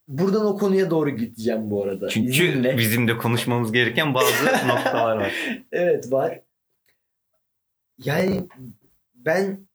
Buradan 0.08 0.46
o 0.46 0.58
konuya 0.58 0.90
doğru 0.90 1.10
gideceğim 1.10 1.70
bu 1.70 1.84
arada. 1.84 2.08
Çünkü 2.08 2.30
İzninle. 2.30 2.78
bizim 2.78 3.08
de 3.08 3.16
konuşmamız 3.18 3.72
gereken 3.72 4.14
bazı 4.14 4.46
noktalar 4.68 5.16
var. 5.16 5.32
Evet 5.72 6.12
var. 6.12 6.40
Yani 8.04 8.40
ben 9.14 9.66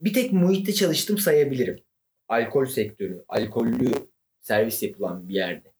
bir 0.00 0.12
tek 0.12 0.32
muhitte 0.32 0.72
çalıştım 0.72 1.18
sayabilirim. 1.18 1.78
Alkol 2.28 2.64
sektörü, 2.64 3.24
alkollü 3.28 3.92
servis 4.40 4.82
yapılan 4.82 5.28
bir 5.28 5.34
yerde. 5.34 5.72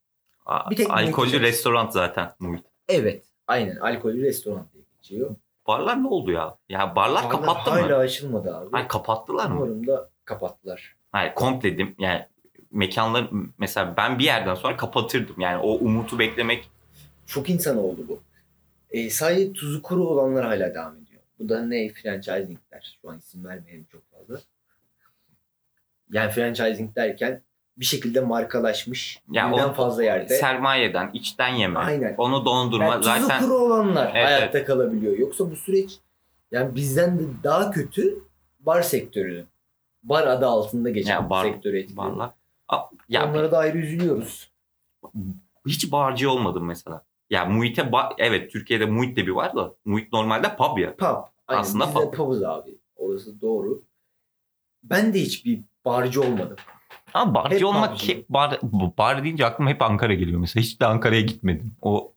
Bir 0.71 0.77
tek 0.77 0.90
Alkollü 0.90 1.40
restoran 1.40 1.90
zaten 1.90 2.33
muhit. 2.40 2.64
Evet, 2.88 3.25
aynen 3.47 3.77
alkollü 3.77 4.23
restoran 4.23 4.69
diye 4.75 4.85
geçiyor. 4.97 5.37
Barlar 5.66 6.03
ne 6.03 6.07
oldu 6.09 6.31
ya? 6.33 6.57
Ya 6.69 6.97
barlar 6.97 7.23
Hala- 7.23 7.29
kapattı 7.33 7.71
hala 7.71 7.87
mı? 7.88 7.97
açılmadı 7.97 8.57
abi. 8.57 8.69
Hayır 8.73 8.88
kapattılar 8.88 9.47
mı? 9.51 9.57
Umarım 9.57 9.87
da 9.87 10.11
kapattılar. 10.25 10.97
Hayır 11.12 11.35
komple 11.35 11.73
dedim. 11.75 11.95
Yani 11.99 12.27
mekanlar 12.77 13.31
mesela 13.59 13.95
ben 13.97 14.19
bir 14.19 14.25
yerden 14.25 14.55
sonra 14.55 14.77
kapatırdım. 14.77 15.41
Yani 15.41 15.59
o 15.62 15.71
umutu 15.73 16.19
beklemek 16.19 16.71
Çok 17.27 17.51
insan 17.51 17.77
oldu 17.79 18.05
bu. 18.09 18.21
E, 18.91 19.11
sadece 19.11 19.53
tuzu 19.53 19.83
kuru 19.83 20.09
olanlar 20.09 20.45
hala 20.45 20.75
devam 20.75 20.97
ediyor. 20.97 21.23
Bu 21.39 21.49
da 21.49 21.67
ne? 21.67 21.89
Franchising'ler. 21.89 22.97
Şu 23.03 23.11
an 23.11 23.19
isim 23.19 23.45
vermeyelim 23.45 23.87
çok 23.93 24.03
fazla. 24.12 24.41
Yani 26.12 26.31
franchising 26.31 26.97
derken 26.97 27.43
bir 27.77 27.85
şekilde 27.85 28.21
markalaşmış. 28.21 29.23
Ya 29.33 29.53
birden 29.53 29.69
o- 29.69 29.73
fazla 29.73 30.05
yerde. 30.05 30.35
sermayeden, 30.37 31.11
içten 31.15 31.55
yeme, 31.55 31.79
Aynen. 31.79 32.15
onu 32.19 32.45
dondurma 32.45 32.85
Yani 32.85 33.03
tuzu 33.03 33.11
zaten 33.27 33.43
kuru 33.43 33.55
olanlar 33.55 34.07
Evet, 34.15 34.27
hayatta 34.27 34.65
kalabiliyor. 34.65 35.19
Yoksa 35.19 35.51
bu 35.51 35.57
süreç 35.57 35.99
yani 36.51 36.75
bizden 36.75 37.19
de 37.19 37.23
daha 37.45 37.71
kötü 37.71 38.19
bar 38.61 38.83
sektörü. 38.83 39.47
Bar 40.03 40.27
adı 40.27 40.47
altında 40.47 40.91
geçen 40.91 41.11
Ya 41.15 41.31
bar- 41.31 41.45
sektörü 41.45 41.79
etkiliyor. 41.79 42.05
barlar. 42.11 42.31
Ya 43.09 43.31
Onlara 43.31 43.51
da 43.53 43.59
ayrı 43.59 43.79
üzülüyoruz. 43.79 44.51
hiç 45.67 45.93
barcı 45.93 46.31
olmadım 46.31 46.65
mesela. 46.65 47.05
Ya 47.31 47.45
muhite 47.45 47.83
ba- 47.83 48.15
evet 48.19 48.53
Türkiye'de 48.53 48.87
muhit 48.87 49.17
de 49.17 49.27
bir 49.27 49.33
var 49.33 49.57
da 49.57 49.75
muhit 49.85 50.13
normalde 50.13 50.57
pub 50.57 50.79
ya. 50.79 50.97
Pub. 50.97 51.07
Aynen, 51.49 51.61
Aslında 51.61 51.87
biz 51.87 51.95
de 51.95 52.01
pub. 52.01 52.15
pub'uz 52.15 52.43
abi. 52.43 52.79
Orası 52.97 53.41
doğru. 53.41 53.83
Ben 54.83 55.15
de 55.15 55.21
hiçbir 55.21 55.61
barcı 55.85 56.23
olmadım. 56.23 56.57
Ama 57.15 57.35
barcı 57.35 57.57
Hep 57.57 57.65
olmak 57.65 58.09
hep 58.09 58.29
bar, 58.29 58.59
bar 58.99 59.25
deyince 59.25 59.47
aklıma 59.47 59.71
hep 59.71 59.83
Ankara 59.83 60.15
geliyor 60.15 60.41
mesela. 60.41 60.63
Hiç 60.63 60.81
de 60.81 60.87
Ankara'ya 60.87 61.21
gitmedim. 61.21 61.77
O 61.83 62.13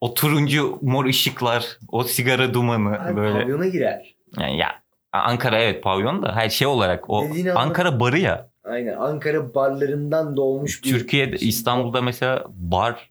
o 0.00 0.14
turuncu 0.14 0.78
mor 0.82 1.04
ışıklar, 1.04 1.78
o 1.88 2.04
sigara 2.04 2.54
dumanı 2.54 3.00
Abi, 3.00 3.16
böyle. 3.16 3.42
Pavyona 3.42 3.66
girer. 3.66 4.16
Yani 4.38 4.58
ya 4.58 4.82
Ankara 5.12 5.58
evet 5.58 5.82
pavyon 5.82 6.22
da 6.22 6.36
her 6.36 6.48
şey 6.48 6.66
olarak 6.66 7.10
o 7.10 7.22
Dediğini 7.24 7.52
anladım. 7.52 7.68
Ankara 7.68 8.00
barı 8.00 8.18
ya. 8.18 8.50
Aynen. 8.64 8.96
Ankara 8.96 9.54
barlarından 9.54 10.36
doğmuş 10.36 10.84
bir 10.84 10.90
Türkiye'de 10.90 11.38
şey. 11.38 11.48
İstanbul'da 11.48 12.02
mesela 12.02 12.44
bar 12.48 13.10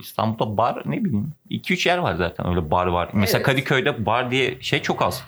İstanbul'da 0.00 0.56
bar 0.56 0.82
ne 0.86 1.04
bileyim 1.04 1.32
2-3 1.50 1.88
yer 1.88 1.98
var 1.98 2.14
zaten 2.14 2.48
öyle 2.48 2.70
bar 2.70 2.86
var. 2.86 3.10
Mesela 3.12 3.36
Evet. 3.38 3.46
Kadıköy'de 3.46 4.06
bar 4.06 4.30
diye 4.30 4.60
şey 4.60 4.82
çok 4.82 5.02
az. 5.02 5.22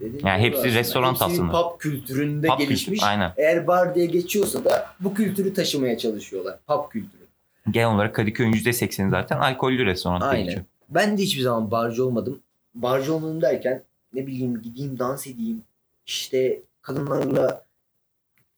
Dediğin 0.00 0.26
Yani 0.26 0.42
hepsi 0.42 0.60
aslında. 0.60 0.74
restoran 0.74 1.10
Hepsi 1.10 1.24
bir 1.24 1.30
aslında. 1.32 1.52
Pub 1.52 1.78
kültüründe 1.78 2.46
Pub 2.48 2.58
gelişmiş. 2.58 2.84
kültürü, 2.84 3.06
aynen. 3.08 3.32
Eğer 3.36 3.66
bar 3.66 3.94
diye 3.94 4.06
geçiyorsa 4.06 4.64
da 4.64 4.86
bu 5.00 5.14
kültürü 5.14 5.54
taşımaya 5.54 5.98
çalışıyorlar. 5.98 6.58
Pub 6.66 6.90
kültürü. 6.90 7.22
Genel 7.70 7.94
olarak 7.94 8.14
Kadıköy'ün 8.14 8.52
%80'i 8.52 9.10
zaten 9.10 9.38
alkollü 9.38 9.86
restoran 9.86 10.20
Aynen. 10.20 10.44
geçiyor. 10.44 10.64
Ben 10.88 11.18
de 11.18 11.22
hiçbir 11.22 11.42
zaman 11.42 11.70
barcı 11.70 12.06
olmadım. 12.06 12.40
Barcı 12.74 13.14
olmadım 13.14 13.42
derken 13.42 13.82
ne 14.12 14.26
bileyim 14.26 14.62
gideyim 14.62 14.98
dans 14.98 15.26
edeyim. 15.26 15.62
işte 16.06 16.60
kadınlarla 16.82 17.64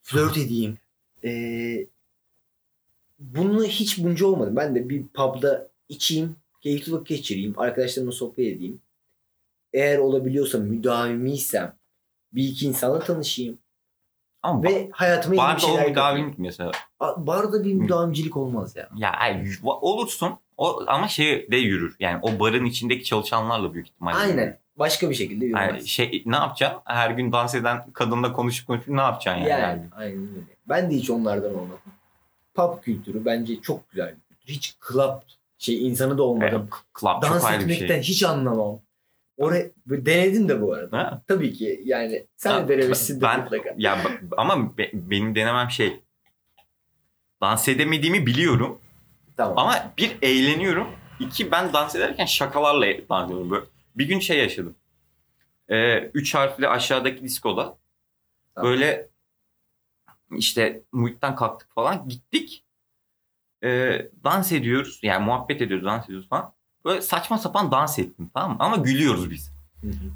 flört 0.02 0.36
edeyim. 0.36 0.78
Ee, 1.24 1.86
bunu 3.18 3.64
hiç 3.64 3.98
bunca 3.98 4.26
olmadı. 4.26 4.52
Ben 4.56 4.74
de 4.74 4.88
bir 4.88 5.08
pub'da 5.08 5.70
içeyim, 5.88 6.36
keyifli 6.60 6.92
vakit 6.92 7.08
geçireyim, 7.08 7.58
arkadaşlarımla 7.58 8.12
sohbet 8.12 8.56
edeyim. 8.56 8.80
Eğer 9.72 9.98
olabiliyorsa 9.98 10.58
müdavimiysem 10.58 11.76
bir 12.32 12.44
iki 12.44 12.66
insanla 12.66 13.00
tanışayım 13.00 13.58
Ama 14.42 14.62
ve 14.62 14.88
hayatıma 14.92 15.34
yeni 15.34 15.42
bir 15.44 15.48
barda 15.48 15.66
o 15.66 15.68
şeyler 15.68 15.88
müdavim 15.88 16.16
katayım. 16.16 16.34
mesela. 16.38 16.70
A- 17.00 17.26
Barda 17.26 17.64
bir 17.64 17.74
müdavimcilik 17.74 18.36
olmaz 18.36 18.76
ya. 18.76 18.88
Ya 18.96 19.10
ay, 19.10 19.46
olursun 19.64 20.32
o, 20.56 20.82
ama 20.86 21.08
şey 21.08 21.50
de 21.50 21.56
yürür. 21.56 21.96
Yani 22.00 22.18
o 22.22 22.40
barın 22.40 22.64
içindeki 22.64 23.04
çalışanlarla 23.04 23.74
büyük 23.74 23.88
ihtimalle. 23.88 24.16
Aynen. 24.16 24.58
Başka 24.76 25.10
bir 25.10 25.14
şekilde 25.14 25.44
yürümez. 25.44 25.68
Yani 25.68 25.86
şey 25.86 26.22
ne 26.26 26.36
yapacaksın? 26.36 26.80
Her 26.84 27.10
gün 27.10 27.32
dans 27.32 27.54
eden 27.54 27.90
kadınla 27.92 28.32
konuşup 28.32 28.66
konuşup 28.66 28.88
ne 28.88 29.00
yapacaksın 29.00 29.42
yani? 29.42 29.60
Yani, 29.62 29.82
aynen 29.96 30.28
öyle. 30.28 30.44
Ben 30.68 30.90
de 30.90 30.94
hiç 30.94 31.10
onlardan 31.10 31.54
olmadım. 31.54 31.78
Pub 32.54 32.82
kültürü 32.82 33.24
bence 33.24 33.60
çok 33.60 33.90
güzel 33.90 34.08
bir 34.08 34.20
kültür. 34.36 34.52
Hiç 34.52 34.74
club 34.92 35.20
şey 35.58 35.86
insanı 35.88 36.18
da 36.18 36.22
olmadım. 36.22 36.68
Evet, 36.72 36.82
club 37.00 37.22
Dans 37.22 37.40
çok 37.42 37.50
ayrı 37.50 37.58
bir 37.68 37.74
etmekten 37.74 38.02
şey. 38.02 38.14
hiç 38.14 38.22
anlamam. 38.24 38.80
Oraya 39.40 39.70
böyle 39.86 40.06
denedim 40.06 40.48
de 40.48 40.60
bu 40.62 40.74
arada. 40.74 40.98
Ha? 40.98 41.22
Tabii 41.28 41.52
ki 41.52 41.80
yani 41.84 42.26
sen 42.36 42.50
Ha, 42.50 42.68
de 42.68 42.78
denemişsin 42.78 43.16
de 43.20 43.24
ben- 43.24 43.40
mutlaka. 43.40 43.74
Ya 43.78 43.98
ama 44.36 44.78
be- 44.78 44.90
benim 44.92 45.34
denemem 45.34 45.70
şey 45.70 46.00
dans 47.40 47.68
edemediğimi 47.68 48.26
biliyorum 48.26 48.80
Tamam. 49.36 49.58
ama 49.58 49.92
bir 49.98 50.16
eğleniyorum. 50.22 50.88
iki 51.20 51.50
ben 51.50 51.72
dans 51.72 51.94
ederken 51.94 52.24
şakalarla 52.26 52.86
dans 53.08 53.26
ediyorum. 53.26 53.50
Böyle 53.50 53.64
bir 53.96 54.08
gün 54.08 54.18
şey 54.18 54.38
yaşadım. 54.38 54.76
Ee, 55.68 55.98
üç 56.14 56.34
harfli 56.34 56.68
aşağıdaki 56.68 57.22
diskoda 57.22 57.78
Tamam. 58.54 58.70
böyle 58.70 59.08
işte 60.36 60.82
muhitten 60.92 61.36
kalktık 61.36 61.74
falan 61.74 62.08
gittik. 62.08 62.64
e, 63.64 63.68
dans 64.24 64.52
ediyoruz. 64.52 65.00
Yani 65.02 65.24
muhabbet 65.24 65.62
ediyoruz, 65.62 65.86
dans 65.86 66.04
ediyoruz 66.04 66.28
falan. 66.28 66.54
Böyle 66.84 67.02
saçma 67.02 67.38
sapan 67.38 67.72
dans 67.72 67.98
ettim 67.98 68.30
tamam 68.34 68.50
mı? 68.50 68.56
Ama 68.58 68.76
gülüyoruz 68.76 69.30
biz. 69.30 69.52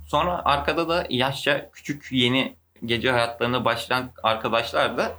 Sonra 0.07 0.43
arkada 0.45 0.89
da 0.89 1.07
yaşça 1.11 1.71
küçük 1.71 2.09
yeni 2.11 2.57
gece 2.85 3.11
hayatlarına 3.11 3.65
başlayan 3.65 4.11
arkadaşlar 4.23 4.99
da 4.99 5.13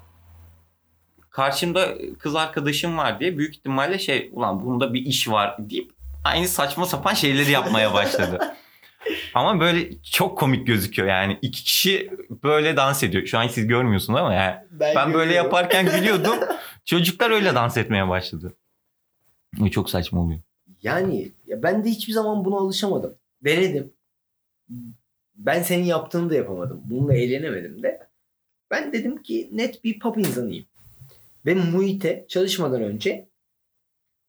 karşımda 1.30 1.96
kız 2.20 2.36
arkadaşım 2.36 2.98
var 2.98 3.20
diye 3.20 3.38
büyük 3.38 3.56
ihtimalle 3.56 4.00
şey 4.00 4.30
ulan 4.34 4.66
bunda 4.66 4.94
bir 4.94 5.06
iş 5.06 5.30
var 5.30 5.56
deyip 5.60 5.92
aynı 6.24 6.48
saçma 6.48 6.86
sapan 6.86 7.14
şeyleri 7.14 7.52
yapmaya 7.52 7.94
başladı. 7.94 8.40
ama 9.34 9.60
böyle 9.60 10.02
çok 10.02 10.38
komik 10.38 10.68
gözüküyor 10.68 11.08
yani 11.08 11.40
iki 11.42 11.64
kişi 11.64 12.12
böyle 12.44 12.78
dans 12.78 13.04
ediyor. 13.04 13.26
Şu 13.26 13.40
an 13.40 13.48
siz 13.48 13.68
görmüyorsunuz 13.68 14.20
ama 14.20 14.34
yani 14.34 14.56
ben 14.72 15.14
böyle 15.14 15.26
görüyorum. 15.26 15.46
yaparken 15.46 15.86
gülüyordum. 15.86 16.38
Çocuklar 16.86 17.32
öyle 17.32 17.56
dans 17.56 17.78
etmeye 17.78 18.10
başladı. 18.10 18.56
Bu 19.58 19.72
çok 19.72 19.90
saçma 19.90 20.22
oluyor. 20.22 20.40
Yani 20.84 21.32
ya 21.56 21.64
ben 21.64 21.84
de 21.84 21.90
hiçbir 21.90 22.14
zaman 22.14 22.46
buna 22.46 22.56
alışamadım. 22.56 23.18
Denedim. 23.44 23.94
Ben 25.36 25.64
senin 25.64 25.84
yaptığını 25.84 26.30
da 26.30 26.36
yapamadım. 26.36 26.84
Bununla 26.86 27.14
eğlenemedim 27.14 27.84
de. 27.84 28.08
Ben 28.72 28.94
dedim 28.94 29.24
ki 29.24 29.50
net 29.52 29.84
bir 29.84 30.00
pop 30.00 30.18
insanıyım. 30.18 30.66
Ve 31.46 31.56
muhite 31.56 32.26
çalışmadan 32.28 32.82
önce 32.82 33.30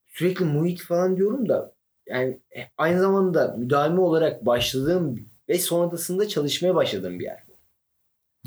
sürekli 0.07 0.45
muhit 0.45 0.83
falan 0.83 1.17
diyorum 1.17 1.49
da 1.49 1.75
yani 2.07 2.41
aynı 2.77 3.01
zamanda 3.01 3.57
müdavimi 3.59 4.01
olarak 4.01 4.47
başladığım 4.47 5.29
ve 5.49 5.59
sonrasında 5.59 6.29
çalışmaya 6.29 6.75
başladığım 6.75 7.19
bir 7.19 7.25
yer. 7.25 7.45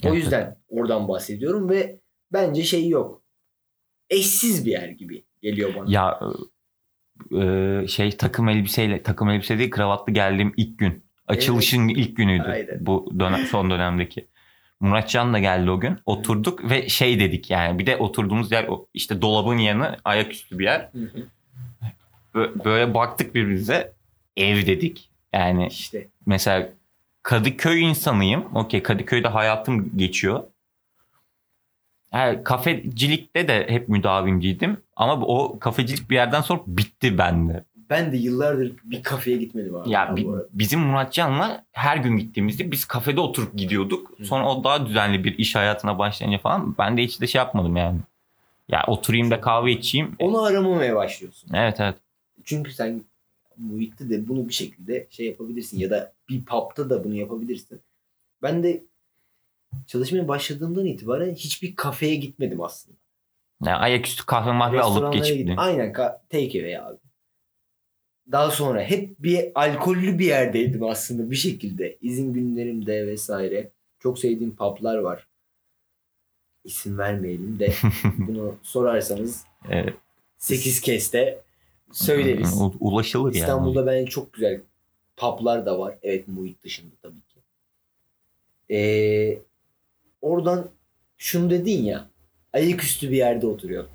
O 0.05 0.13
yüzden 0.13 0.57
oradan 0.69 1.07
bahsediyorum 1.07 1.69
ve 1.69 1.99
bence 2.33 2.63
şey 2.63 2.87
yok. 2.87 3.23
Eşsiz 4.09 4.65
bir 4.65 4.71
yer 4.71 4.89
gibi 4.89 5.25
geliyor 5.41 5.75
bana. 5.75 5.91
Ya 5.91 6.19
e, 7.41 7.87
şey 7.87 8.11
takım 8.11 8.49
elbiseyle 8.49 9.03
takım 9.03 9.29
elbise 9.29 9.59
değil 9.59 9.71
kravatlı 9.71 10.13
geldiğim 10.13 10.53
ilk 10.57 10.79
gün. 10.79 11.03
Açılışın 11.27 11.87
ilk 11.87 12.17
günüydü. 12.17 12.47
Aynen. 12.47 12.77
Bu 12.79 13.13
dönem 13.19 13.45
son 13.45 13.69
dönemdeki. 13.69 14.27
Muratcan 14.79 15.33
da 15.33 15.39
geldi 15.39 15.71
o 15.71 15.79
gün. 15.79 15.97
Oturduk 16.05 16.69
ve 16.69 16.89
şey 16.89 17.19
dedik 17.19 17.49
yani 17.49 17.79
bir 17.79 17.85
de 17.85 17.97
oturduğumuz 17.97 18.51
yer 18.51 18.67
işte 18.93 19.21
dolabın 19.21 19.57
yanı 19.57 19.97
ayaküstü 20.05 20.59
bir 20.59 20.63
yer. 20.63 20.89
Hı 20.93 21.27
Böyle 22.65 22.93
baktık 22.93 23.35
birbirimize 23.35 23.93
ev 24.37 24.65
dedik. 24.65 25.09
Yani 25.33 25.67
İşte 25.67 26.07
mesela 26.25 26.69
Kadıköy 27.23 27.81
insanıyım. 27.81 28.55
Okey 28.55 28.83
Kadıköy'de 28.83 29.27
hayatım 29.27 29.97
geçiyor. 29.97 30.43
Yani 32.13 32.43
kafecilikte 32.43 33.47
de 33.47 33.65
hep 33.69 33.89
müdavimciydim. 33.89 34.77
Ama 34.95 35.13
o 35.25 35.59
kafecilik 35.59 36.09
bir 36.09 36.15
yerden 36.15 36.41
sonra 36.41 36.61
bitti 36.67 37.17
bende. 37.17 37.63
ben 37.89 38.11
de 38.11 38.17
yıllardır 38.17 38.73
bir 38.83 39.03
kafeye 39.03 39.37
gitmedim 39.37 39.75
abi. 39.75 39.89
Ya 39.91 40.15
bi- 40.17 40.27
bizim 40.53 40.79
Muratcan'la 40.79 41.65
her 41.71 41.97
gün 41.97 42.17
gittiğimizde 42.17 42.71
biz 42.71 42.85
kafede 42.85 43.21
oturup 43.21 43.57
gidiyorduk. 43.57 44.19
Hı. 44.19 44.25
Sonra 44.25 44.49
o 44.49 44.63
daha 44.63 44.85
düzenli 44.85 45.23
bir 45.23 45.37
iş 45.37 45.55
hayatına 45.55 45.99
başlayınca 45.99 46.37
falan 46.37 46.75
ben 46.77 46.97
de 46.97 47.03
hiç 47.03 47.21
de 47.21 47.27
şey 47.27 47.39
yapmadım 47.39 47.75
yani. 47.75 47.99
Ya 48.69 48.83
oturayım 48.87 49.31
da 49.31 49.41
kahve 49.41 49.71
içeyim. 49.71 50.15
Onu 50.19 50.41
aramamaya 50.43 50.95
başlıyorsun. 50.95 51.51
Evet 51.53 51.79
evet. 51.79 51.95
Çünkü 52.43 52.71
sen 52.71 53.01
muhitte 53.57 54.09
de 54.09 54.27
bunu 54.27 54.47
bir 54.47 54.53
şekilde 54.53 55.07
şey 55.09 55.25
yapabilirsin 55.25 55.79
ya 55.79 55.89
da 55.89 56.13
bir 56.29 56.45
pub'da 56.45 56.89
da 56.89 57.03
bunu 57.03 57.15
yapabilirsin. 57.15 57.81
Ben 58.43 58.63
de 58.63 58.83
çalışmaya 59.87 60.27
başladığımdan 60.27 60.85
itibaren 60.85 61.35
hiçbir 61.35 61.75
kafeye 61.75 62.15
gitmedim 62.15 62.61
aslında. 62.61 62.97
Yani 63.65 63.77
ayaküstü 63.77 64.25
kahve 64.25 64.51
mahve 64.51 64.81
alıp 64.81 65.13
geçip. 65.13 65.37
gittim. 65.37 65.55
Aynen 65.57 65.93
take 66.29 66.59
away 66.59 66.77
abi. 66.77 66.97
Daha 68.31 68.51
sonra 68.51 68.83
hep 68.83 69.19
bir 69.19 69.51
alkollü 69.55 70.19
bir 70.19 70.25
yerdeydim 70.25 70.83
aslında 70.83 71.31
bir 71.31 71.35
şekilde. 71.35 71.97
İzin 72.01 72.33
günlerimde 72.33 73.07
vesaire. 73.07 73.71
Çok 73.99 74.19
sevdiğim 74.19 74.55
publar 74.55 74.97
var. 74.97 75.27
İsim 76.63 76.97
vermeyelim 76.97 77.59
de 77.59 77.73
bunu 78.17 78.55
sorarsanız 78.63 79.45
Evet. 79.69 79.93
8 80.37 80.81
kez 80.81 81.13
de 81.13 81.41
söyleriz. 81.91 82.61
Ulaşılır 82.79 83.33
yani. 83.33 83.37
İstanbul'da 83.37 83.85
bence 83.85 84.11
çok 84.11 84.33
güzel 84.33 84.61
publar 85.17 85.65
da 85.65 85.79
var. 85.79 85.97
Evet 86.03 86.27
muhit 86.27 86.63
dışında 86.63 86.95
tabii 87.01 87.21
ki. 87.21 87.39
Ee, 88.75 89.39
oradan 90.21 90.69
şunu 91.17 91.49
dedin 91.49 91.83
ya 91.83 92.09
ayaküstü 92.53 93.11
bir 93.11 93.17
yerde 93.17 93.47
oturuyor. 93.47 93.85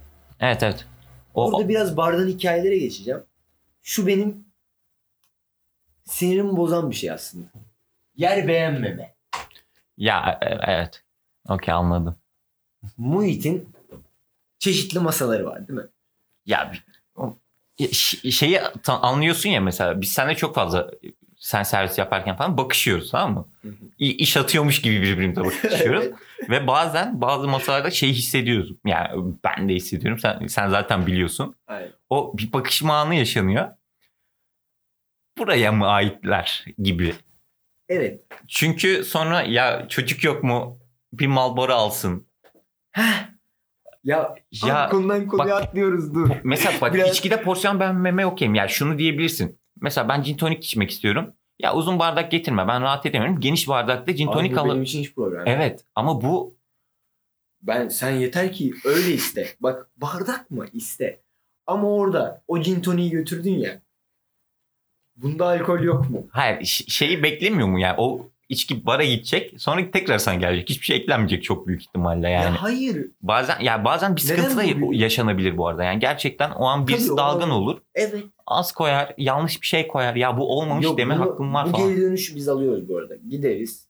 Evet 0.41 0.63
evet. 0.63 0.87
O, 1.35 1.47
Orada 1.53 1.69
biraz 1.69 1.97
bardan 1.97 2.29
hikayelere 2.29 2.79
geçeceğim. 2.79 3.23
Şu 3.83 4.07
benim 4.07 4.45
sinirimi 6.05 6.57
bozan 6.57 6.91
bir 6.91 6.97
şey 6.97 7.11
aslında. 7.11 7.47
Yer 8.17 8.49
beğenmeme. 8.49 9.15
Ya 9.97 10.39
e- 10.43 10.71
evet. 10.73 11.03
Okey 11.49 11.75
anladım. 11.75 12.17
Muhit'in 12.97 13.69
çeşitli 14.59 14.99
masaları 15.01 15.47
var 15.47 15.69
değil 15.69 15.79
mi? 15.81 15.87
Ya 16.47 16.73
o- 17.17 17.37
şeyi 18.31 18.61
anlıyorsun 18.87 19.51
ya 19.51 19.61
mesela 19.61 20.01
biz 20.01 20.13
seninle 20.13 20.35
çok 20.35 20.55
fazla 20.55 20.91
sen 21.45 21.63
servis 21.63 21.99
yaparken 21.99 22.37
falan 22.37 22.57
bakışıyoruz 22.59 23.11
tamam 23.11 23.35
mı? 23.35 23.49
Hı 23.63 23.69
hı. 23.69 23.75
İş 23.99 24.37
atıyormuş 24.37 24.83
gibi 24.83 25.03
birbirimize 25.03 25.45
bakışıyoruz. 25.45 26.05
Ve 26.51 26.67
bazen 26.67 27.21
bazı 27.21 27.49
masalarda 27.49 27.91
şey 27.91 28.13
hissediyoruz. 28.13 28.73
Yani 28.87 29.35
ben 29.45 29.69
de 29.69 29.75
hissediyorum. 29.75 30.19
Sen, 30.19 30.47
sen 30.47 30.69
zaten 30.69 31.07
biliyorsun. 31.07 31.55
Aynen. 31.67 31.93
O 32.11 32.39
bir 32.39 32.53
bakışma 32.53 32.97
anı 33.01 33.15
yaşanıyor. 33.15 33.69
Buraya 35.39 35.73
mı 35.73 35.87
aitler 35.87 36.65
gibi. 36.79 37.15
Evet. 37.89 38.21
Çünkü 38.49 39.05
sonra 39.05 39.43
ya 39.43 39.87
çocuk 39.89 40.25
yok 40.25 40.45
mu 40.45 40.79
bir 41.13 41.27
Marlboro 41.27 41.73
alsın. 41.73 42.27
Heh. 42.93 43.29
Ya, 44.05 44.35
Ya 44.67 44.89
konudan 44.89 45.27
konuya 45.27 45.57
atlıyoruz 45.57 46.15
dur. 46.15 46.31
Mesela 46.45 46.81
bak 46.81 46.95
Biraz- 46.95 47.11
içkide 47.11 47.43
porsiyon 47.43 47.81
beğenmeme 47.81 48.27
okeyim. 48.27 48.55
Yani 48.55 48.71
şunu 48.71 48.99
diyebilirsin. 48.99 49.59
Mesela 49.85 50.09
ben 50.09 50.23
gin 50.23 50.37
tonik 50.37 50.65
içmek 50.65 50.91
istiyorum. 50.91 51.35
Ya 51.59 51.75
uzun 51.75 51.99
bardak 51.99 52.31
getirme 52.31 52.69
ben 52.69 52.83
rahat 52.83 53.07
edemiyorum. 53.07 53.41
Geniş 53.41 53.69
bardakta 53.69 54.13
gin 54.13 54.31
tonik 54.33 54.57
bu 54.57 54.65
benim 54.65 54.83
için 54.83 55.01
hiç 55.01 55.15
problem. 55.15 55.43
Evet 55.47 55.85
ama 55.95 56.23
bu 56.23 56.57
Ben 57.63 57.89
sen 57.89 58.11
yeter 58.11 58.53
ki 58.53 58.75
öyle 58.85 59.13
iste. 59.13 59.49
Bak 59.61 59.91
bardak 59.97 60.51
mı 60.51 60.67
iste. 60.73 61.21
Ama 61.67 61.89
orada 61.91 62.43
o 62.49 62.61
gin 62.61 62.81
toniği 62.81 63.11
götürdün 63.11 63.59
ya. 63.59 63.81
Bunda 65.17 65.47
alkol 65.47 65.81
yok 65.81 66.11
mu? 66.11 66.27
hayır 66.31 66.65
şeyi 66.89 67.23
beklemiyor 67.23 67.69
mu 67.69 67.81
yani? 67.81 67.95
O 67.99 68.31
içki 68.55 68.87
bara 68.87 69.05
gidecek 69.05 69.55
sonra 69.61 69.91
tekrar 69.91 70.19
sana 70.19 70.35
gelecek. 70.35 70.69
Hiçbir 70.71 70.87
şey 70.87 70.97
eklenmeyecek 70.97 71.43
çok 71.45 71.67
büyük 71.67 71.83
ihtimalle 71.83 72.29
yani. 72.29 72.55
Ya 72.55 72.63
hayır. 72.63 73.07
Bazen 73.23 73.61
ya 73.61 73.85
bazen 73.85 74.17
bir 74.17 74.25
Neden 74.25 74.43
sıkıntı 74.49 74.57
da 74.77 74.81
bu 74.81 74.95
yaşanabilir 74.95 75.57
bu 75.57 75.69
arada. 75.69 75.85
Yani 75.85 75.99
gerçekten 76.01 76.51
o 76.51 76.65
an 76.65 76.89
birisi 76.89 77.03
Tabii, 77.07 77.15
o 77.15 77.17
dalgın 77.17 77.43
an- 77.45 77.51
olur. 77.51 77.79
Evet. 77.95 78.25
Az 78.47 78.73
koyar, 78.73 79.15
yanlış 79.19 79.63
bir 79.63 79.67
şey 79.67 79.87
koyar. 79.87 80.15
Ya 80.17 80.39
bu 80.39 80.59
olmamış 80.59 80.85
Yok, 80.85 80.99
deme 80.99 81.15
bunu- 81.15 81.23
hakkım 81.25 81.55
var 81.55 81.67
bu 81.67 81.71
falan. 81.71 81.89
geri 81.89 82.01
dönüşü 82.01 82.37
biz 82.37 82.49
alıyoruz 82.49 82.89
bu 82.89 82.99
arada. 82.99 83.17
Gideriz. 83.31 83.89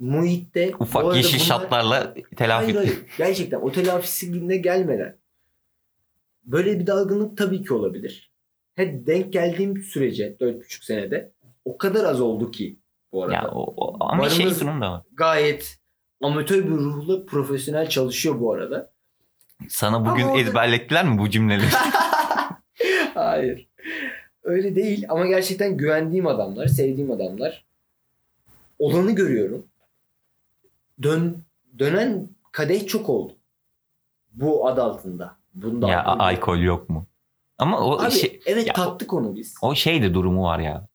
Muhit'te 0.00 0.72
bu 0.72 0.82
Ufak 0.84 1.16
yeşil 1.16 1.34
bunlar- 1.34 1.44
şatlarla 1.44 2.14
telafi 2.36 2.64
Hayır 2.64 2.76
hayır. 2.76 2.98
Gerçekten 3.18 3.60
o 3.60 3.72
telafisine 3.72 4.56
gelmeden 4.56 5.16
böyle 6.44 6.80
bir 6.80 6.86
dalgınlık 6.86 7.38
tabii 7.38 7.62
ki 7.62 7.74
olabilir. 7.74 8.30
He, 8.74 9.06
denk 9.06 9.32
geldiğim 9.32 9.82
sürece 9.82 10.36
4,5 10.40 10.84
senede 10.84 11.32
o 11.64 11.78
kadar 11.78 12.04
az 12.04 12.20
oldu 12.20 12.50
ki 12.50 12.76
bu 13.12 13.22
arada. 13.24 13.34
Ya 13.34 13.48
o, 13.52 13.74
o- 13.76 13.96
ama 14.00 14.28
şey 14.28 14.46
Varımız- 14.46 14.60
durum 14.60 14.80
da 14.80 14.92
var. 14.92 15.02
Gayet 15.12 15.78
amatör 16.22 16.64
bir 16.64 16.70
ruhla 16.70 17.26
profesyonel 17.26 17.88
çalışıyor 17.88 18.40
bu 18.40 18.52
arada. 18.52 18.92
Sana 19.68 20.06
bugün 20.06 20.24
Ama 20.24 20.38
ezberlettiler 20.38 21.04
mi 21.08 21.18
bu 21.18 21.30
cümleleri? 21.30 21.66
Hayır. 23.14 23.68
Öyle 24.42 24.74
değil 24.74 25.06
ama 25.08 25.26
gerçekten 25.26 25.76
güvendiğim 25.76 26.26
adamlar, 26.26 26.66
sevdiğim 26.66 27.10
adamlar. 27.10 27.64
Olanı 28.78 29.12
görüyorum. 29.14 29.66
Dön, 31.02 31.42
dönen 31.78 32.28
kadeh 32.52 32.86
çok 32.86 33.08
oldu. 33.08 33.32
Bu 34.32 34.68
ad 34.68 34.78
altında. 34.78 35.36
Bunda 35.54 35.88
ya 35.88 36.04
alkol 36.04 36.12
yok. 36.16 36.20
alkol 36.22 36.58
yok 36.58 36.88
mu? 36.90 37.06
Ama 37.58 37.80
o 37.80 38.00
Abi 38.02 38.10
şey, 38.10 38.40
evet 38.46 38.66
ya 38.66 38.72
tattık 38.72 39.12
onu 39.12 39.34
biz. 39.36 39.54
o 39.62 39.74
şey 39.74 40.02
de 40.02 40.14
durumu 40.14 40.42
var 40.44 40.58
ya. 40.58 40.88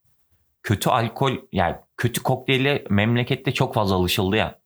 Kötü 0.64 0.90
alkol 0.90 1.32
yani 1.52 1.76
kötü 1.98 2.24
kokteyle 2.24 2.86
memlekette 2.90 3.52
çok 3.54 3.74
fazla 3.74 3.96
alışıldı 3.96 4.36
ya. 4.36 4.60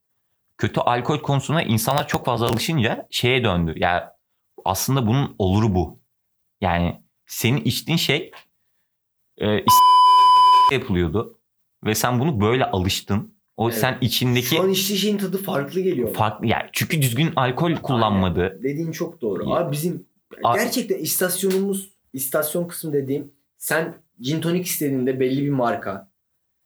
Kötü 0.57 0.79
alkol 0.79 1.19
konusuna 1.19 1.63
insanlar 1.63 2.07
çok 2.07 2.25
fazla 2.25 2.45
alışınca 2.47 3.07
şeye 3.11 3.43
döndü. 3.43 3.73
Ya 3.77 4.15
aslında 4.65 5.07
bunun 5.07 5.35
oluru 5.39 5.75
bu. 5.75 5.99
Yani 6.61 7.01
senin 7.25 7.61
içtiğin 7.61 7.97
şey 7.97 8.31
e, 9.41 9.47
yapılıyordu 10.71 11.39
ve 11.85 11.95
sen 11.95 12.19
bunu 12.19 12.41
böyle 12.41 12.65
alıştın. 12.65 13.39
O 13.57 13.69
Evet. 13.69 13.79
sen 13.79 13.97
içindeki 14.01 14.45
Şu 14.55 14.61
an 14.61 14.69
içtiği 14.69 14.97
şeyin 14.97 15.17
tadı 15.17 15.37
farklı 15.43 15.81
geliyor. 15.81 16.13
farklı 16.13 16.47
yani 16.47 16.69
çünkü 16.73 17.01
düzgün 17.01 17.33
alkol 17.35 17.75
kullanmadı. 17.75 18.59
Dediğin 18.63 18.91
çok 18.91 19.21
doğru. 19.21 19.49
Ya. 19.49 19.55
Abi 19.55 19.71
bizim 19.71 20.05
A- 20.43 20.55
Gerçekten 20.57 20.97
istasyonumuz, 20.97 21.89
istasyon 22.13 22.67
kısmı 22.67 22.93
dediğim 22.93 23.31
sen 23.57 23.93
gin 24.19 24.41
tonic 24.41 24.61
istediğinde 24.63 25.19
belli 25.19 25.43
bir 25.45 25.49
marka. 25.49 26.08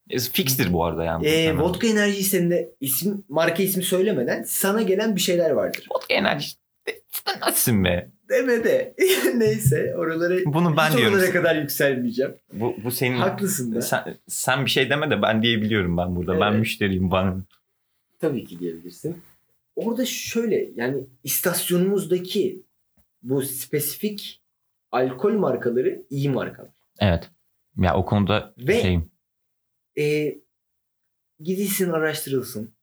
E, 0.10 0.20
Fixtir 0.20 0.74
bu 0.74 0.86
arada 0.86 1.04
yani. 1.04 1.28
Ee, 1.28 1.58
vodka 1.58 1.88
enerji 1.88 2.18
istediğinde 2.20 2.70
isim, 2.82 3.24
marka 3.30 3.63
ismi 3.63 3.84
söylemeden 3.84 4.44
sana 4.44 4.82
gelen 4.82 5.16
bir 5.16 5.22
şeyler 5.22 5.52
vardır. 5.52 5.88
Vodka 5.96 6.13
enerji. 6.13 6.48
Sen 7.12 7.39
Nasılsın 7.42 7.84
be? 7.86 8.10
Deme 8.30 8.63
de. 8.63 8.96
Neyse 9.36 9.94
oraları 9.98 10.44
Bunu 10.46 10.78
ben 10.78 10.89
hiç 10.89 10.98
diyorum. 10.98 11.13
oralara 11.16 11.32
kadar 11.32 11.56
yükselmeyeceğim. 11.56 12.36
Bu, 12.54 12.76
bu 12.84 12.92
senin... 12.92 13.18
Haklısın 13.18 13.76
da. 13.76 13.82
Sen, 13.82 14.18
sen 14.28 14.66
bir 14.66 14.70
şey 14.70 14.89
deme 14.89 15.10
de 15.10 15.22
ben 15.22 15.44
diyebiliyorum 15.44 15.98
ben 15.98 16.16
burada. 16.16 16.39
Ben 16.39 16.50
Evet. 16.52 16.60
müşteriyim 16.60 17.12
bana. 17.12 17.36
Tabii 18.22 18.46
ki 18.46 18.60
diyebilirsin. 18.60 19.18
Orada 19.76 20.06
şöyle 20.06 20.70
yani 20.76 21.04
istasyonumuzdaki 21.24 22.63
bu 23.24 23.42
spesifik 23.42 24.42
alkol 24.92 25.34
markaları 25.34 26.02
iyi 26.10 26.30
markalar. 26.30 26.72
Evet. 27.00 27.30
Ya 27.78 27.96
o 27.96 28.06
konuda 28.06 28.54
Ve- 28.58 28.82
şeyim. 28.82 29.12
E, 29.98 30.36
gidilsin 31.40 31.90
araştırılsın. 31.90 32.74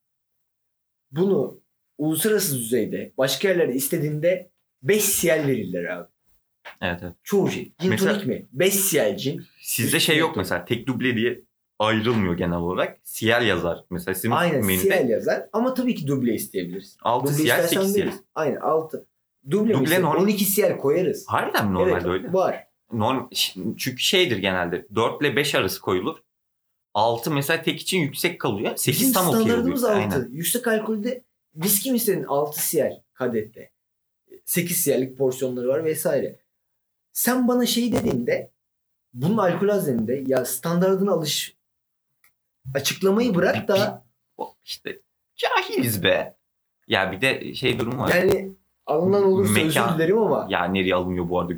Bunu 1.11 1.61
uluslararası 1.99 2.59
düzeyde 2.59 3.13
başka 3.19 3.49
yerlerde 3.49 3.75
istediğinde 3.75 4.51
5 4.83 5.05
siyel 5.05 5.47
verirler 5.47 5.85
abi. 5.85 6.09
Evet 6.81 7.01
evet. 7.03 7.15
Çoğu 7.23 7.51
şey. 7.51 7.73
Gin 7.79 7.91
Mesela- 7.91 8.13
tonik 8.13 8.27
mi? 8.27 8.49
5 8.53 8.75
siyel 8.75 9.17
cin. 9.17 9.43
Sizde 9.63 10.01
şey 10.01 10.17
yok 10.17 10.37
mesela 10.37 10.65
tek 10.65 10.87
duble 10.87 11.17
diye 11.17 11.45
ayrılmıyor 11.79 12.37
genel 12.37 12.57
olarak. 12.59 12.99
Siyel 13.03 13.47
yazar. 13.47 13.85
Mesela 13.91 14.15
sizin 14.15 14.31
Aynen 14.31 14.65
menüde 14.67 14.83
siyel 14.83 15.09
yazar 15.09 15.47
ama 15.53 15.75
tabii 15.75 15.95
ki 15.95 16.07
duble 16.07 16.35
isteyebilirsin. 16.35 16.99
6 17.03 17.27
Duble 17.27 17.37
siyel 17.37 17.65
istersen 17.65 17.81
8 17.81 17.93
siyel. 17.93 18.13
Aynen 18.35 18.61
6. 18.61 19.07
Duble, 19.51 19.75
Duble 19.75 19.87
duble 19.87 20.03
normal- 20.03 20.23
12 20.23 20.45
siyel 20.45 20.77
koyarız. 20.77 21.25
Harbiden 21.29 21.67
mi 21.69 21.75
normalde 21.75 21.93
evet, 21.93 22.07
öyle? 22.07 22.33
Var. 22.33 22.67
Norm, 22.93 23.29
çünkü 23.77 23.99
şeydir 23.99 24.37
genelde 24.37 24.87
4 24.95 25.23
ile 25.23 25.37
5 25.37 25.55
arası 25.55 25.81
koyulur. 25.81 26.19
6 26.95 27.31
mesela 27.31 27.63
tek 27.63 27.81
için 27.81 27.99
yüksek 28.01 28.41
kalıyor. 28.41 28.77
8 28.77 29.01
Bizim 29.01 29.13
tam 29.13 29.29
okey 29.29 29.41
oluyor. 29.41 29.47
standartımız 29.57 29.85
6. 29.85 29.95
Aynen. 29.95 30.29
Yüksek 30.31 30.69
alkolde 30.69 31.23
viski 31.57 31.91
mi 31.91 31.97
istedin 31.97 32.25
6 32.25 32.63
siyel 32.67 33.03
kadette. 33.15 33.71
8 34.45 34.77
siyerlik 34.77 35.19
porsiyonları 35.19 35.69
var 35.69 35.85
vesaire. 35.85 36.37
Sen 37.13 37.49
bana 37.49 37.67
şey 37.67 37.93
dediğinde 37.93 38.51
bunun 39.15 39.37
alkol 39.39 39.69
az 39.69 39.87
dediğinde 39.87 40.25
ya 40.27 40.45
standartına 40.45 41.13
alış 41.13 41.55
açıklamayı 42.75 43.35
bırak 43.35 43.69
da 43.69 44.05
işte 44.65 44.99
cahiliz 45.37 46.03
be. 46.03 46.37
Ya 46.89 47.13
bir 47.13 47.21
de 47.21 47.55
şey 47.55 47.79
durum 47.79 47.99
var. 47.99 48.15
yani 48.15 48.53
alınan 48.87 49.25
olursa 49.25 49.53
Mekan- 49.53 49.87
özür 49.89 49.99
dilerim 49.99 50.19
ama 50.19 50.47
Ya 50.51 50.65
nereye 50.65 50.95
alınıyor 50.95 51.29
bu 51.29 51.41
arada? 51.41 51.53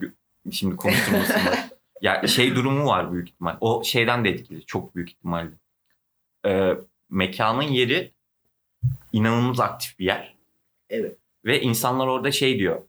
Şimdi 0.50 0.76
konuşturmasınlar. 0.76 1.68
ya 2.02 2.26
şey 2.26 2.54
durumu 2.54 2.86
var 2.86 3.12
büyük 3.12 3.28
ihtimal. 3.28 3.56
O 3.60 3.84
şeyden 3.84 4.24
de 4.24 4.28
etkili. 4.28 4.66
Çok 4.66 4.94
büyük 4.96 5.10
ihtimalle. 5.10 5.50
Ee, 6.46 6.74
mekanın 7.10 7.62
yeri 7.62 8.12
inanılmaz 9.12 9.60
aktif 9.60 9.98
bir 9.98 10.04
yer. 10.04 10.34
Evet. 10.90 11.16
Ve 11.44 11.60
insanlar 11.60 12.06
orada 12.06 12.32
şey 12.32 12.58
diyor. 12.58 12.82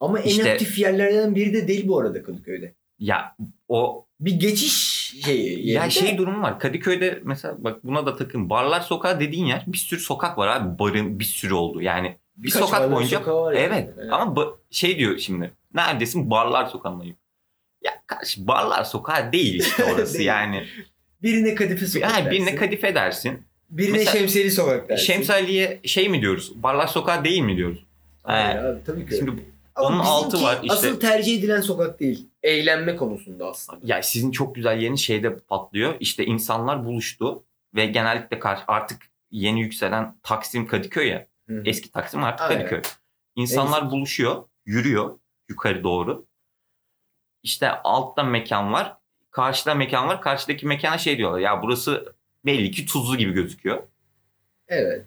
ama 0.00 0.18
en 0.20 0.28
İşte- 0.28 0.52
aktif 0.52 0.78
yerlerden 0.78 1.34
biri 1.34 1.52
de 1.52 1.68
değil 1.68 1.88
bu 1.88 1.98
arada 1.98 2.22
Kadıköy'de. 2.22 2.74
Ya 2.98 3.36
o 3.68 4.06
Bir 4.20 4.32
geçiş 4.40 4.72
şeyi. 5.24 5.70
ya 5.70 5.90
şey 5.90 6.18
durumu 6.18 6.42
var. 6.42 6.58
Kadıköy'de 6.60 7.20
mesela 7.24 7.54
bak 7.64 7.84
buna 7.84 8.06
da 8.06 8.16
takın. 8.16 8.50
Barlar 8.50 8.80
sokağı 8.80 9.20
dediğin 9.20 9.46
yer 9.46 9.64
bir 9.66 9.78
sürü 9.78 10.00
sokak 10.00 10.38
var 10.38 10.48
abi. 10.48 10.78
Barın 10.78 11.18
bir 11.18 11.24
sürü 11.24 11.54
oldu. 11.54 11.82
Yani 11.82 12.16
bir 12.36 12.46
Birkaç 12.46 12.62
sokak 12.62 12.92
boyunca 12.92 13.18
sokağı 13.18 13.42
var 13.42 13.52
yani. 13.52 13.64
Evet. 13.66 13.94
Ama 14.10 14.32
ba- 14.40 14.54
şey 14.70 14.98
diyor 14.98 15.18
şimdi. 15.18 15.50
Neredesin? 15.74 16.30
Barlar 16.30 16.66
sokağındayım. 16.66 17.16
Ya 17.84 17.92
karşı 18.06 18.46
barlar 18.46 18.84
sokağı 18.84 19.32
değil 19.32 19.60
işte 19.60 19.84
orası 19.94 20.14
Değil. 20.14 20.26
yani. 20.26 20.66
birine 21.22 21.54
kadife 21.54 21.86
sokak 21.86 22.10
Yani 22.16 22.30
birine 22.30 22.46
dersin. 22.46 22.58
kadife 22.58 22.94
dersin. 22.94 23.42
birine 23.70 23.96
Mesela- 23.98 24.18
şemsiyeli 24.18 24.50
sokak 24.50 24.88
dersin. 24.88 25.04
Şemsaliye 25.06 25.80
şey 25.84 26.08
mi 26.08 26.20
diyoruz? 26.20 26.52
Barlar 26.62 26.86
sokağı 26.86 27.24
değil 27.24 27.40
mi 27.42 27.56
diyoruz? 27.56 27.84
Hayır 28.22 28.56
He. 28.56 28.60
abi 28.60 28.84
tabii 28.86 29.06
ki. 29.06 29.16
Şimdi. 29.16 29.42
Ama 29.74 29.88
onun 29.88 29.98
altı 29.98 30.42
var 30.42 30.58
işte. 30.62 30.74
Asıl 30.74 31.00
tercih 31.00 31.38
edilen 31.38 31.60
sokak 31.60 32.00
değil. 32.00 32.28
Eğlenme 32.42 32.96
konusunda 32.96 33.46
aslında. 33.46 33.78
Ya 33.84 34.02
sizin 34.02 34.30
çok 34.30 34.54
güzel 34.54 34.80
yeriniz 34.80 35.00
şeyde 35.00 35.36
patlıyor. 35.36 35.94
İşte 36.00 36.24
insanlar 36.26 36.84
buluştu 36.84 37.42
ve 37.74 37.86
genellikle 37.86 38.40
artık 38.68 39.02
yeni 39.30 39.60
yükselen 39.60 40.14
Taksim 40.22 40.66
Kadıköy 40.66 41.08
ya. 41.08 41.26
Hı 41.48 41.54
hı. 41.54 41.62
Eski 41.66 41.90
Taksim 41.90 42.24
artık 42.24 42.50
Aynen. 42.50 42.58
Kadıköy. 42.66 42.80
İnsanlar 43.36 43.78
Eski. 43.82 43.90
buluşuyor, 43.90 44.42
yürüyor 44.66 45.18
yukarı 45.48 45.84
doğru. 45.84 46.26
İşte 47.42 47.70
altta 47.70 48.22
mekan 48.22 48.72
var, 48.72 48.96
karşıda 49.30 49.74
mekan 49.74 50.08
var. 50.08 50.20
Karşıdaki 50.20 50.66
mekana 50.66 50.98
şey 50.98 51.18
diyorlar. 51.18 51.38
Ya 51.38 51.62
burası 51.62 52.14
belli 52.44 52.70
ki 52.70 52.86
tuzlu 52.86 53.16
gibi 53.16 53.32
gözüküyor. 53.32 53.82
Evet. 54.68 55.06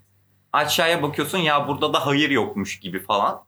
Aşağıya 0.54 1.02
bakıyorsun 1.04 1.38
ya 1.38 1.68
burada 1.68 1.94
da 1.94 2.06
hayır 2.06 2.30
yokmuş 2.30 2.80
gibi 2.80 3.00
falan. 3.00 3.46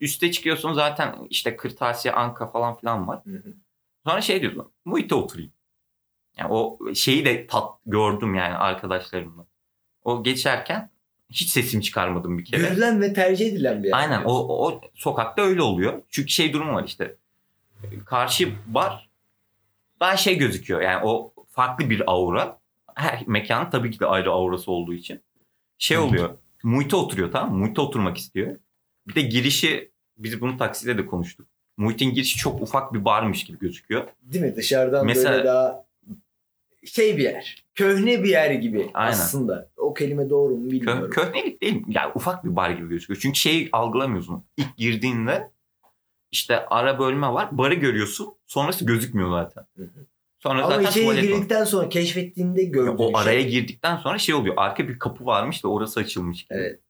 Üste 0.00 0.30
çıkıyorsun 0.30 0.72
zaten 0.72 1.16
işte 1.30 1.56
kırtasiye, 1.56 2.14
anka 2.14 2.46
falan 2.46 2.78
filan 2.78 3.08
var. 3.08 3.20
Hı 3.24 3.30
hı. 3.30 3.54
Sonra 4.06 4.20
şey 4.20 4.40
diyorsun. 4.40 4.72
Muhite 4.84 5.14
oturayım. 5.14 5.52
Yani 6.36 6.52
o 6.52 6.78
şeyi 6.94 7.24
de 7.24 7.46
tat 7.46 7.74
gördüm 7.86 8.34
yani 8.34 8.54
arkadaşlarımla. 8.54 9.46
O 10.04 10.22
geçerken 10.22 10.90
hiç 11.30 11.48
sesimi 11.48 11.82
çıkarmadım 11.82 12.38
bir 12.38 12.44
kere. 12.44 12.60
Görülen 12.62 13.00
ve 13.00 13.12
tercih 13.12 13.46
edilen 13.46 13.82
bir 13.82 13.88
yer. 13.88 13.96
Aynen 13.96 14.22
o, 14.24 14.66
o 14.66 14.80
sokakta 14.94 15.42
öyle 15.42 15.62
oluyor. 15.62 16.02
Çünkü 16.08 16.28
şey 16.28 16.52
durumu 16.52 16.74
var 16.74 16.84
işte. 16.84 17.16
Karşı 18.04 18.52
bar 18.66 19.10
daha 20.00 20.16
şey 20.16 20.38
gözüküyor. 20.38 20.80
Yani 20.80 21.04
o 21.04 21.32
farklı 21.48 21.90
bir 21.90 22.02
aura. 22.10 22.58
Her 22.94 23.24
mekanın 23.26 23.70
tabii 23.70 23.90
ki 23.90 24.00
de 24.00 24.06
ayrı 24.06 24.30
aurası 24.30 24.70
olduğu 24.72 24.94
için. 24.94 25.20
Şey 25.78 25.98
oluyor. 25.98 26.38
Muhite 26.62 26.96
oturuyor 26.96 27.32
tamam 27.32 27.52
mı? 27.52 27.58
Muhite 27.58 27.80
oturmak 27.80 28.16
istiyor. 28.16 28.56
Bir 29.08 29.14
de 29.14 29.20
girişi 29.20 29.90
biz 30.18 30.40
bunu 30.40 30.56
takside 30.56 30.98
de 30.98 31.06
konuştuk. 31.06 31.46
Muhit'in 31.76 32.14
girişi 32.14 32.36
çok 32.38 32.62
ufak 32.62 32.94
bir 32.94 33.04
barmış 33.04 33.44
gibi 33.44 33.58
gözüküyor. 33.58 34.08
Değil 34.22 34.44
mi? 34.44 34.56
Dışarıdan 34.56 35.06
Mesela- 35.06 35.32
böyle 35.34 35.44
daha 35.48 35.84
şey 36.84 37.16
bir 37.16 37.22
yer. 37.22 37.64
Köhne 37.74 38.22
bir 38.24 38.28
yer 38.28 38.50
gibi 38.50 38.90
Aynen. 38.94 39.12
aslında. 39.12 39.68
O 39.76 39.94
kelime 39.94 40.30
doğru 40.30 40.56
mu 40.56 40.64
Kö 40.68 40.70
bilmiyorum. 40.70 41.10
köhnelik 41.10 41.62
değil. 41.62 41.82
Yani 41.88 42.12
ufak 42.14 42.44
bir 42.44 42.56
bar 42.56 42.70
gibi 42.70 42.88
gözüküyor. 42.88 43.20
Çünkü 43.22 43.38
şeyi 43.38 43.68
algılamıyorsun. 43.72 44.44
İlk 44.56 44.76
girdiğinde 44.76 45.50
işte 46.32 46.66
ara 46.66 46.98
bölme 46.98 47.28
var. 47.28 47.48
Barı 47.58 47.74
görüyorsun. 47.74 48.34
Sonrası 48.46 48.84
gözükmüyor 48.86 49.30
zaten. 49.30 49.66
Hı 49.76 49.82
hı. 49.82 50.06
Sonra 50.38 50.64
Ama 50.64 50.74
zaten 50.74 50.90
içeri 50.90 51.06
var. 51.06 51.14
girdikten 51.14 51.64
sonra 51.64 51.88
keşfettiğinde 51.88 52.64
gördüğün 52.64 52.96
O 52.98 53.16
araya 53.18 53.40
şey. 53.42 53.50
girdikten 53.50 53.96
sonra 53.96 54.18
şey 54.18 54.34
oluyor. 54.34 54.54
Arka 54.58 54.88
bir 54.88 54.98
kapı 54.98 55.26
varmış 55.26 55.64
da 55.64 55.68
orası 55.68 56.00
açılmış. 56.00 56.44
gibi. 56.44 56.58
Evet. 56.58 56.80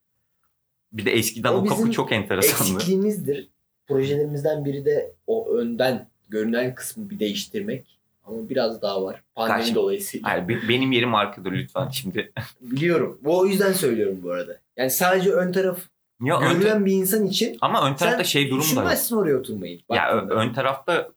Bir 0.93 1.05
de 1.05 1.13
eskiden 1.13 1.53
O 1.53 1.57
o, 1.57 1.65
kapı 1.65 1.91
çok 1.91 2.13
enteresandı. 2.13 2.73
eksikliğimizdir. 2.75 3.49
Projelerimizden 3.87 4.65
biri 4.65 4.85
de 4.85 5.13
o 5.27 5.49
önden 5.53 6.09
görünen 6.29 6.75
kısmı 6.75 7.11
bir 7.11 7.19
değiştirmek. 7.19 7.99
Ama 8.25 8.49
biraz 8.49 8.83
daha 8.83 9.03
var. 9.03 9.23
Pandemi 9.35 9.59
Karşı- 9.59 9.75
dolayısıyla. 9.75 10.29
Hayır, 10.29 10.49
be- 10.49 10.69
benim 10.69 10.93
yerim 10.93 11.15
arkada 11.15 11.49
lütfen 11.49 11.89
şimdi. 11.89 12.33
Biliyorum. 12.61 13.19
Bu 13.23 13.39
o 13.39 13.47
yüzden 13.47 13.73
söylüyorum 13.73 14.19
bu 14.23 14.31
arada. 14.31 14.61
Yani 14.77 14.91
sadece 14.91 15.31
ön 15.33 15.53
taraf 15.53 15.79
Ya 16.21 16.41
ön 16.41 16.55
görülen 16.61 16.87
bir 16.87 16.93
insan 16.93 17.27
için 17.27 17.59
ama 17.61 17.87
ön 17.91 17.95
tarafta 17.95 18.25
şey 18.25 18.47
durum 18.51 18.61
da 18.61 18.65
düşünmezsin 18.65 19.17
oraya 19.17 19.37
oturmayı. 19.37 19.81
Ya 19.91 20.11
ö- 20.17 20.29
ön 20.31 20.53
tarafta 20.53 21.09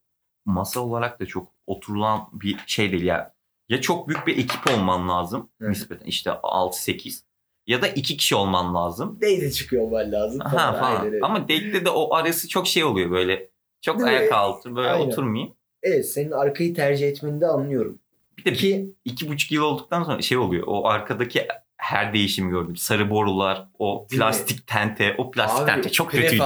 masa 0.45 0.79
olarak 0.79 1.19
da 1.19 1.25
çok 1.25 1.51
oturulan 1.67 2.29
bir 2.33 2.57
şey 2.67 2.91
değil 2.91 3.03
ya. 3.03 3.33
Ya 3.69 3.81
çok 3.81 4.07
büyük 4.07 4.27
bir 4.27 4.37
ekip 4.37 4.71
olman 4.71 5.09
lazım 5.09 5.49
Hı. 5.61 5.69
nispeten 5.71 6.05
işte 6.05 6.29
6-8 6.43 7.23
ya 7.67 7.81
da 7.81 7.87
iki 7.87 8.17
kişi 8.17 8.35
olman 8.35 8.75
lazım. 8.75 9.15
Date 9.21 9.51
çıkıyor 9.51 9.83
olman 9.83 10.11
lazım. 10.11 10.39
Ha 10.39 10.49
falan. 10.49 10.73
falan. 10.79 10.95
Aynen 10.95 11.05
öyle. 11.13 11.19
Ama 11.25 11.41
date'de 11.41 11.85
de 11.85 11.89
o 11.89 12.13
arası 12.15 12.47
çok 12.49 12.67
şey 12.67 12.83
oluyor 12.83 13.11
böyle. 13.11 13.49
Çok 13.81 13.99
Değil 13.99 14.11
mi? 14.11 14.17
ayak 14.17 14.31
altı 14.33 14.75
böyle 14.75 14.89
Aynen. 14.89 15.07
oturmayayım. 15.07 15.53
Evet 15.83 16.09
senin 16.09 16.31
arkayı 16.31 16.73
tercih 16.75 17.07
etmeni 17.07 17.41
de 17.41 17.47
anlıyorum. 17.47 17.99
Bir 18.37 18.45
de 18.45 18.53
Ki 18.53 18.93
iki 19.05 19.29
buçuk 19.29 19.51
yıl 19.51 19.63
olduktan 19.63 20.03
sonra 20.03 20.21
şey 20.21 20.37
oluyor. 20.37 20.63
O 20.67 20.87
arkadaki 20.87 21.47
her 21.84 22.13
değişimi 22.13 22.52
gördüm. 22.52 22.76
Sarı 22.76 23.10
borular, 23.10 23.67
o 23.80 24.06
Değil 24.10 24.19
mi? 24.19 24.26
plastik 24.26 24.67
tente, 24.67 25.15
o 25.17 25.32
plastik 25.32 25.63
abi 25.63 25.72
tente 25.72 25.89
çok 25.89 26.12
kötüydü. 26.12 26.43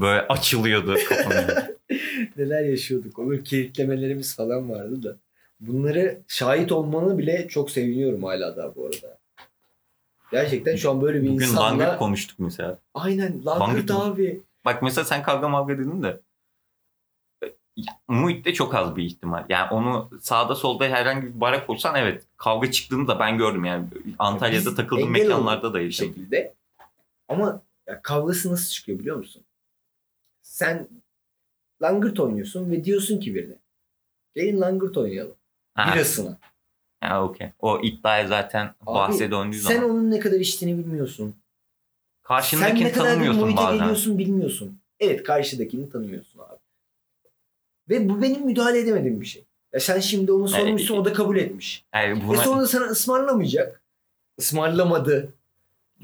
Böyle 0.00 0.20
açılıyordu. 0.20 0.96
Neler 2.36 2.64
yaşıyorduk. 2.64 3.18
Onun 3.18 3.38
kilitlemelerimiz 3.38 4.36
falan 4.36 4.70
vardı 4.70 5.02
da. 5.02 5.16
Bunları 5.60 6.18
şahit 6.28 6.72
olmanı 6.72 7.18
bile 7.18 7.48
çok 7.48 7.70
seviniyorum 7.70 8.22
hala 8.22 8.56
da 8.56 8.76
bu 8.76 8.84
arada. 8.86 9.18
Gerçekten 10.32 10.76
şu 10.76 10.90
an 10.90 11.02
böyle 11.02 11.22
bir 11.22 11.28
Bugün 11.28 11.44
insanla... 11.44 11.66
langırt 11.66 11.98
konuştuk 11.98 12.38
mesela. 12.38 12.78
Aynen 12.94 13.44
Langırt 13.46 13.90
abi. 13.90 14.40
Bak 14.64 14.82
mesela 14.82 15.04
sen 15.04 15.22
kavga 15.22 15.48
mavga 15.48 15.78
dedin 15.78 16.02
de 16.02 16.20
ya, 17.76 17.92
Muhit'te 18.08 18.54
çok 18.54 18.74
az 18.74 18.96
bir 18.96 19.02
ihtimal. 19.04 19.44
Yani 19.48 19.70
onu 19.70 20.10
sağda 20.20 20.54
solda 20.54 20.84
herhangi 20.84 21.26
bir 21.26 21.40
bara 21.40 21.66
koysan 21.66 21.94
evet 21.94 22.24
kavga 22.36 22.70
çıktığını 22.70 23.08
da 23.08 23.18
ben 23.18 23.38
gördüm 23.38 23.64
yani. 23.64 23.86
Antalya'da 24.18 24.66
Biz 24.70 24.76
takıldığım 24.76 25.10
mekanlarda 25.10 25.74
da 25.74 25.78
bir 25.78 25.84
yaşadım. 25.84 26.08
şekilde. 26.14 26.54
Ama 27.28 27.62
ya 27.86 28.02
kavgası 28.02 28.52
nasıl 28.52 28.70
çıkıyor 28.72 28.98
biliyor 28.98 29.16
musun? 29.16 29.42
Sen 30.42 30.88
langırt 31.82 32.20
oynuyorsun 32.20 32.70
ve 32.70 32.84
diyorsun 32.84 33.20
ki 33.20 33.34
birine. 33.34 33.54
Gelin 34.34 34.60
langırt 34.60 34.96
oynayalım. 34.96 35.34
Ha, 35.74 35.94
Birasına. 35.94 36.38
ha, 37.00 37.24
okey. 37.24 37.48
O 37.58 37.80
iddiaya 37.82 38.26
zaten 38.26 38.74
bahse 38.86 39.30
döndüğü 39.30 39.58
sen 39.58 39.74
zaman. 39.76 39.90
onun 39.90 40.10
ne 40.10 40.18
kadar 40.20 40.40
içtiğini 40.40 40.78
bilmiyorsun. 40.78 41.26
Sen 41.26 42.22
Karşındakini 42.22 42.84
ne 42.84 42.92
kadar 42.92 43.04
bir 43.04 43.10
tanımıyorsun 43.10 43.42
muhite 43.44 43.56
bazen. 43.62 43.78
geliyorsun 43.78 44.18
bilmiyorsun. 44.18 44.80
Evet 45.00 45.22
karşıdakini 45.22 45.90
tanımıyorsun 45.90 46.38
abi. 46.40 46.51
Ve 47.88 48.08
bu 48.08 48.22
benim 48.22 48.46
müdahale 48.46 48.78
edemediğim 48.78 49.20
bir 49.20 49.26
şey. 49.26 49.44
Ya 49.72 49.80
sen 49.80 50.00
şimdi 50.00 50.32
onu 50.32 50.48
sormuşsun 50.48 50.96
o 50.96 51.04
da 51.04 51.12
kabul 51.12 51.36
etmiş. 51.36 51.84
Yani 51.94 52.22
Ve 52.22 52.28
buna, 52.28 52.42
sonra 52.42 52.62
da 52.62 52.66
sana 52.66 52.84
ısmarlamayacak. 52.84 53.82
Ismarlamadı. 54.38 55.34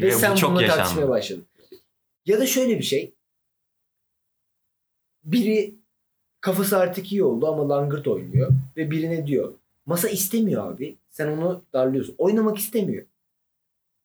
Ve, 0.00 0.06
ve 0.06 0.12
sen 0.12 0.34
çok 0.34 0.50
bununla 0.50 0.62
yaşandı. 0.62 0.80
tartışmaya 0.80 1.08
başladın. 1.08 1.46
Ya 2.26 2.40
da 2.40 2.46
şöyle 2.46 2.78
bir 2.78 2.84
şey. 2.84 3.14
Biri 5.24 5.74
kafası 6.40 6.78
artık 6.78 7.12
iyi 7.12 7.22
oldu 7.24 7.46
ama 7.46 7.68
langırt 7.68 8.08
oynuyor. 8.08 8.50
Ve 8.76 8.90
birine 8.90 9.26
diyor. 9.26 9.52
Masa 9.86 10.08
istemiyor 10.08 10.72
abi. 10.72 10.96
Sen 11.10 11.28
onu 11.28 11.64
darlıyorsun. 11.72 12.14
Oynamak 12.18 12.58
istemiyor. 12.58 13.06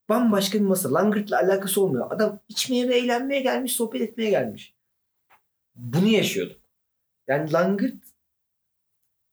Bambaşka 0.10 0.60
bir 0.60 0.66
masa. 0.66 0.94
Langırt'la 0.94 1.38
alakası 1.38 1.82
olmuyor. 1.82 2.12
Adam 2.12 2.40
içmeye 2.50 2.90
ve 2.90 2.98
eğlenmeye 2.98 3.42
gelmiş, 3.42 3.74
sohbet 3.74 4.02
etmeye 4.02 4.30
gelmiş. 4.30 4.74
Bunu 5.76 6.08
yaşıyorduk. 6.08 6.63
Yani 7.34 7.52
langırt 7.54 7.96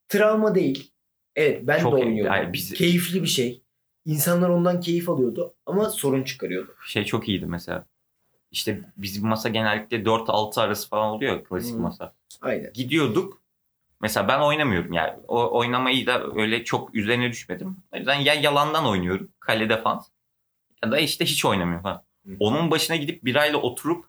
travma 0.08 0.54
değil. 0.54 0.90
Evet 1.36 1.60
ben 1.66 1.78
Çok 1.80 1.92
de 1.92 1.96
iyi. 2.00 2.04
oynuyordum. 2.04 2.34
Yani 2.34 2.52
biz- 2.52 2.72
Keyifli 2.74 3.22
bir 3.22 3.28
şey. 3.28 3.62
İnsanlar 4.04 4.48
ondan 4.48 4.80
keyif 4.80 5.08
alıyordu 5.08 5.54
ama 5.66 5.90
sorun 5.90 6.22
çıkarıyordu. 6.22 6.74
şey 6.86 7.04
çok 7.04 7.28
iyiydi 7.28 7.46
mesela. 7.46 7.86
İşte 8.50 8.80
bizim 8.96 9.26
masa 9.28 9.48
genellikle 9.48 10.04
4-6 10.04 10.60
arası 10.60 10.88
falan 10.88 11.10
oluyor 11.10 11.44
klasik 11.44 11.74
Hı. 11.74 11.78
masa. 11.80 12.12
Aynen. 12.40 12.72
Gidiyorduk. 12.72 13.40
Mesela 14.00 14.28
ben 14.28 14.40
oynamıyorum 14.40 14.92
yani. 14.92 15.18
O 15.28 15.58
oynamayı 15.58 16.06
da 16.06 16.26
öyle 16.34 16.64
çok 16.64 16.94
üzerine 16.94 17.30
düşmedim. 17.30 17.76
O 17.92 17.96
yüzden 17.96 18.14
ya 18.14 18.34
yalandan 18.34 18.86
oynuyorum. 18.86 19.30
Kale 19.40 19.68
defans. 19.68 20.08
Ya 20.84 20.90
da 20.92 20.98
işte 20.98 21.24
hiç 21.24 21.44
oynamıyorum 21.44 21.82
falan. 21.82 22.02
Hı. 22.26 22.36
Onun 22.40 22.70
başına 22.70 22.96
gidip 22.96 23.24
birayla 23.24 23.58
oturup 23.58 24.04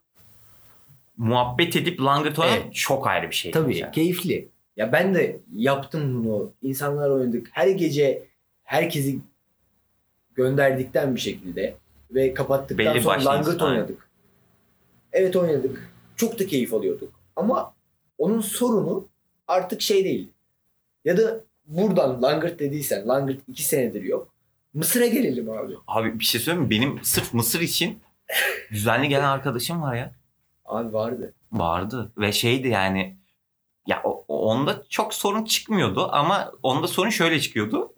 muhabbet 1.18 1.76
edip 1.76 2.02
langırt 2.02 2.40
oynamak 2.40 2.62
Evet. 2.64 2.76
çok 2.76 3.08
ayrı 3.08 3.30
bir 3.30 3.36
şey. 3.36 3.52
Tabii 3.52 3.68
mesela. 3.68 3.92
keyifli. 3.92 4.50
Ya 4.78 4.92
ben 4.92 5.16
de 5.16 5.40
yaptım 5.54 6.26
bunu. 6.26 6.54
İnsanlar 6.62 7.10
oynadık. 7.10 7.50
Her 7.52 7.68
gece 7.68 8.24
herkesi 8.64 9.20
gönderdikten 10.36 11.16
bir 11.16 11.20
şekilde 11.20 11.76
ve 12.12 12.34
kapattıktan 12.34 12.78
Belli 12.86 13.02
sonra 13.02 13.26
langırt 13.26 13.62
oynadık. 13.62 14.10
Evet 15.14 15.36
oynadık. 15.36 15.92
Çok 16.16 16.40
da 16.40 16.48
keyif 16.48 16.74
alıyorduk. 16.74 17.14
Ama 17.36 17.74
onun 18.18 18.42
sorunu 18.42 19.08
artık 19.48 19.82
şey 19.82 20.04
değil. 20.04 20.30
Ya 21.06 21.18
da 21.18 21.42
buradan 21.66 22.22
langırt 22.22 22.60
dediysen 22.60 23.08
langırt 23.08 23.40
iki 23.48 23.64
senedir 23.64 24.04
yok. 24.04 24.34
Mısır'a 24.74 25.06
gelelim 25.08 25.50
abi. 25.50 25.74
Abi 25.88 26.20
bir 26.20 26.24
şey 26.24 26.42
söyleyeyim 26.42 26.64
mi? 26.64 26.70
Benim 26.70 27.00
sırf 27.04 27.34
Mısır 27.34 27.62
için 27.62 28.00
düzenli 28.72 29.10
gelen 29.10 29.24
arkadaşım 29.24 29.82
var 29.82 29.96
ya. 29.96 30.12
Abi 30.72 30.94
vardı. 30.94 31.34
Vardı 31.52 32.12
ve 32.18 32.32
şeydi 32.32 32.68
yani 32.68 33.18
ya 33.88 34.04
onda 34.28 34.84
çok 34.90 35.14
sorun 35.14 35.46
çıkmıyordu 35.46 36.10
ama 36.12 36.52
onda 36.64 36.88
sorun 36.88 37.10
şöyle 37.10 37.40
çıkıyordu. 37.40 37.94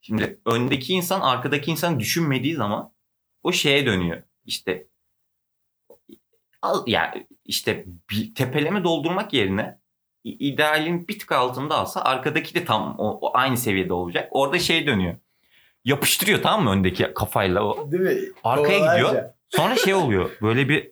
Şimdi 0.00 0.40
öndeki 0.46 0.92
insan 0.92 1.20
arkadaki 1.20 1.70
insan 1.70 2.00
düşünmediği 2.00 2.54
zaman 2.54 2.92
o 3.42 3.52
şeye 3.52 3.86
dönüyor. 3.86 4.22
İşte 4.44 4.86
al 6.62 6.84
yani 6.86 7.26
işte 7.44 7.84
bir 8.10 8.34
tepeleme 8.34 8.84
doldurmak 8.84 9.32
yerine 9.32 9.78
idealin 10.24 11.08
bir 11.08 11.18
tık 11.18 11.32
altında 11.32 11.74
alsa 11.74 12.02
arkadaki 12.02 12.54
de 12.54 12.64
tam 12.64 12.94
o, 12.98 13.18
o 13.20 13.30
aynı 13.34 13.56
seviyede 13.56 13.92
olacak. 13.92 14.28
Orada 14.30 14.58
şey 14.58 14.86
dönüyor. 14.86 15.16
Yapıştırıyor 15.84 16.42
tamam 16.42 16.64
mı 16.64 16.70
öndeki 16.70 17.14
kafayla 17.14 17.62
o. 17.62 17.92
Değil 17.92 18.02
mi? 18.02 18.32
Arkaya 18.44 18.78
Kovalarca. 18.78 19.08
gidiyor. 19.08 19.24
Sonra 19.48 19.76
şey 19.76 19.94
oluyor. 19.94 20.30
Böyle 20.42 20.68
bir, 20.68 20.90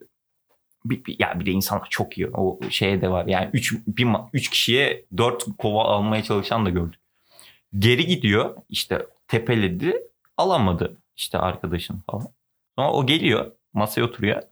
bir, 0.84 1.04
bir- 1.04 1.16
ya 1.18 1.40
bir 1.40 1.46
de 1.46 1.50
insanlar 1.50 1.86
çok 1.90 2.18
iyi. 2.18 2.28
O 2.30 2.60
şeye 2.70 3.00
de 3.00 3.10
var. 3.10 3.26
Yani 3.26 3.50
3 3.52 3.72
bir 3.86 4.04
ma- 4.04 4.28
üç 4.32 4.50
kişiye 4.50 5.04
4 5.16 5.44
kova 5.58 5.84
almaya 5.84 6.22
çalışan 6.22 6.66
da 6.66 6.70
gördük. 6.70 7.00
Geri 7.78 8.06
gidiyor. 8.06 8.56
işte 8.68 9.06
tepeledi. 9.28 10.02
Alamadı 10.36 10.96
işte 11.16 11.38
arkadaşın 11.38 12.02
falan. 12.10 12.26
Sonra 12.78 12.92
o 12.92 13.06
geliyor. 13.06 13.52
Masaya 13.72 14.02
oturuyor. 14.02 14.42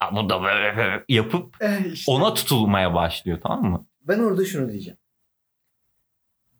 Ya 0.00 0.10
bu 0.16 0.28
da 0.28 0.42
böyle 0.42 0.76
böyle 0.76 1.04
yapıp 1.08 1.56
Eh, 1.60 1.92
işte. 1.92 2.12
ona 2.12 2.34
tutulmaya 2.34 2.94
başlıyor 2.94 3.38
tamam 3.42 3.70
mı? 3.70 3.86
Ben 4.02 4.18
orada 4.18 4.44
şunu 4.44 4.70
diyeceğim. 4.72 4.98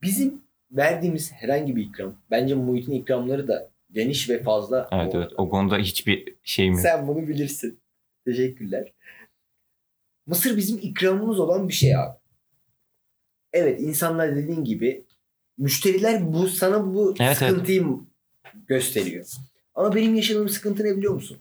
Bizim 0.02 0.42
verdiğimiz 0.70 1.32
herhangi 1.32 1.76
bir 1.76 1.82
ikram, 1.82 2.14
bence 2.30 2.54
muhitin 2.54 2.92
ikramları 2.92 3.48
da 3.48 3.70
geniş 3.92 4.30
ve 4.30 4.42
fazla. 4.42 4.88
Evet 4.92 5.14
bu 5.14 5.18
evet. 5.18 5.30
O 5.36 5.48
konuda 5.48 5.78
hiçbir 5.78 6.34
şeyim 6.44 6.72
yok. 6.72 6.82
Sen 6.82 7.08
bunu 7.08 7.28
bilirsin. 7.28 7.80
Teşekkürler. 8.24 8.92
Mısır 10.26 10.56
bizim 10.56 10.78
ikramımız 10.82 11.40
olan 11.40 11.68
bir 11.68 11.72
şey 11.74 11.96
abi. 11.96 12.16
Evet 13.52 13.80
insanlar 13.80 14.36
dediğin 14.36 14.64
gibi 14.64 15.04
müşteriler 15.58 16.32
bu 16.32 16.48
sana 16.48 16.94
bu 16.94 17.14
Evet, 17.20 17.36
sıkıntıyı 17.38 17.86
gösteriyor. 18.66 19.26
Ama 19.74 19.94
benim 19.94 20.14
yaşadığım 20.14 20.48
sıkıntı 20.48 20.84
ne 20.84 20.96
biliyor 20.96 21.14
musun? 21.14 21.38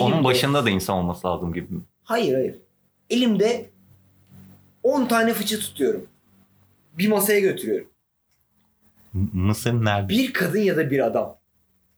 Onun 0.00 0.12
Elimde- 0.12 0.24
başında 0.24 0.64
da 0.64 0.70
insan 0.70 0.96
olması 0.96 1.26
lazım 1.26 1.52
gibi. 1.52 1.68
Hayır 2.04 2.34
hayır. 2.34 2.54
Elimde 3.10 3.70
10 4.82 5.06
tane 5.06 5.32
fıçı 5.32 5.60
tutuyorum. 5.60 6.06
Bir 6.98 7.08
masaya 7.08 7.40
götürüyorum. 7.40 7.90
Mısır 9.32 9.72
nerede? 9.84 10.08
Bir 10.08 10.32
kadın 10.32 10.60
ya 10.60 10.76
da 10.76 10.90
bir 10.90 11.06
adam 11.06 11.38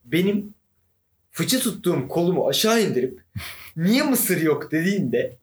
benim 0.04 0.54
fıçı 1.30 1.60
tuttuğum 1.60 2.08
kolumu 2.08 2.48
aşağı 2.48 2.82
indirip 2.82 3.19
niye 3.76 4.02
mısır 4.02 4.40
yok 4.42 4.72
dediğinde 4.72 5.36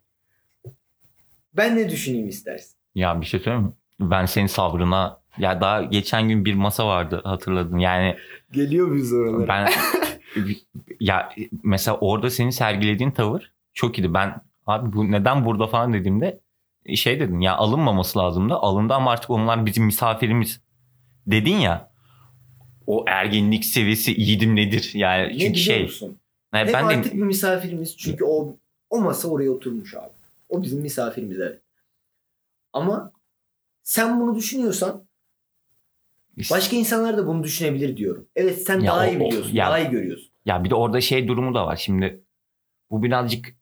ben 1.53 1.75
ne 1.77 1.89
düşüneyim 1.89 2.27
istersin? 2.27 2.75
Ya 2.95 3.21
bir 3.21 3.25
şey 3.25 3.39
söyleyeyim 3.39 3.65
mi? 3.65 3.71
Ben 3.99 4.25
senin 4.25 4.47
sabrına 4.47 5.19
ya 5.37 5.61
daha 5.61 5.81
geçen 5.83 6.29
gün 6.29 6.45
bir 6.45 6.53
masa 6.53 6.87
vardı 6.87 7.21
hatırladın. 7.23 7.77
Yani 7.77 8.15
Geliyor 8.51 8.95
biz 8.95 9.13
oralara. 9.13 9.47
ben 9.47 9.69
ya 10.99 11.29
mesela 11.63 11.97
orada 11.97 12.29
senin 12.29 12.49
sergilediğin 12.49 13.11
tavır 13.11 13.51
çok 13.73 13.99
iyiydi. 13.99 14.13
Ben 14.13 14.41
abi 14.67 14.93
bu 14.93 15.11
neden 15.11 15.45
burada 15.45 15.67
falan 15.67 15.93
dediğimde 15.93 16.39
şey 16.95 17.19
dedim 17.19 17.41
ya 17.41 17.55
alınmaması 17.55 18.19
lazımdı. 18.19 18.53
Alındı 18.53 18.93
ama 18.93 19.11
artık 19.11 19.29
onlar 19.29 19.65
bizim 19.65 19.85
misafirimiz 19.85 20.61
dedin 21.27 21.57
ya. 21.57 21.91
O 22.87 23.05
ergenlik 23.07 23.65
seviyesi 23.65 24.15
iyiydim 24.15 24.55
nedir? 24.55 24.91
Yani 24.93 25.33
ne 25.33 25.39
çünkü 25.39 25.59
şey 25.59 25.83
musun? 25.83 26.17
Yani 26.53 26.67
Hep 26.67 26.73
ben 26.73 26.83
artık 26.83 27.13
de 27.13 27.17
bir 27.17 27.23
misafirimiz 27.23 27.97
çünkü 27.97 28.25
o 28.25 28.57
o 28.89 29.01
masa 29.01 29.27
oraya 29.27 29.49
oturmuş 29.51 29.95
abi. 29.95 30.13
O 30.49 30.61
bizim 30.63 30.81
misafirimiz 30.81 31.39
evet. 31.39 31.61
Ama 32.73 33.11
sen 33.83 34.21
bunu 34.21 34.35
düşünüyorsan 34.35 35.07
başka 36.51 36.75
insanlar 36.75 37.17
da 37.17 37.27
bunu 37.27 37.43
düşünebilir 37.43 37.97
diyorum. 37.97 38.27
Evet 38.35 38.61
sen 38.63 38.79
Ya 38.79 38.91
daha 38.91 39.07
o- 39.07 39.09
iyi 39.09 39.19
biliyorsun. 39.19 39.55
ya- 39.55 39.67
daha 39.67 39.79
iyi 39.79 39.89
görüyorsun. 39.89 40.29
Ya 40.45 40.63
bir 40.63 40.69
de 40.69 40.75
orada 40.75 41.01
şey 41.01 41.27
durumu 41.27 41.55
da 41.55 41.65
var. 41.65 41.75
Şimdi 41.75 42.23
bu 42.91 43.03
birazcık 43.03 43.55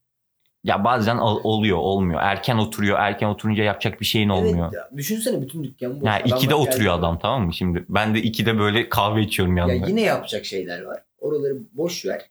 ya 0.64 0.84
bazen 0.84 1.18
ol- 1.18 1.42
oluyor 1.44 1.78
olmuyor. 1.78 2.20
Erken 2.24 2.58
oturuyor. 2.58 3.00
Erken 3.00 3.28
oturunca 3.28 3.64
yapacak 3.64 4.02
bir 4.02 4.06
şeyin 4.06 4.30
olmuyor. 4.30 4.66
Evet 4.74 4.74
ya, 4.92 4.98
düşünsene 4.98 5.42
bütün 5.42 5.64
dükkan 5.64 6.02
boş. 6.02 6.08
Ya 6.08 6.16
Adamlar 6.16 6.38
ikide 6.38 6.56
oturuyor 6.56 6.94
geldi. 6.94 7.06
adam 7.06 7.20
tamam 7.20 7.46
mı? 7.46 7.54
Şimdi 7.54 7.86
ben 7.90 8.16
de 8.16 8.22
ikide 8.22 8.60
böyle 8.60 8.90
kahve 8.90 9.22
içiyorum 9.22 9.58
Ya 9.58 9.68
yanında. 9.68 9.88
yine 9.88 10.02
yapacak 10.02 10.46
şeyler 10.46 10.82
var. 10.82 11.04
Oraları 11.20 11.58
boş 11.74 12.06
ver. 12.06 12.30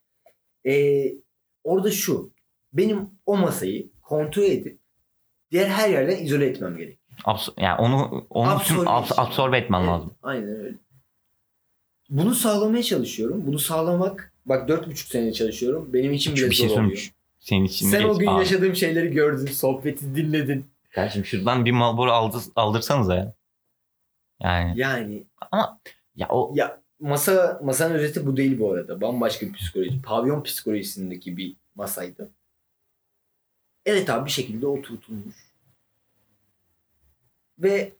Ee, 0.65 1.13
orada 1.63 1.91
şu. 1.91 2.31
Benim 2.73 3.09
o 3.25 3.37
masayı 3.37 3.89
kontrol 4.01 4.43
edip 4.43 4.79
diğer 5.51 5.67
her 5.67 5.89
yerden 5.89 6.23
izole 6.23 6.45
etmem 6.45 6.77
gerek. 6.77 6.99
Abs- 7.23 7.61
yani 7.61 7.81
onu 7.81 8.27
onu 8.29 8.47
tüm 8.63 8.79
Absorbe 8.79 8.89
abs- 8.89 9.03
işte. 9.03 9.21
absorbe 9.21 9.57
etmen 9.57 9.79
Evet, 9.79 9.89
lazım. 9.89 10.13
Aynen 10.23 10.49
öyle. 10.49 10.75
Bunu 12.09 12.35
sağlamaya 12.35 12.83
çalışıyorum. 12.83 13.43
Bunu 13.47 13.59
sağlamak 13.59 14.33
bak 14.45 14.67
dört 14.67 14.87
buçuk 14.87 15.07
sene 15.09 15.33
çalışıyorum. 15.33 15.93
Benim 15.93 16.13
için 16.13 16.35
bile 16.35 16.49
bir 16.49 16.55
şey 16.55 16.67
zor 16.67 16.75
söyleyeyim. 16.75 16.91
oluyor. 16.97 17.11
Senin 17.39 17.65
için 17.65 17.89
Sen 17.89 18.03
o 18.03 18.17
gün 18.19 18.27
Aa, 18.27 18.39
yaşadığım 18.39 18.75
şeyleri 18.75 19.11
gördün. 19.11 19.45
Sohbeti 19.45 20.15
dinledin. 20.15 20.65
Kardeşim 20.91 21.25
şuradan 21.25 21.65
bir 21.65 21.71
Marlboro 21.71 22.11
aldı, 22.11 22.37
aldırsanıza 22.55 23.15
ya. 23.15 23.33
Yani 24.41 24.73
Yani 24.79 25.25
ya 26.15 26.27
o 26.29 26.53
ya 26.55 26.81
masa 26.99 27.59
masanın 27.63 27.93
özeti 27.95 28.25
bu 28.25 28.37
değil 28.37 28.59
bu 28.59 28.71
arada. 28.73 29.01
Bambaşka 29.01 29.45
bir 29.45 29.53
psikoloji. 29.53 30.01
Pavyon 30.01 30.43
psikolojisindeki 30.43 31.37
bir 31.37 31.55
masaydı. 31.75 32.29
Evet 33.85 34.09
abi 34.09 34.25
bir 34.25 34.31
şekilde 34.31 34.67
oturtulmuş. 34.67 35.35
Ve 37.59 37.91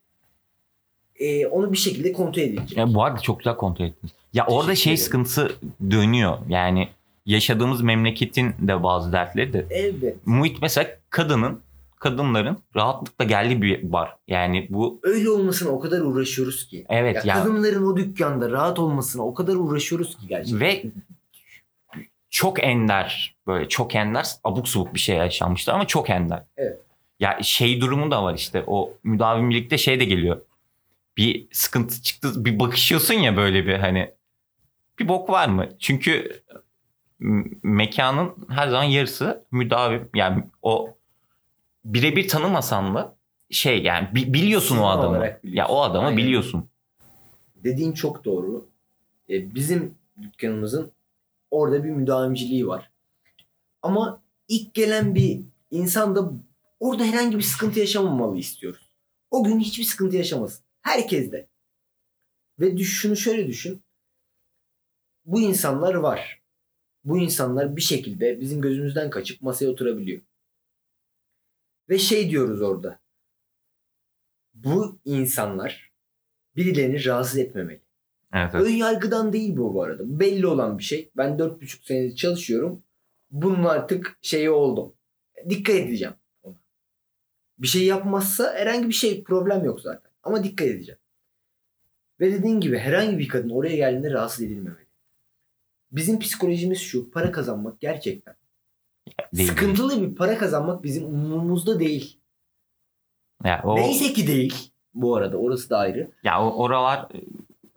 e, 1.20 1.48
onu 1.48 1.72
bir 1.72 1.78
şekilde 1.78 2.14
kontrol 2.14 2.42
edilecek. 2.42 2.78
ya 2.78 2.94
bu 2.94 3.04
arada 3.04 3.20
çok 3.22 3.40
güzel 3.40 3.56
kontrol 3.56 3.86
ettiniz. 3.86 4.14
Ya 4.34 4.46
orada 4.46 4.68
Teşekkür 4.72 4.84
şey 4.84 4.94
ederim. 4.94 5.04
sıkıntısı 5.06 5.52
dönüyor. 5.92 6.38
Yani 6.50 6.90
yaşadığımız 7.26 7.82
memleketin 7.82 8.54
de 8.60 8.84
bazı 8.84 9.12
dertleri 9.12 9.54
de 9.54 9.66
Evet. 9.70 10.16
Muhit 10.26 10.62
mesela 10.62 10.90
kadının 11.10 11.62
kadınların 12.00 12.58
rahatlıkla 12.76 13.26
geldiği 13.26 13.62
bir 13.62 13.92
bar. 13.92 14.16
Yani 14.28 14.68
bu 14.70 15.00
Öyle 15.04 15.30
olmasına 15.30 15.70
o 15.70 15.80
kadar 15.80 16.02
uğraşıyoruz 16.02 16.68
ki. 16.68 16.86
evet 16.90 17.16
Ya 17.16 17.22
ya, 17.36 17.44
kadınların 17.44 17.86
o 17.86 17.98
dükkanda 17.98 18.52
rahat 18.52 18.80
olmasına 18.80 19.22
o 19.26 19.34
kadar 19.34 19.56
uğraşıyoruz 19.56 20.18
ki 20.18 20.28
gerçekten. 20.28 20.60
ve 20.60 20.84
çok 22.30 22.64
ender 22.64 23.36
böyle 23.48 23.70
çok 23.70 23.96
ender 23.96 24.28
abuk 24.44 24.68
subuk 24.68 24.94
bir 24.94 25.00
şey 25.00 25.16
yaşanmıştı 25.18 25.74
ama 25.74 25.88
çok 25.88 26.10
ender. 26.10 26.44
Evet. 26.58 26.80
Ya 27.20 27.40
şey 27.42 27.82
durumu 27.82 28.12
da 28.12 28.24
var 28.24 28.34
işte 28.34 28.64
o 28.68 28.94
müdavimlikte 29.04 29.78
şey 29.78 30.00
de 30.00 30.06
geliyor. 30.06 30.42
Bir 31.18 31.48
sıkıntı 31.52 32.02
çıktı 32.02 32.46
bir 32.46 32.60
bakışıyorsun 32.60 33.14
ya 33.14 33.38
böyle 33.38 33.68
bir 33.68 33.76
hani 33.80 34.12
bir 35.00 35.08
bok 35.08 35.30
var 35.30 35.48
mı? 35.48 35.70
Çünkü 35.80 36.42
mekanın 37.64 38.34
her 38.50 38.68
zaman 38.68 38.84
yarısı 38.84 39.44
müdavim 39.52 40.10
yani 40.16 40.44
o 40.62 40.98
birebir 41.86 42.28
tanımasan 42.28 42.96
da 42.96 43.18
şey 43.50 43.84
yani 43.84 44.08
bi- 44.16 44.34
biliyorsun 44.34 44.78
o 44.78 44.88
adamı. 44.88 45.16
biliyorsun. 45.16 45.40
Ya 45.44 45.68
o 45.68 45.82
adamı 45.82 46.06
Aynen. 46.08 46.18
biliyorsun. 46.18 46.70
Dediğin 47.56 47.92
çok 47.94 48.26
doğru. 48.26 48.70
E, 49.30 49.56
bizim 49.56 49.96
dükkanımızın 50.22 50.92
orada 51.52 51.84
bir 51.84 51.90
müdavimciliği 51.90 52.68
var. 52.68 52.92
Ama 53.82 54.24
ilk 54.48 54.74
gelen 54.74 55.16
bir 55.16 55.42
insan 55.72 56.16
da 56.16 56.32
orada 56.80 57.04
herhangi 57.04 57.38
bir 57.38 57.42
sıkıntı 57.44 57.80
yaşamamalı 57.80 58.38
istiyoruz. 58.38 58.90
O 59.32 59.44
gün 59.44 59.60
hiçbir 59.60 59.84
sıkıntı 59.84 60.16
yaşamasın. 60.16 60.66
Herkes 60.82 61.32
de. 61.32 61.48
Ve 62.60 62.78
düş, 62.78 63.02
şunu 63.02 63.16
şöyle 63.16 63.48
düşün. 63.48 63.82
Bu 65.26 65.42
insanlar 65.42 65.94
var. 65.94 66.42
Bu 67.06 67.18
insanlar 67.20 67.76
bir 67.76 67.82
şekilde 67.82 68.40
bizim 68.42 68.62
gözümüzden 68.62 69.10
kaçıp 69.10 69.42
masaya 69.42 69.68
oturabiliyor. 69.68 70.22
Ve 71.90 71.98
şey 71.98 72.30
diyoruz 72.30 72.62
orada. 72.62 73.00
Bu 74.54 75.00
insanlar 75.06 75.92
birilerini 76.56 77.06
rahatsız 77.06 77.38
etmemeli. 77.38 77.82
Evet, 78.34 78.52
evet. 78.54 78.66
Ön 78.66 78.72
yargıdan 78.72 79.34
değil 79.34 79.58
bu 79.58 79.74
bu 79.74 79.84
arada. 79.84 80.20
Belli 80.20 80.48
olan 80.48 80.78
bir 80.78 80.84
şey. 80.84 81.12
Ben 81.18 81.40
dört 81.40 81.62
buçuk 81.62 81.84
senedir 81.84 82.16
çalışıyorum. 82.16 82.84
Bunun 83.32 83.64
artık 83.64 84.18
şeyi 84.22 84.50
oldu. 84.50 84.96
Dikkat 85.50 85.76
edeceğim 85.76 86.14
ona. 86.44 86.58
Bir 87.58 87.68
şey 87.68 87.86
yapmazsa 87.86 88.54
herhangi 88.54 88.88
bir 88.88 88.94
şey 88.94 89.24
problem 89.24 89.66
yok 89.66 89.82
zaten. 89.82 90.12
Ama 90.24 90.44
dikkat 90.44 90.68
edeceğim. 90.68 91.00
Ve 92.20 92.34
dediğin 92.34 92.60
gibi 92.60 92.78
herhangi 92.78 93.20
bir 93.20 93.28
kadın 93.28 93.50
oraya 93.50 93.76
geldiğinde 93.76 94.12
rahatsız 94.12 94.42
edilmemeli. 94.42 94.86
Bizim 95.92 96.20
psikolojimiz 96.20 96.80
şu. 96.80 97.12
Para 97.12 97.32
kazanmak 97.32 97.82
gerçekten. 97.82 98.36
Değil. 99.34 99.50
Sıkıntılı 99.50 100.02
bir 100.02 100.16
para 100.16 100.38
kazanmak 100.38 100.84
bizim 100.84 101.06
umurumuzda 101.06 101.80
değil. 101.80 102.20
Ya 103.44 103.62
o 103.64 103.76
Neyse 103.76 104.14
ki 104.14 104.28
değil. 104.28 104.72
Bu 104.94 105.16
arada 105.16 105.38
orası 105.38 105.70
da 105.70 105.78
ayrı. 105.78 106.12
ya 106.24 106.44
o 106.44 106.64
oralar 106.64 107.08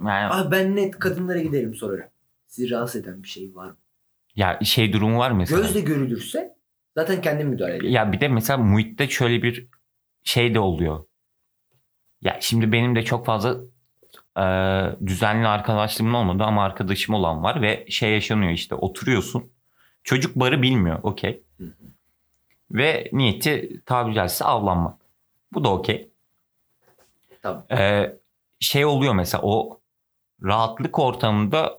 yani 0.01 0.35
Abi 0.35 0.51
ben 0.51 0.77
net 0.77 0.99
kadınlara 0.99 1.39
giderim 1.39 1.75
sorarım. 1.75 2.07
Sizi 2.47 2.71
rahatsız 2.71 3.01
eden 3.01 3.23
bir 3.23 3.29
şey 3.29 3.55
var 3.55 3.67
mı? 3.67 3.77
ya 4.37 4.59
şey 4.63 4.93
durumu 4.93 5.19
var 5.19 5.31
mesela. 5.31 5.61
Gözle 5.61 5.81
görülürse 5.81 6.57
zaten 6.97 7.21
kendim 7.21 7.49
müdahale 7.49 7.77
ederim. 7.77 7.93
Ya 7.93 8.13
bir 8.13 8.21
de 8.21 8.29
mesela 8.29 8.57
muhitte 8.57 9.09
şöyle 9.09 9.43
bir 9.43 9.69
şey 10.25 10.55
de 10.55 10.61
oluyor. 10.61 11.05
Ya 12.21 12.37
şimdi 12.41 12.73
benim 12.73 12.97
de 12.97 13.03
çok 13.03 13.27
fazla 13.27 13.57
e, 14.39 14.45
düzenli 15.07 15.47
arkadaşlığım 15.47 16.15
olmadı 16.15 16.45
ama 16.45 16.65
arkadaşım 16.65 17.15
olan 17.15 17.43
var 17.43 17.63
ve 17.63 17.87
şey 17.89 18.13
yaşanıyor 18.13 18.53
işte 18.53 18.75
oturuyorsun. 18.75 19.53
Çocuk 20.05 20.37
barı 20.37 20.63
bilmiyor 20.63 20.99
okey. 21.03 21.43
Ve 22.71 23.11
niyeti 23.13 23.83
tabiri 23.87 24.15
caizse 24.15 24.45
avlanmak. 24.45 25.01
Bu 25.53 25.65
da 25.65 25.69
okey. 25.73 26.11
Tabii. 27.43 27.75
E, 27.75 28.13
şey 28.61 28.85
oluyor 28.85 29.15
mesela 29.15 29.43
o 29.43 29.81
rahatlık 30.43 30.99
ortamında 30.99 31.79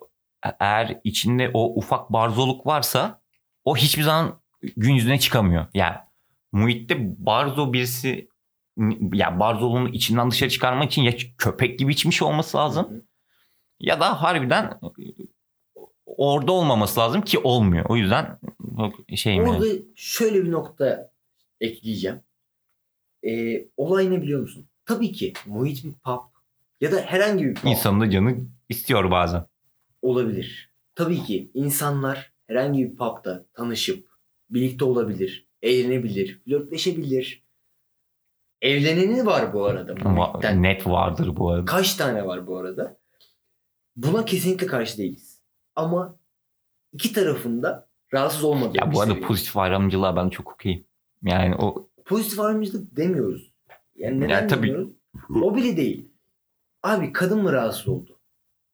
eğer 0.59 0.99
içinde 1.03 1.51
o 1.53 1.75
ufak 1.75 2.09
barzoluk 2.13 2.67
varsa 2.67 3.21
o 3.65 3.77
hiçbir 3.77 4.03
zaman 4.03 4.39
gün 4.77 4.93
yüzüne 4.93 5.19
çıkamıyor. 5.19 5.65
Yani 5.73 5.95
muhitte 6.51 7.25
barzo 7.25 7.73
birisi 7.73 8.29
ya 9.13 9.39
barzoluğunu 9.39 9.89
içinden 9.89 10.31
dışarı 10.31 10.49
çıkarmak 10.49 10.91
için 10.91 11.01
ya 11.01 11.11
köpek 11.37 11.79
gibi 11.79 11.91
içmiş 11.93 12.21
olması 12.21 12.57
lazım 12.57 12.89
Hı 12.89 12.95
hı. 12.95 13.01
ya 13.79 13.99
da 13.99 14.21
harbiden 14.21 14.79
orada 16.19 16.51
olmaması 16.51 16.99
lazım 16.99 17.21
ki 17.21 17.39
olmuyor. 17.39 17.85
O 17.89 17.95
yüzden 17.95 18.39
şey? 19.15 19.41
Orada 19.41 19.65
şöyle 19.95 20.43
bir 20.43 20.51
nokta 20.51 21.11
ekleyeceğim. 21.61 22.19
Ee, 23.27 23.65
olay 23.77 24.11
ne 24.11 24.21
biliyor 24.21 24.41
musun? 24.41 24.65
Tabii 24.85 25.11
ki 25.11 25.33
muhit 25.45 25.83
bir 25.83 25.93
pub 25.93 26.19
ya 26.81 26.91
da 26.91 27.01
herhangi 27.01 27.45
bir 27.45 27.53
pub 27.55 27.67
İnsanın 27.67 28.01
da 28.01 28.09
canı 28.09 28.37
istiyor 28.69 29.11
bazen. 29.11 29.45
olabilir. 30.01 30.71
Tabii 30.95 31.23
ki 31.23 31.51
insanlar 31.53 32.33
herhangi 32.47 32.91
bir 32.91 32.95
pub'da 32.97 33.45
tanışıp 33.53 34.07
birlikte 34.49 34.85
olabilir, 34.85 35.47
eğlenebilir, 35.61 36.39
flörtleşebilir. 36.39 37.43
Evleneni 38.61 39.25
var 39.25 39.53
bu 39.53 39.65
arada. 39.65 39.95
Ama 40.05 40.39
net 40.55 40.87
vardır 40.87 41.35
bu 41.35 41.49
arada. 41.51 41.65
Kaç 41.65 41.95
tane 41.95 42.25
var 42.25 42.47
bu 42.47 42.57
arada? 42.57 42.97
Buna 43.95 44.25
kesinlikle 44.25 44.67
karşı 44.67 44.97
değiliz. 44.97 45.28
Ama 45.79 46.15
iki 46.93 47.13
tarafında 47.13 47.87
rahatsız 48.13 48.43
olmadığı 48.43 48.77
Ya 48.77 48.93
bu 48.93 49.01
arada 49.01 49.11
seviye. 49.13 49.27
pozitif 49.27 49.57
ayrımcılığa 49.57 50.15
ben 50.15 50.29
çok 50.29 50.53
okeyim. 50.53 50.85
Yani 51.23 51.55
o 51.55 51.89
pozitif 52.05 52.39
ayrımcılık 52.39 52.97
demiyoruz. 52.97 53.53
Yani 53.95 54.19
neden 54.19 54.29
Ya 54.41 54.47
tabii. 54.47 54.67
demiyoruz? 54.67 54.89
O 55.43 55.55
bile 55.55 55.77
değil. 55.77 56.11
Abi 56.83 57.11
kadın 57.13 57.41
mı 57.43 57.53
rahatsız 57.53 57.87
oldu? 57.87 58.19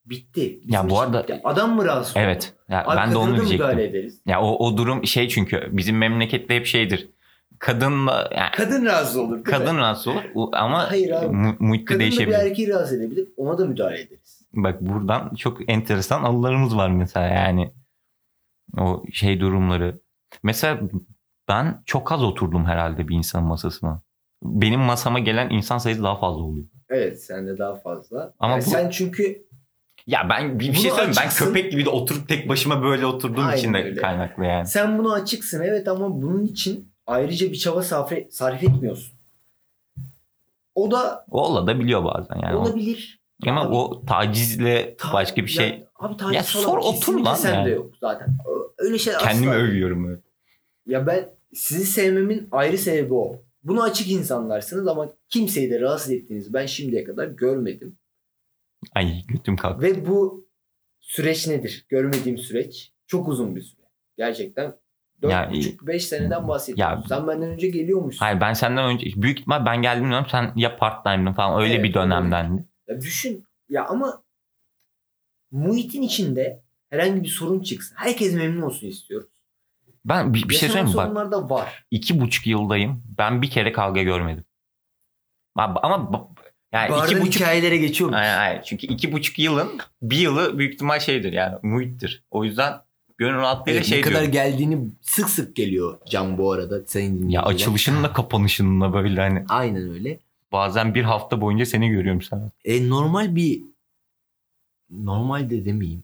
Bitti. 0.05 0.59
Bizim 0.61 0.73
Ya 0.73 0.89
bu 0.89 0.99
arada- 0.99 1.23
bitti. 1.23 1.41
adam 1.43 1.75
mı 1.75 1.85
rahatsız 1.85 2.17
oldu? 2.17 2.23
evet. 2.25 2.53
Ya 2.69 2.85
Abi 2.85 2.97
ben 2.97 3.11
de 3.11 3.17
onu 3.17 3.35
diyecektim. 3.35 3.79
ederiz. 3.79 4.21
Ya 4.25 4.41
o, 4.41 4.65
o 4.67 4.77
durum 4.77 5.05
şey 5.05 5.29
çünkü 5.29 5.69
bizim 5.71 5.97
memlekette 5.97 6.55
hep 6.55 6.65
şeydir. 6.65 7.09
Kadınla 7.59 8.29
yani 8.35 8.51
Kadın 8.55 8.85
rahatsız 8.85 9.17
olur. 9.17 9.37
mi? 9.37 9.43
kadın 9.43 9.77
rahatsız 9.77 10.07
olur 10.35 10.53
ama 10.53 10.91
Hayır 10.91 11.11
abi. 11.11 11.35
mu- 11.35 11.55
muhitte 11.59 11.85
Kadın 11.85 11.99
da 11.99 12.05
bir 12.05 12.11
değişebilir. 12.11 12.35
erkeği 12.37 12.67
rahatsız 12.69 12.93
edebilir. 12.99 13.27
Ona 13.37 13.57
da 13.57 13.65
müdahale 13.65 14.01
ederiz. 14.01 14.34
Bak 14.55 14.81
buradan 14.81 15.35
çok 15.35 15.69
enteresan 15.69 16.23
anılarımız 16.23 16.77
var 16.77 16.89
mesela 16.89 17.27
yani. 17.27 17.71
O 18.79 19.03
şey 19.13 19.39
durumları. 19.39 19.99
Mesela 20.43 20.79
ben 21.47 21.81
çok 21.85 22.11
az 22.11 22.23
oturdum 22.23 22.65
herhalde 22.65 23.07
bir 23.07 23.15
insanın 23.15 23.47
masasına. 23.47 24.01
Benim 24.43 24.79
masama 24.79 25.19
gelen 25.19 25.49
insan 25.49 25.77
sayısı 25.77 26.03
daha 26.03 26.15
fazla 26.19 26.41
oluyor. 26.41 26.67
Evet 26.89 27.23
sende 27.23 27.57
daha 27.57 27.75
fazla. 27.75 28.33
Ama 28.39 28.51
Yani 28.53 28.65
bu- 28.65 28.69
sen 28.69 28.89
çünkü 28.89 29.45
Ya 30.07 30.27
ben 30.29 30.59
bir, 30.59 30.67
bir 30.69 30.73
şey 30.73 30.89
söyleyeyim 30.91 31.09
mi? 31.09 31.15
ben 31.17 31.27
açıksın. 31.27 31.45
köpek 31.45 31.71
gibi 31.71 31.85
de 31.85 31.89
oturup 31.89 32.27
tek 32.29 32.49
başıma 32.49 32.83
böyle 32.83 33.05
oturduğum 33.05 33.45
Aynen 33.45 33.57
için 33.57 33.73
de 33.73 33.77
öyle. 33.83 34.01
kaynaklı 34.01 34.45
yani. 34.45 34.67
sen 34.67 34.97
bunu 34.97 35.13
açıksın 35.13 35.61
evet 35.63 35.87
ama 35.87 36.21
bunun 36.21 36.45
için 36.45 36.91
ayrıca 37.07 37.51
bir 37.51 37.55
çaba 37.57 37.81
sarf, 37.81 38.11
sarf 38.29 38.63
etmiyorsun. 38.63 39.13
O 40.75 40.91
da 40.91 41.25
O 41.31 41.41
olabiliyor 41.47 42.03
bazen 42.03 42.39
yani. 42.43 42.55
Olabilir. 42.55 43.19
Ama 43.47 43.61
Abi- 43.61 43.75
o 43.75 44.05
tacizle 44.05 44.95
Ta- 44.97 45.13
başka 45.13 45.35
bir 45.35 45.41
ya- 45.41 45.47
şey. 45.47 45.85
abi 45.99 46.17
taciz 46.17 46.35
Ya 46.35 46.43
sor, 46.43 46.77
otur 46.77 47.19
lan 47.19 47.35
sende 47.35 47.55
yani. 47.57 47.71
yok 47.71 47.93
zaten. 48.01 48.37
Öyle 48.77 48.97
şeyler 48.97 49.19
Kendimi 49.19 49.49
asla. 49.51 49.59
övüyorum 49.59 50.07
öyle. 50.09 50.21
Ya 50.87 51.07
ben 51.07 51.29
sizi 51.53 51.85
sevmemin 51.85 52.47
ayrı 52.51 52.77
sebebi 52.77 53.13
o. 53.13 53.41
Bunu 53.63 53.83
açık 53.83 54.11
insanlarsınız 54.11 54.87
ama 54.87 55.09
kimseyi 55.29 55.69
de 55.71 55.79
rahatsız 55.81 56.11
ettiğinizi 56.11 56.53
ben 56.53 56.65
şimdiye 56.65 57.03
kadar 57.03 57.27
görmedim. 57.27 57.97
Ay 58.95 59.25
götüm 59.27 59.55
kalktı. 59.57 59.81
Ve 59.81 60.07
bu 60.07 60.47
süreç 60.99 61.47
nedir? 61.47 61.85
Görmediğim 61.89 62.37
süreç 62.37 62.91
çok 63.07 63.27
uzun 63.27 63.55
bir 63.55 63.61
süre. 63.61 63.81
Gerçekten 64.17 64.63
Ya, 65.23 65.49
4,5-5 65.51 66.05
seneden 66.05 66.47
bahsediyoruz. 66.47 66.79
Ya- 67.11 67.17
Sen 67.17 67.27
benden 67.27 67.49
önce 67.49 67.69
geliyormuşsun. 67.69 68.19
Hayır 68.25 68.41
ben 68.41 68.53
senden 68.53 68.85
önce 68.85 69.07
büyük 69.15 69.39
ihtimal 69.39 69.65
ben 69.65 69.81
geldiğim 69.81 70.11
dönem 70.11 70.25
sen 70.31 70.53
ya 70.55 70.77
part 70.77 71.03
time'dın 71.05 71.33
falan 71.33 71.61
öyle 71.61 71.73
Evet, 71.73 71.83
bir 71.83 71.93
dönemdendi. 71.93 72.65
Ya 72.87 73.01
düşün. 73.01 73.43
Ya 73.69 73.85
ama 73.85 74.23
muhitin 75.51 76.01
içinde 76.01 76.63
herhangi 76.89 77.23
bir 77.23 77.29
sorun 77.29 77.61
çıksın. 77.61 77.95
Herkes 77.95 78.33
memnun 78.33 78.61
olsun 78.61 78.87
istiyoruz. 78.87 79.29
Ben 80.05 80.33
bir, 80.33 80.49
bir 80.49 80.55
şey 80.55 80.69
söyleyeyim 80.69 80.87
mi? 80.89 80.95
Bak 80.97 81.05
sorunlar 81.05 81.31
da 81.31 81.49
var. 81.49 81.85
iki 81.91 82.21
buçuk 82.21 82.47
yıldayım. 82.47 83.03
Ben 83.17 83.41
bir 83.41 83.49
kere 83.49 83.71
kavga 83.71 84.03
görmedim. 84.03 84.43
Ama, 85.55 86.29
yani 86.71 86.85
iki 86.85 86.91
Bardan 86.91 87.21
buçuk 87.21 87.41
hikayelere 87.41 87.77
geçiyor 87.77 88.09
muyuz? 88.09 88.21
Aynen, 88.21 88.37
aynen. 88.37 88.61
Çünkü 88.61 88.87
iki 88.87 89.11
buçuk 89.11 89.39
yılın 89.39 89.79
bir 90.01 90.17
yılı 90.17 90.59
büyük 90.59 90.73
ihtimal 90.73 90.99
şeydir 90.99 91.33
yani 91.33 91.57
muhittir. 91.63 92.23
O 92.31 92.43
yüzden 92.43 92.73
gönül 93.17 93.35
rahatlığıyla 93.37 93.77
Evet, 93.77 93.89
şey 93.89 93.97
ne 93.97 94.01
kadar 94.01 94.15
diyorum. 94.15 94.31
geldiğini 94.31 94.91
sık 95.01 95.29
sık 95.29 95.55
geliyor 95.55 95.99
Can 96.09 96.37
bu 96.37 96.51
arada 96.51 96.85
senin 96.85 97.05
Ya 97.05 97.11
dinleyiciler. 97.19 97.43
açılışınla 97.43 98.13
kapanışınla 98.13 98.93
böyle 98.93 99.21
hani 99.21 99.45
Aynen 99.49 99.89
öyle. 99.89 100.19
Bazen 100.55 100.95
bir 100.95 101.03
hafta 101.03 101.41
boyunca 101.41 101.65
seni 101.65 101.89
görüyorum 101.89 102.21
sana. 102.21 102.51
E, 102.65 102.89
normal 102.89 103.35
bir 103.35 103.61
normal 104.89 105.49
de 105.49 105.65
demeyeyim. 105.65 106.03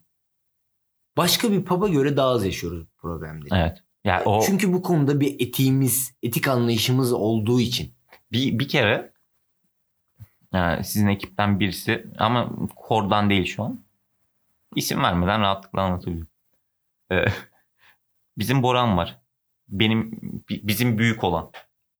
Başka 1.18 1.52
bir 1.52 1.64
pub'a 1.64 1.88
göre 1.89 2.18
daha 2.18 2.28
az 2.30 2.45
yaşıyoruz 2.45 2.86
problemleri. 2.97 3.49
Evet. 3.52 3.84
Yani 4.04 4.24
o 4.24 4.41
Çünkü 4.45 4.74
bu 4.74 4.82
konuda 4.82 5.20
bir 5.20 5.47
etiğimiz, 5.47 6.14
etik 6.24 6.47
anlayışımız 6.47 7.14
olduğu 7.14 7.60
için. 7.60 7.93
bir, 8.32 8.60
bir 8.60 8.68
kere 8.68 9.12
yani 10.54 10.84
sizin 10.84 11.08
ekipten 11.08 11.60
birisi 11.60 12.08
ama 12.18 12.52
kordan 12.76 13.30
değil 13.30 13.45
şu 13.45 13.64
an. 13.64 13.80
İsim 14.76 15.04
vermeden 15.04 15.41
rahatlıkla 15.41 15.82
anlatabilirim. 15.82 16.28
Ee, 17.12 17.26
bizim 18.38 18.64
Boran 18.64 18.97
var. 18.97 19.22
Benim 19.70 20.12
bi- 20.49 20.68
bizim 20.68 20.97
büyük 20.97 21.24
olan. 21.24 21.52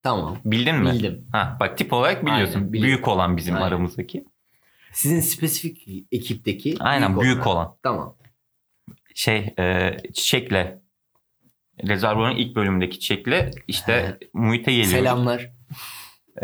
Tamam. 0.04 0.38
Bildin 0.46 0.76
mi? 0.76 0.92
Bildim. 0.92 1.26
Ha 1.32 1.58
bak 1.60 1.78
tip 1.78 1.94
olarak 1.94 2.26
biliyorsun. 2.26 2.56
Aynen, 2.56 2.74
biliyorum. 2.74 2.88
büyük 2.96 3.08
olan 3.08 3.38
bizim 3.38 3.56
Aynen. 3.56 3.66
aramızdaki. 3.68 4.26
Sizin 4.94 5.20
spesifik 5.20 6.06
ekipteki 6.12 6.76
Aynen 6.80 7.20
büyük, 7.22 7.48
olan. 7.48 7.56
olan. 7.58 7.76
Tamam. 7.84 8.16
Şey 9.16 9.54
e, 9.60 9.98
çiçekle 10.14 10.82
Rezervuar'ın 11.88 12.36
ilk 12.36 12.56
bölümündeki 12.56 13.00
çiçekle 13.00 13.52
işte 13.68 14.18
Muhit'e 14.34 14.72
geliyor. 14.72 15.00
Selamlar. 15.00 15.50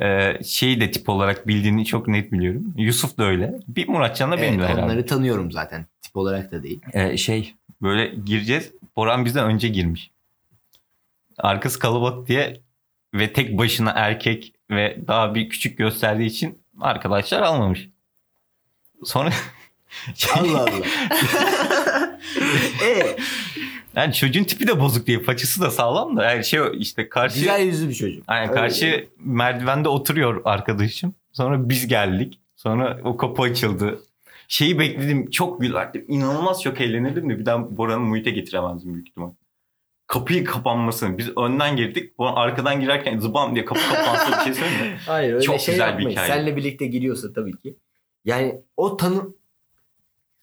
Ee, 0.02 0.40
şeyi 0.46 0.82
de 0.82 0.92
tip 0.92 1.10
olarak 1.10 1.48
bildiğini 1.48 1.86
çok 1.86 2.08
net 2.08 2.32
biliyorum. 2.32 2.74
Yusuf 2.78 3.18
da 3.18 3.24
öyle. 3.24 3.60
Bir 3.68 3.88
Muratcan 3.88 4.32
da 4.32 4.38
benim 4.38 4.60
Evet, 4.60 4.60
de 4.60 4.74
herhalde. 4.74 4.82
onları 4.86 5.06
tanıyorum 5.06 5.52
zaten. 5.52 5.86
Tip 6.02 6.16
olarak 6.18 6.52
da 6.52 6.64
değil. 6.64 6.82
Ee, 6.94 7.18
şey 7.18 7.54
böyle 7.82 8.08
gireceğiz. 8.26 8.72
Boran 8.96 9.26
bizden 9.26 9.46
önce 9.46 9.68
girmiş. 9.68 10.12
Arkası 11.38 11.80
kalabalık 11.80 12.28
diye 12.28 12.62
ve 13.14 13.34
tek 13.34 13.58
başına 13.58 13.92
erkek 13.96 14.54
ve 14.72 14.98
daha 15.08 15.36
bir 15.36 15.50
küçük 15.50 15.78
gösterdiği 15.78 16.26
için 16.26 16.60
arkadaşlar 16.82 17.42
almamış. 17.42 17.90
Sonra 19.04 19.30
Allah 20.36 20.62
Allah. 20.62 20.86
e, 22.86 23.18
yani 23.96 24.14
çocuğun 24.14 24.44
tipi 24.44 24.68
de 24.68 24.80
bozuk 24.80 25.08
diye 25.08 25.20
paçası 25.20 25.62
da 25.62 25.72
sağlam 25.72 26.18
da 26.18 26.32
yani 26.32 26.46
şey 26.46 26.60
işte 26.74 27.10
karşı 27.10 27.40
güzel 27.40 27.62
yüzlü 27.62 27.90
bir 27.90 27.94
çocuk. 27.94 28.24
Aynen 28.28 28.50
Öyle 28.50 28.62
karşı 28.62 28.82
değil. 28.82 29.10
merdivende 29.20 29.90
oturuyor 29.90 30.42
arkadaşım. 30.46 31.14
Sonra 31.34 31.70
biz 31.70 31.88
geldik. 31.88 32.40
Sonra 32.56 33.00
o 33.04 33.18
kapı 33.18 33.42
açıldı. 33.42 34.00
Şeyi 34.48 34.80
bekledim. 34.80 35.30
Çok 35.30 35.62
gülerdim. 35.62 36.06
İnanılmaz 36.08 36.62
çok 36.64 36.82
eğlenirdim 36.82 37.30
de 37.30 37.40
bir 37.40 37.46
daha 37.46 37.78
Bora'nın 37.78 38.02
Muhit'e 38.02 38.32
getiremezdim 38.32 38.94
büyük 38.94 39.08
ihtimal. 39.10 39.30
Kapıyı 40.08 40.44
kapanmasını. 40.46 41.18
Biz 41.18 41.38
önden 41.38 41.76
girdik. 41.76 42.14
Arkadan 42.20 42.82
girerken 42.82 43.20
zıbam 43.20 43.56
diye 43.56 43.66
kapı 43.66 43.82
kapansa 43.90 44.40
bir 44.40 44.44
şey 44.44 44.54
söyleyeyim 44.64 44.94
mi? 44.94 44.98
Hayır 45.06 45.34
öyle 45.34 45.44
Çok 45.46 45.60
şey 45.60 45.74
güzel 45.74 45.88
bir 45.88 45.92
yapmayın. 45.92 46.10
hikaye. 46.12 46.28
Seninle 46.28 46.56
birlikte 46.56 46.86
giriyorsa 46.88 47.34
tabii 47.34 47.58
ki. 47.58 47.78
Yani 48.26 48.62
o 48.78 48.98
tanı 48.98 49.22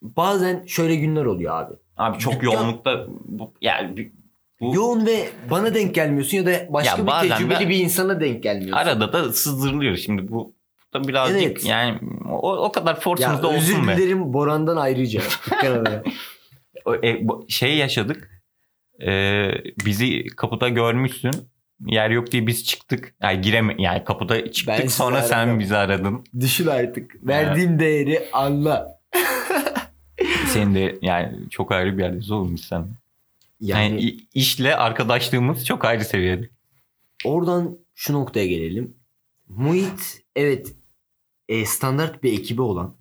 bazen 0.03 0.65
şöyle 0.67 0.97
günler 0.97 1.25
oluyor 1.25 1.55
abi. 1.63 1.75
Abi 1.97 2.19
çok 2.19 2.33
Dükkan- 2.35 2.45
yoğunlukta 2.45 3.07
bu, 3.25 3.53
yani 3.61 3.97
bir- 3.97 4.13
bu 4.61 4.75
Yoğun 4.75 5.07
ve 5.07 5.29
bana 5.51 5.75
denk 5.75 5.95
gelmiyorsun 5.95 6.37
ya 6.37 6.47
da 6.47 6.53
başka 6.73 6.99
Ya 7.03 7.07
bir 7.07 7.29
tecrübeli 7.29 7.61
de- 7.65 7.69
bir 7.69 7.79
insana 7.79 8.21
denk 8.21 8.43
gelmiyorsun. 8.43 8.77
arada 8.77 9.13
da 9.13 9.33
sızdırılıyor. 9.33 9.97
Şimdi 9.97 10.29
bu 10.29 10.53
da 10.95 11.09
birazcık 11.09 11.43
Evet. 11.43 11.65
yani 11.67 11.99
o, 12.31 12.57
o 12.57 12.73
kadar 12.73 12.95
ya 12.95 13.01
forsunuz 13.01 13.43
da 13.43 13.53
özür 13.53 13.75
olsun 13.75 13.89
be. 13.89 13.97
dilerim 13.97 14.33
Boran'dan 14.35 14.77
ayrıca. 14.77 15.21
O- 16.85 16.95
e, 16.95 17.21
şey 17.49 17.77
yaşadık. 17.77 18.34
Ee, 19.03 19.51
bizi 19.87 20.27
kapıda 20.27 20.69
görmüşsün. 20.69 21.33
Yer 21.87 22.11
yok 22.11 22.33
diye 22.33 22.47
biz 22.47 22.65
çıktık. 22.65 23.15
Yani 23.23 23.41
gireme 23.41 23.77
yani 23.79 24.05
kapıda 24.05 24.53
çıktık 24.53 24.79
Ben 24.83 24.87
sonra 24.89 25.23
sen 25.23 25.39
aradım. 25.39 25.59
bizi 25.59 25.77
aradın. 25.77 26.25
Düşün 26.41 26.67
artık. 26.67 27.27
Verdiğim 27.27 27.79
değeri 27.79 28.29
anla. 28.33 29.01
Senin 30.47 30.75
de 30.75 30.99
yani 31.03 31.51
çok 31.51 31.73
ayrı 31.73 31.99
bir 31.99 32.03
yerdeyiz 32.03 32.31
oğlum 32.31 32.55
biz 32.55 32.61
sen. 32.61 32.87
Yani, 33.61 33.83
Yani 33.95 34.17
işle 34.35 34.77
arkadaşlığımız 34.77 35.67
çok 35.67 35.85
ayrı 35.85 36.05
seviyede. 36.05 36.49
oradan 37.25 37.79
şu 37.95 38.13
noktaya 38.13 38.47
gelelim. 38.47 38.97
Muhit 39.49 40.23
evet 40.37 40.75
e, 41.49 41.67
standart 41.67 42.23
bir 42.23 42.33
ekibi 42.33 42.63
olan 42.63 42.95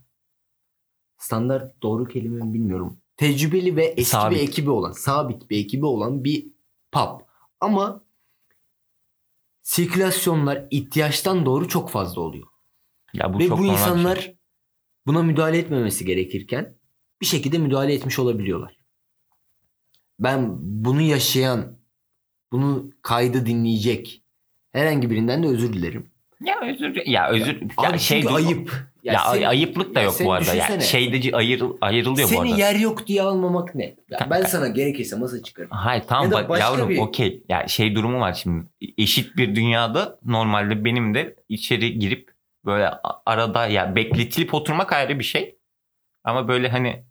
standart 1.17 1.81
doğru 1.83 2.07
kelime 2.07 2.45
mi 2.45 2.53
bilmiyorum. 2.53 2.97
Tecrübeli 3.17 3.75
ve 3.75 3.85
eski 3.85 4.11
Sabit. 4.11 4.37
bir 4.37 4.43
ekibi 4.43 4.69
olan, 4.69 4.91
sabit 4.91 5.49
bir 5.49 5.59
ekibi 5.59 5.85
olan 5.85 6.23
bir 6.23 6.47
pub. 6.91 7.19
Ama 7.59 8.03
sirkülasyonlar 9.61 10.67
ihtiyaçtan 10.71 11.45
doğru 11.45 11.67
çok 11.67 11.89
fazla 11.89 12.21
oluyor. 12.21 12.47
Ya 13.13 13.33
bu 13.33 13.39
ve 13.39 13.47
çok 13.47 13.59
bu 13.59 13.65
insanlar 13.65 14.15
şey. 14.15 14.37
buna 15.07 15.23
müdahale 15.23 15.57
etmemesi 15.57 16.05
gerekirken 16.05 16.75
bir 17.21 17.25
şekilde 17.25 17.57
müdahale 17.57 17.93
etmiş 17.93 18.19
olabiliyorlar. 18.19 18.77
Ben 20.19 20.55
bunu 20.59 21.01
yaşayan, 21.01 21.79
bunu 22.51 22.89
kaydı 23.01 23.45
dinleyecek 23.45 24.23
herhangi 24.71 25.09
birinden 25.09 25.43
de 25.43 25.47
özür 25.47 25.73
dilerim. 25.73 26.11
Ya 26.41 26.61
özür 26.61 27.05
ya 27.05 27.29
özür 27.29 27.61
ya 27.61 27.89
Abi 27.89 27.99
şey 27.99 28.21
çünkü 28.21 28.33
durum- 28.33 28.67
ayıp. 29.11 29.19
Ya, 29.19 29.31
senin- 29.31 29.43
ayıplık 29.45 29.95
da 29.95 30.01
yok 30.01 30.15
bu 30.25 30.33
arada. 30.33 30.53
Yani 30.53 30.83
şeydeci 30.83 31.35
ayır, 31.35 31.63
ayrılıyor 31.81 32.27
bu 32.27 32.31
Seni 32.31 32.39
arada. 32.53 32.55
yer 32.61 32.75
yok 32.75 33.07
diye 33.07 33.21
almamak 33.21 33.75
ne? 33.75 33.83
Ya 34.09 34.17
Kanka. 34.19 34.29
ben 34.35 34.43
sana 34.43 34.67
gerekirse 34.67 35.15
masa 35.15 35.43
çıkarım. 35.43 35.69
Hayır 35.71 36.03
tamam 36.07 36.31
Ya 36.31 36.49
bak 36.49 36.59
yavrum 36.59 36.89
bir- 36.89 36.97
okey. 36.97 37.43
Ya 37.49 37.67
şey 37.67 37.95
durumu 37.95 38.19
var 38.19 38.33
şimdi. 38.33 38.65
Eşit 38.97 39.37
bir 39.37 39.55
dünyada 39.55 40.19
normalde 40.25 40.85
benim 40.85 41.13
de 41.13 41.35
içeri 41.49 41.99
girip 41.99 42.31
böyle 42.65 42.89
arada 43.25 43.67
ya 43.67 43.95
bekletilip 43.95 44.53
oturmak 44.53 44.93
ayrı 44.93 45.19
bir 45.19 45.23
şey. 45.23 45.57
Ama 46.23 46.47
böyle 46.47 46.69
hani 46.69 47.05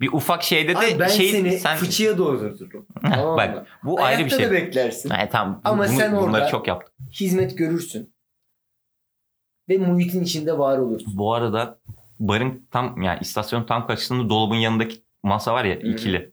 bir 0.00 0.12
ufak 0.12 0.42
şeyde 0.42 0.74
de 0.74 0.78
Abi 0.78 0.98
ben 0.98 1.08
şey 1.08 1.28
seni 1.28 1.52
sen 1.58 1.76
fıçıya 1.76 2.18
doğruturum. 2.18 2.86
tamam 3.02 3.36
bak 3.36 3.66
bu 3.84 4.02
ayrı 4.02 4.18
bir 4.18 4.22
Ayakta 4.22 4.36
şey. 4.36 4.46
da 4.46 4.52
beklersin. 4.52 5.10
Hayır, 5.10 5.30
tamam. 5.30 5.60
Ama 5.64 5.88
Bunu- 5.88 5.96
sen 5.96 6.12
bunları 6.16 6.24
orada- 6.42 6.48
çok 6.48 6.68
yaptık. 6.68 6.94
Hizmet 7.20 7.58
görürsün. 7.58 8.15
Ve 9.68 9.78
muhitin 9.78 10.24
içinde 10.24 10.58
var 10.58 10.78
olursun. 10.78 11.12
Bu 11.16 11.34
arada 11.34 11.78
barın 12.20 12.66
tam 12.70 13.02
yani 13.02 13.18
istasyonun 13.20 13.66
tam 13.66 13.86
karşısında 13.86 14.28
dolabın 14.28 14.56
yanındaki 14.56 14.96
masa 15.22 15.54
var 15.54 15.64
ya 15.64 15.76
Hı 15.76 15.80
hı. 15.80 15.86
ikili. 15.86 16.32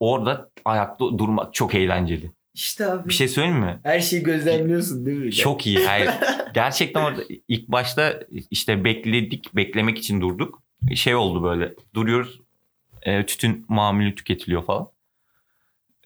Orada 0.00 0.50
ayakta 0.64 1.18
durmak 1.18 1.54
çok 1.54 1.74
eğlenceli. 1.74 2.30
İşte 2.54 2.86
abi. 2.86 3.08
Bir 3.08 3.14
şey 3.14 3.28
söyleyeyim 3.28 3.58
mi? 3.58 3.80
Her 3.82 4.00
şeyi 4.00 4.22
gözlemliyorsun 4.22 5.06
değil 5.06 5.18
mi? 5.18 5.32
Çok 5.32 5.66
iyi. 5.66 5.86
Hayır. 5.86 6.10
Gerçekten 6.54 7.02
orada 7.02 7.22
ilk 7.48 7.68
başta 7.68 8.20
işte 8.50 8.84
bekledik, 8.84 9.56
beklemek 9.56 9.98
için 9.98 10.20
durduk. 10.20 10.62
Şey 10.94 11.14
oldu 11.14 11.42
böyle. 11.42 11.74
Duruyoruz. 11.94 12.40
E, 13.02 13.26
tütün 13.26 13.64
mamülü 13.68 14.14
tüketiliyor 14.14 14.64
falan. 14.64 14.88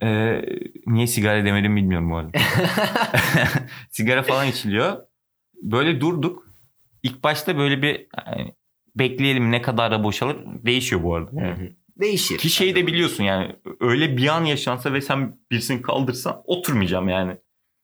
E, 0.02 0.40
niye 0.86 1.06
sigara 1.06 1.44
demedim 1.44 1.76
bilmiyorum 1.76 2.10
bu 2.10 2.16
arada. 2.16 2.30
sigara 3.90 4.22
falan 4.22 4.48
içiliyor. 4.48 4.96
Böyle 5.62 6.00
durduk. 6.00 6.51
İlk 7.02 7.24
başta 7.24 7.58
böyle 7.58 7.82
bir 7.82 8.06
yani, 8.26 8.54
bekleyelim 8.96 9.50
ne 9.50 9.62
kadar 9.62 9.90
da 9.90 10.04
boşalır. 10.04 10.36
Değişiyor 10.46 11.02
bu 11.02 11.14
arada. 11.14 11.40
Hı 11.40 11.52
hı. 11.52 11.68
Değişir. 12.00 12.38
Ki 12.38 12.50
şeyi 12.50 12.74
de 12.74 12.86
biliyorsun 12.86 13.24
yani 13.24 13.56
öyle 13.80 14.16
bir 14.16 14.28
an 14.28 14.44
yaşansa 14.44 14.92
ve 14.92 15.00
sen 15.00 15.38
birisini 15.50 15.82
kaldırsan 15.82 16.42
oturmayacağım 16.44 17.08
yani. 17.08 17.36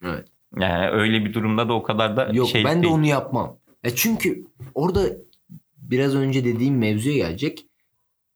Evet. 0.05 0.29
Yani 0.57 0.89
öyle 0.89 1.25
bir 1.25 1.35
durumda 1.35 1.69
da 1.69 1.73
o 1.73 1.83
kadar 1.83 2.17
da 2.17 2.31
Yok 2.33 2.49
şey 2.49 2.65
ben 2.65 2.79
de 2.79 2.83
değil. 2.83 2.95
onu 2.95 3.07
yapmam. 3.07 3.59
Ya 3.85 3.95
çünkü 3.95 4.45
orada 4.75 5.09
biraz 5.77 6.15
önce 6.15 6.45
dediğim 6.45 6.79
mevzuya 6.79 7.17
gelecek. 7.17 7.67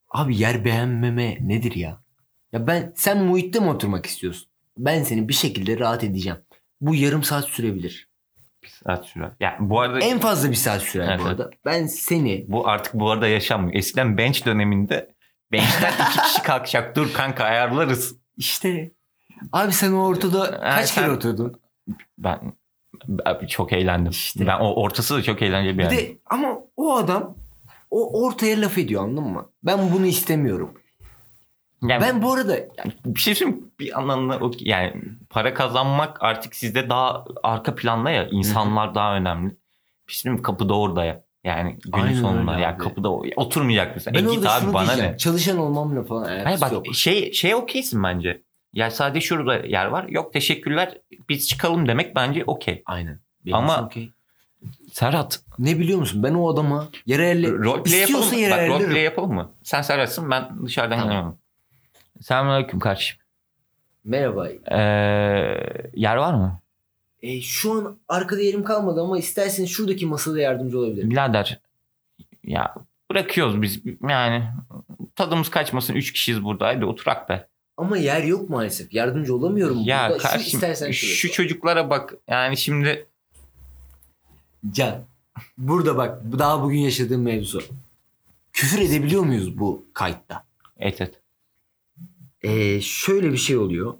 Abi 0.09 0.37
yer 0.37 0.64
beğenmeme 0.64 1.39
nedir 1.41 1.74
ya? 1.74 2.03
Ya 2.53 2.66
ben 2.66 2.93
sen 2.97 3.24
muhitte 3.24 3.61
mi 3.61 3.68
oturmak 3.68 4.07
istiyorsun? 4.07 4.49
Ben 4.78 5.03
seni 5.03 5.28
bir 5.28 5.35
şekilde 5.35 5.78
rahat 5.78 6.05
edeceğim. 6.05 6.39
Bu 6.80 6.95
yarım 6.95 7.22
saat 7.22 7.45
sürebilir. 7.45 8.09
Bir 8.63 8.69
saat 8.69 9.07
sürer. 9.07 9.31
Yani 9.41 9.57
bu 9.61 9.81
arada 9.81 9.99
En 10.01 10.19
fazla 10.19 10.51
bir 10.51 10.55
saat 10.57 10.83
sürer 10.83 11.09
Evet, 11.09 11.21
bu 11.21 11.25
arada. 11.29 11.51
Ben 11.65 11.87
seni 11.87 12.45
bu 12.49 12.69
artık 12.69 12.95
bu 12.95 13.11
arada 13.11 13.29
yaşanmıyor. 13.29 13.75
Eskiden 13.75 14.19
bench 14.19 14.47
döneminde 14.47 15.15
bench'ten 15.53 15.93
iki 16.11 16.23
kişi 16.23 16.43
kalkacak. 16.47 16.97
Dur 16.97 17.13
kanka 17.13 17.45
ayarlarız. 17.45 18.17
işte 18.37 18.91
abi 19.53 19.73
sen 19.73 19.93
o 19.93 20.07
ortada 20.07 20.61
kaç 20.61 20.89
sen- 20.91 21.03
kere 21.03 21.13
oturdun? 21.13 21.61
Ben, 22.19 22.53
ben 23.09 23.47
çok 23.47 23.73
eğlendim. 23.73 24.11
İşte. 24.11 24.47
Ben 24.47 24.59
o 24.61 24.75
ortası 24.75 25.15
da 25.17 25.23
çok 25.23 25.43
eğlenceli 25.43 25.79
bir 25.79 25.85
Bir 25.85 25.91
de 25.91 26.19
ama 26.27 26.59
o 26.77 26.97
adam 26.97 27.37
o 27.91 28.25
ortaya 28.25 28.61
laf 28.61 28.79
ediyor 28.79 29.03
anladın 29.05 29.25
mı? 29.29 29.51
Ben 29.63 29.93
bunu 29.93 30.07
istemiyorum. 30.07 30.75
Yani 31.83 32.01
Ben 32.03 32.22
bu 32.22 32.33
arada 32.33 32.57
bir 33.07 33.20
şey 33.20 33.35
söyleyeyim 33.35 33.70
bir 33.80 33.99
anlamda 33.99 34.39
o 34.39 34.51
yani 34.59 34.93
para 35.30 35.55
kazanmak 35.55 36.22
artık 36.22 36.55
sizde 36.57 36.89
daha 36.89 37.24
arka 37.43 37.74
planda 37.74 38.11
ya 38.11 38.28
insanlar 38.30 38.95
daha 38.95 39.16
önemli. 39.16 39.57
Bir 40.09 40.12
şey 40.12 40.33
mi? 40.33 40.43
kapıda 40.43 40.74
orada 40.78 41.05
ya. 41.05 41.24
Yani 41.45 41.78
günün 41.85 42.05
Aynen 42.05 42.20
sonunda 42.20 42.59
ya 42.59 42.70
abi. 42.70 42.78
kapıda 42.78 43.11
oturmayacak 43.11 43.95
mısın? 43.97 44.12
ben 44.16 44.24
e 44.26 44.35
git 44.35 44.47
abi 44.47 44.72
bana 44.72 44.87
diyeceğim. 44.87 45.12
ne? 45.12 45.16
Çalışan 45.18 45.59
olmamla 45.59 46.05
falan 46.05 46.22
alakası 46.22 46.45
Hayır 46.45 46.61
bak 46.61 46.72
yok. 46.72 46.95
şey 46.95 47.33
şey 47.33 47.55
okeysin 47.55 48.03
bence. 48.03 48.43
Ya 48.72 48.91
sadece 48.91 49.26
şurada 49.26 49.57
yer 49.57 49.87
var. 49.87 50.09
Yok 50.09 50.33
teşekkürler. 50.33 50.99
Biz 51.28 51.49
çıkalım 51.49 51.89
demek 51.89 52.16
bence 52.16 52.45
okey. 52.47 52.83
Aynen. 52.87 53.20
Benim 53.47 53.57
Ama- 53.57 53.83
okey. 53.85 54.11
Serhat 54.93 55.41
Ne 55.59 55.78
biliyor 55.78 55.99
musun? 55.99 56.22
Ben 56.22 56.35
o 56.35 56.53
adama 56.53 56.89
yere 57.07 57.28
elle... 57.30 57.51
roleplay 57.51 57.72
yapalım 57.72 57.85
İstiyorsa 58.01 58.35
mı? 58.37 58.41
yere 58.41 58.70
Bak 58.70 58.80
roleplay 58.80 59.03
yapalım 59.03 59.33
mı? 59.35 59.53
Sen 59.62 59.83
Serhat'sın 59.83 60.30
ben 60.30 60.66
dışarıdan 60.66 60.99
Tamam. 60.99 61.12
gelemem. 61.12 61.37
Selamünaleyküm 62.23 62.79
kardeşim. 62.81 63.16
Merhaba. 64.05 64.49
Ee, 64.49 64.77
yer 65.95 66.16
var 66.16 66.35
mı? 66.35 66.61
E, 67.23 67.41
şu 67.41 67.73
an 67.73 67.99
arkada 68.09 68.41
yerim 68.41 68.64
kalmadı 68.64 69.01
ama 69.01 69.18
isterseniz 69.18 69.70
şuradaki 69.70 70.07
masada 70.07 70.41
yardımcı 70.41 70.79
olabilirim. 70.79 71.11
Birader 71.11 71.61
ya 72.45 72.75
bırakıyoruz 73.11 73.62
biz 73.62 73.81
yani 74.09 74.45
tadımız 75.16 75.49
kaçmasın 75.49 75.95
3 75.95 76.12
kişiyiz 76.12 76.45
burada 76.45 76.66
hadi 76.66 76.85
oturak 76.85 77.29
be. 77.29 77.49
Ama 77.77 77.97
yer 77.97 78.23
yok 78.23 78.51
maalesef. 78.51 78.95
Yardımcı 78.95 79.35
olamıyorum. 79.37 79.79
Ya 79.85 80.09
burada. 80.09 80.18
Şu 80.18 80.29
kardeşim 80.29 80.57
istersen 80.59 80.91
şu, 80.91 81.07
şurası. 81.07 81.37
çocuklara 81.37 81.91
bak 81.91 82.14
yani 82.29 82.57
şimdi 82.57 83.07
Can. 84.70 85.05
Burada 85.59 85.97
bak 85.97 86.23
daha 86.39 86.62
bugün 86.62 86.79
yaşadığım 86.79 87.23
mevzu. 87.23 87.62
Küfür 88.53 88.79
edebiliyor 88.79 89.23
muyuz 89.23 89.59
bu 89.59 89.85
kayıtta? 89.95 90.45
et 90.79 91.01
et. 91.01 91.22
Ee, 92.43 92.80
şöyle 92.80 93.32
bir 93.32 93.36
şey 93.36 93.57
oluyor. 93.57 93.95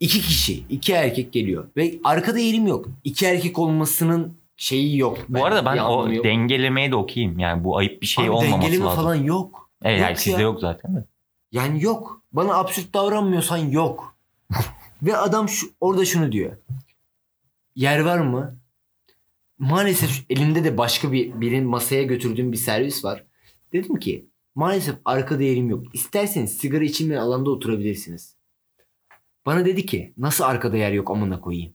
İki 0.00 0.20
kişi, 0.20 0.64
iki 0.68 0.92
erkek 0.92 1.32
geliyor. 1.32 1.68
Ve 1.76 1.94
arkada 2.04 2.38
yerim 2.38 2.66
yok. 2.66 2.88
İki 3.04 3.26
erkek 3.26 3.58
olmasının 3.58 4.36
şeyi 4.56 4.98
yok. 4.98 5.18
Bu 5.28 5.44
arada 5.44 5.64
ben 5.64 5.78
o 5.78 6.12
yok. 6.12 6.24
dengelemeye 6.24 6.90
de 6.90 6.96
okuyayım 6.96 7.38
yani 7.38 7.64
bu 7.64 7.76
ayıp 7.76 8.02
bir 8.02 8.06
şey 8.06 8.24
Abi 8.24 8.30
olmaması 8.30 8.52
dengeleme 8.52 8.84
lazım. 8.84 9.02
falan 9.02 9.14
yok. 9.14 9.70
Evet 9.82 9.98
yok 10.00 10.08
yani 10.08 10.16
sizde 10.16 10.36
ya. 10.36 10.40
yok 10.42 10.60
zaten 10.60 10.96
de. 10.96 11.04
Yani 11.52 11.82
yok. 11.82 12.22
Bana 12.32 12.54
absürt 12.54 12.94
davranmıyorsan 12.94 13.56
yok. 13.56 14.16
Ve 15.02 15.16
adam 15.16 15.48
şu, 15.48 15.66
orada 15.80 16.04
şunu 16.04 16.32
diyor. 16.32 16.56
Yer 17.76 18.00
var 18.00 18.18
mı? 18.18 18.56
Maalesef 19.58 20.24
elimde 20.30 20.64
de 20.64 20.78
başka 20.78 21.12
bir 21.12 21.40
birin 21.40 21.66
masaya 21.66 22.02
götürdüğüm 22.02 22.52
bir 22.52 22.56
servis 22.56 23.04
var. 23.04 23.24
Dedim 23.72 23.96
ki 23.96 24.26
maalesef 24.54 24.96
arkada 25.04 25.42
yerim 25.42 25.70
yok. 25.70 25.94
İsterseniz 25.94 26.58
sigara 26.58 26.84
içilmeyen 26.84 27.20
alanda 27.20 27.50
oturabilirsiniz. 27.50 28.36
Bana 29.46 29.64
dedi 29.64 29.86
ki 29.86 30.14
nasıl 30.16 30.44
arkada 30.44 30.76
yer 30.76 30.92
yok 30.92 31.10
amına 31.10 31.40
koyayım. 31.40 31.74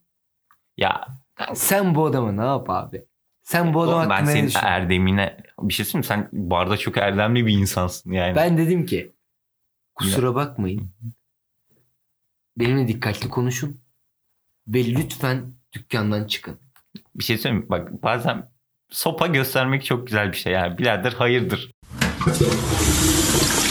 Ya 0.77 1.07
Sen 1.53 1.95
bu 1.95 2.05
adama 2.05 2.31
ne 2.31 2.41
yap 2.41 2.69
abi? 2.69 3.05
Sen 3.43 3.73
bu 3.73 3.81
adam 3.81 3.93
oğlum 3.93 4.09
ben 4.09 4.09
hakkında 4.09 4.29
ne 4.29 4.33
senin 4.35 4.47
düşünüyorsun? 4.47 4.67
erdemine 4.69 5.37
bir 5.59 5.73
şey 5.73 5.85
söyleyeyim 5.85 5.99
mi? 5.99 6.05
Sen 6.05 6.29
bu 6.49 6.57
arada 6.57 6.77
çok 6.77 6.97
erdemli 6.97 7.45
bir 7.45 7.53
insansın 7.53 8.11
yani. 8.11 8.35
Ben 8.35 8.57
dedim 8.57 8.85
ki 8.85 9.15
kusura 9.95 10.35
bakmayın. 10.35 10.91
Benimle 12.57 12.87
dikkatli 12.87 13.29
konuşun. 13.29 13.81
Ve 14.67 14.85
lütfen 14.93 15.53
dükkandan 15.73 16.27
çıkın. 16.27 16.59
Bir 17.15 17.23
şey 17.23 17.37
söyleyeyim 17.37 17.63
mi? 17.63 17.69
Bak 17.69 18.03
bazen 18.03 18.51
sopa 18.89 19.27
göstermek 19.27 19.85
çok 19.85 20.07
güzel 20.07 20.31
bir 20.31 20.37
şey 20.37 20.53
yani. 20.53 20.77
Birader 20.77 21.11
hayırdır. 21.11 21.74
Let's. 22.25 23.64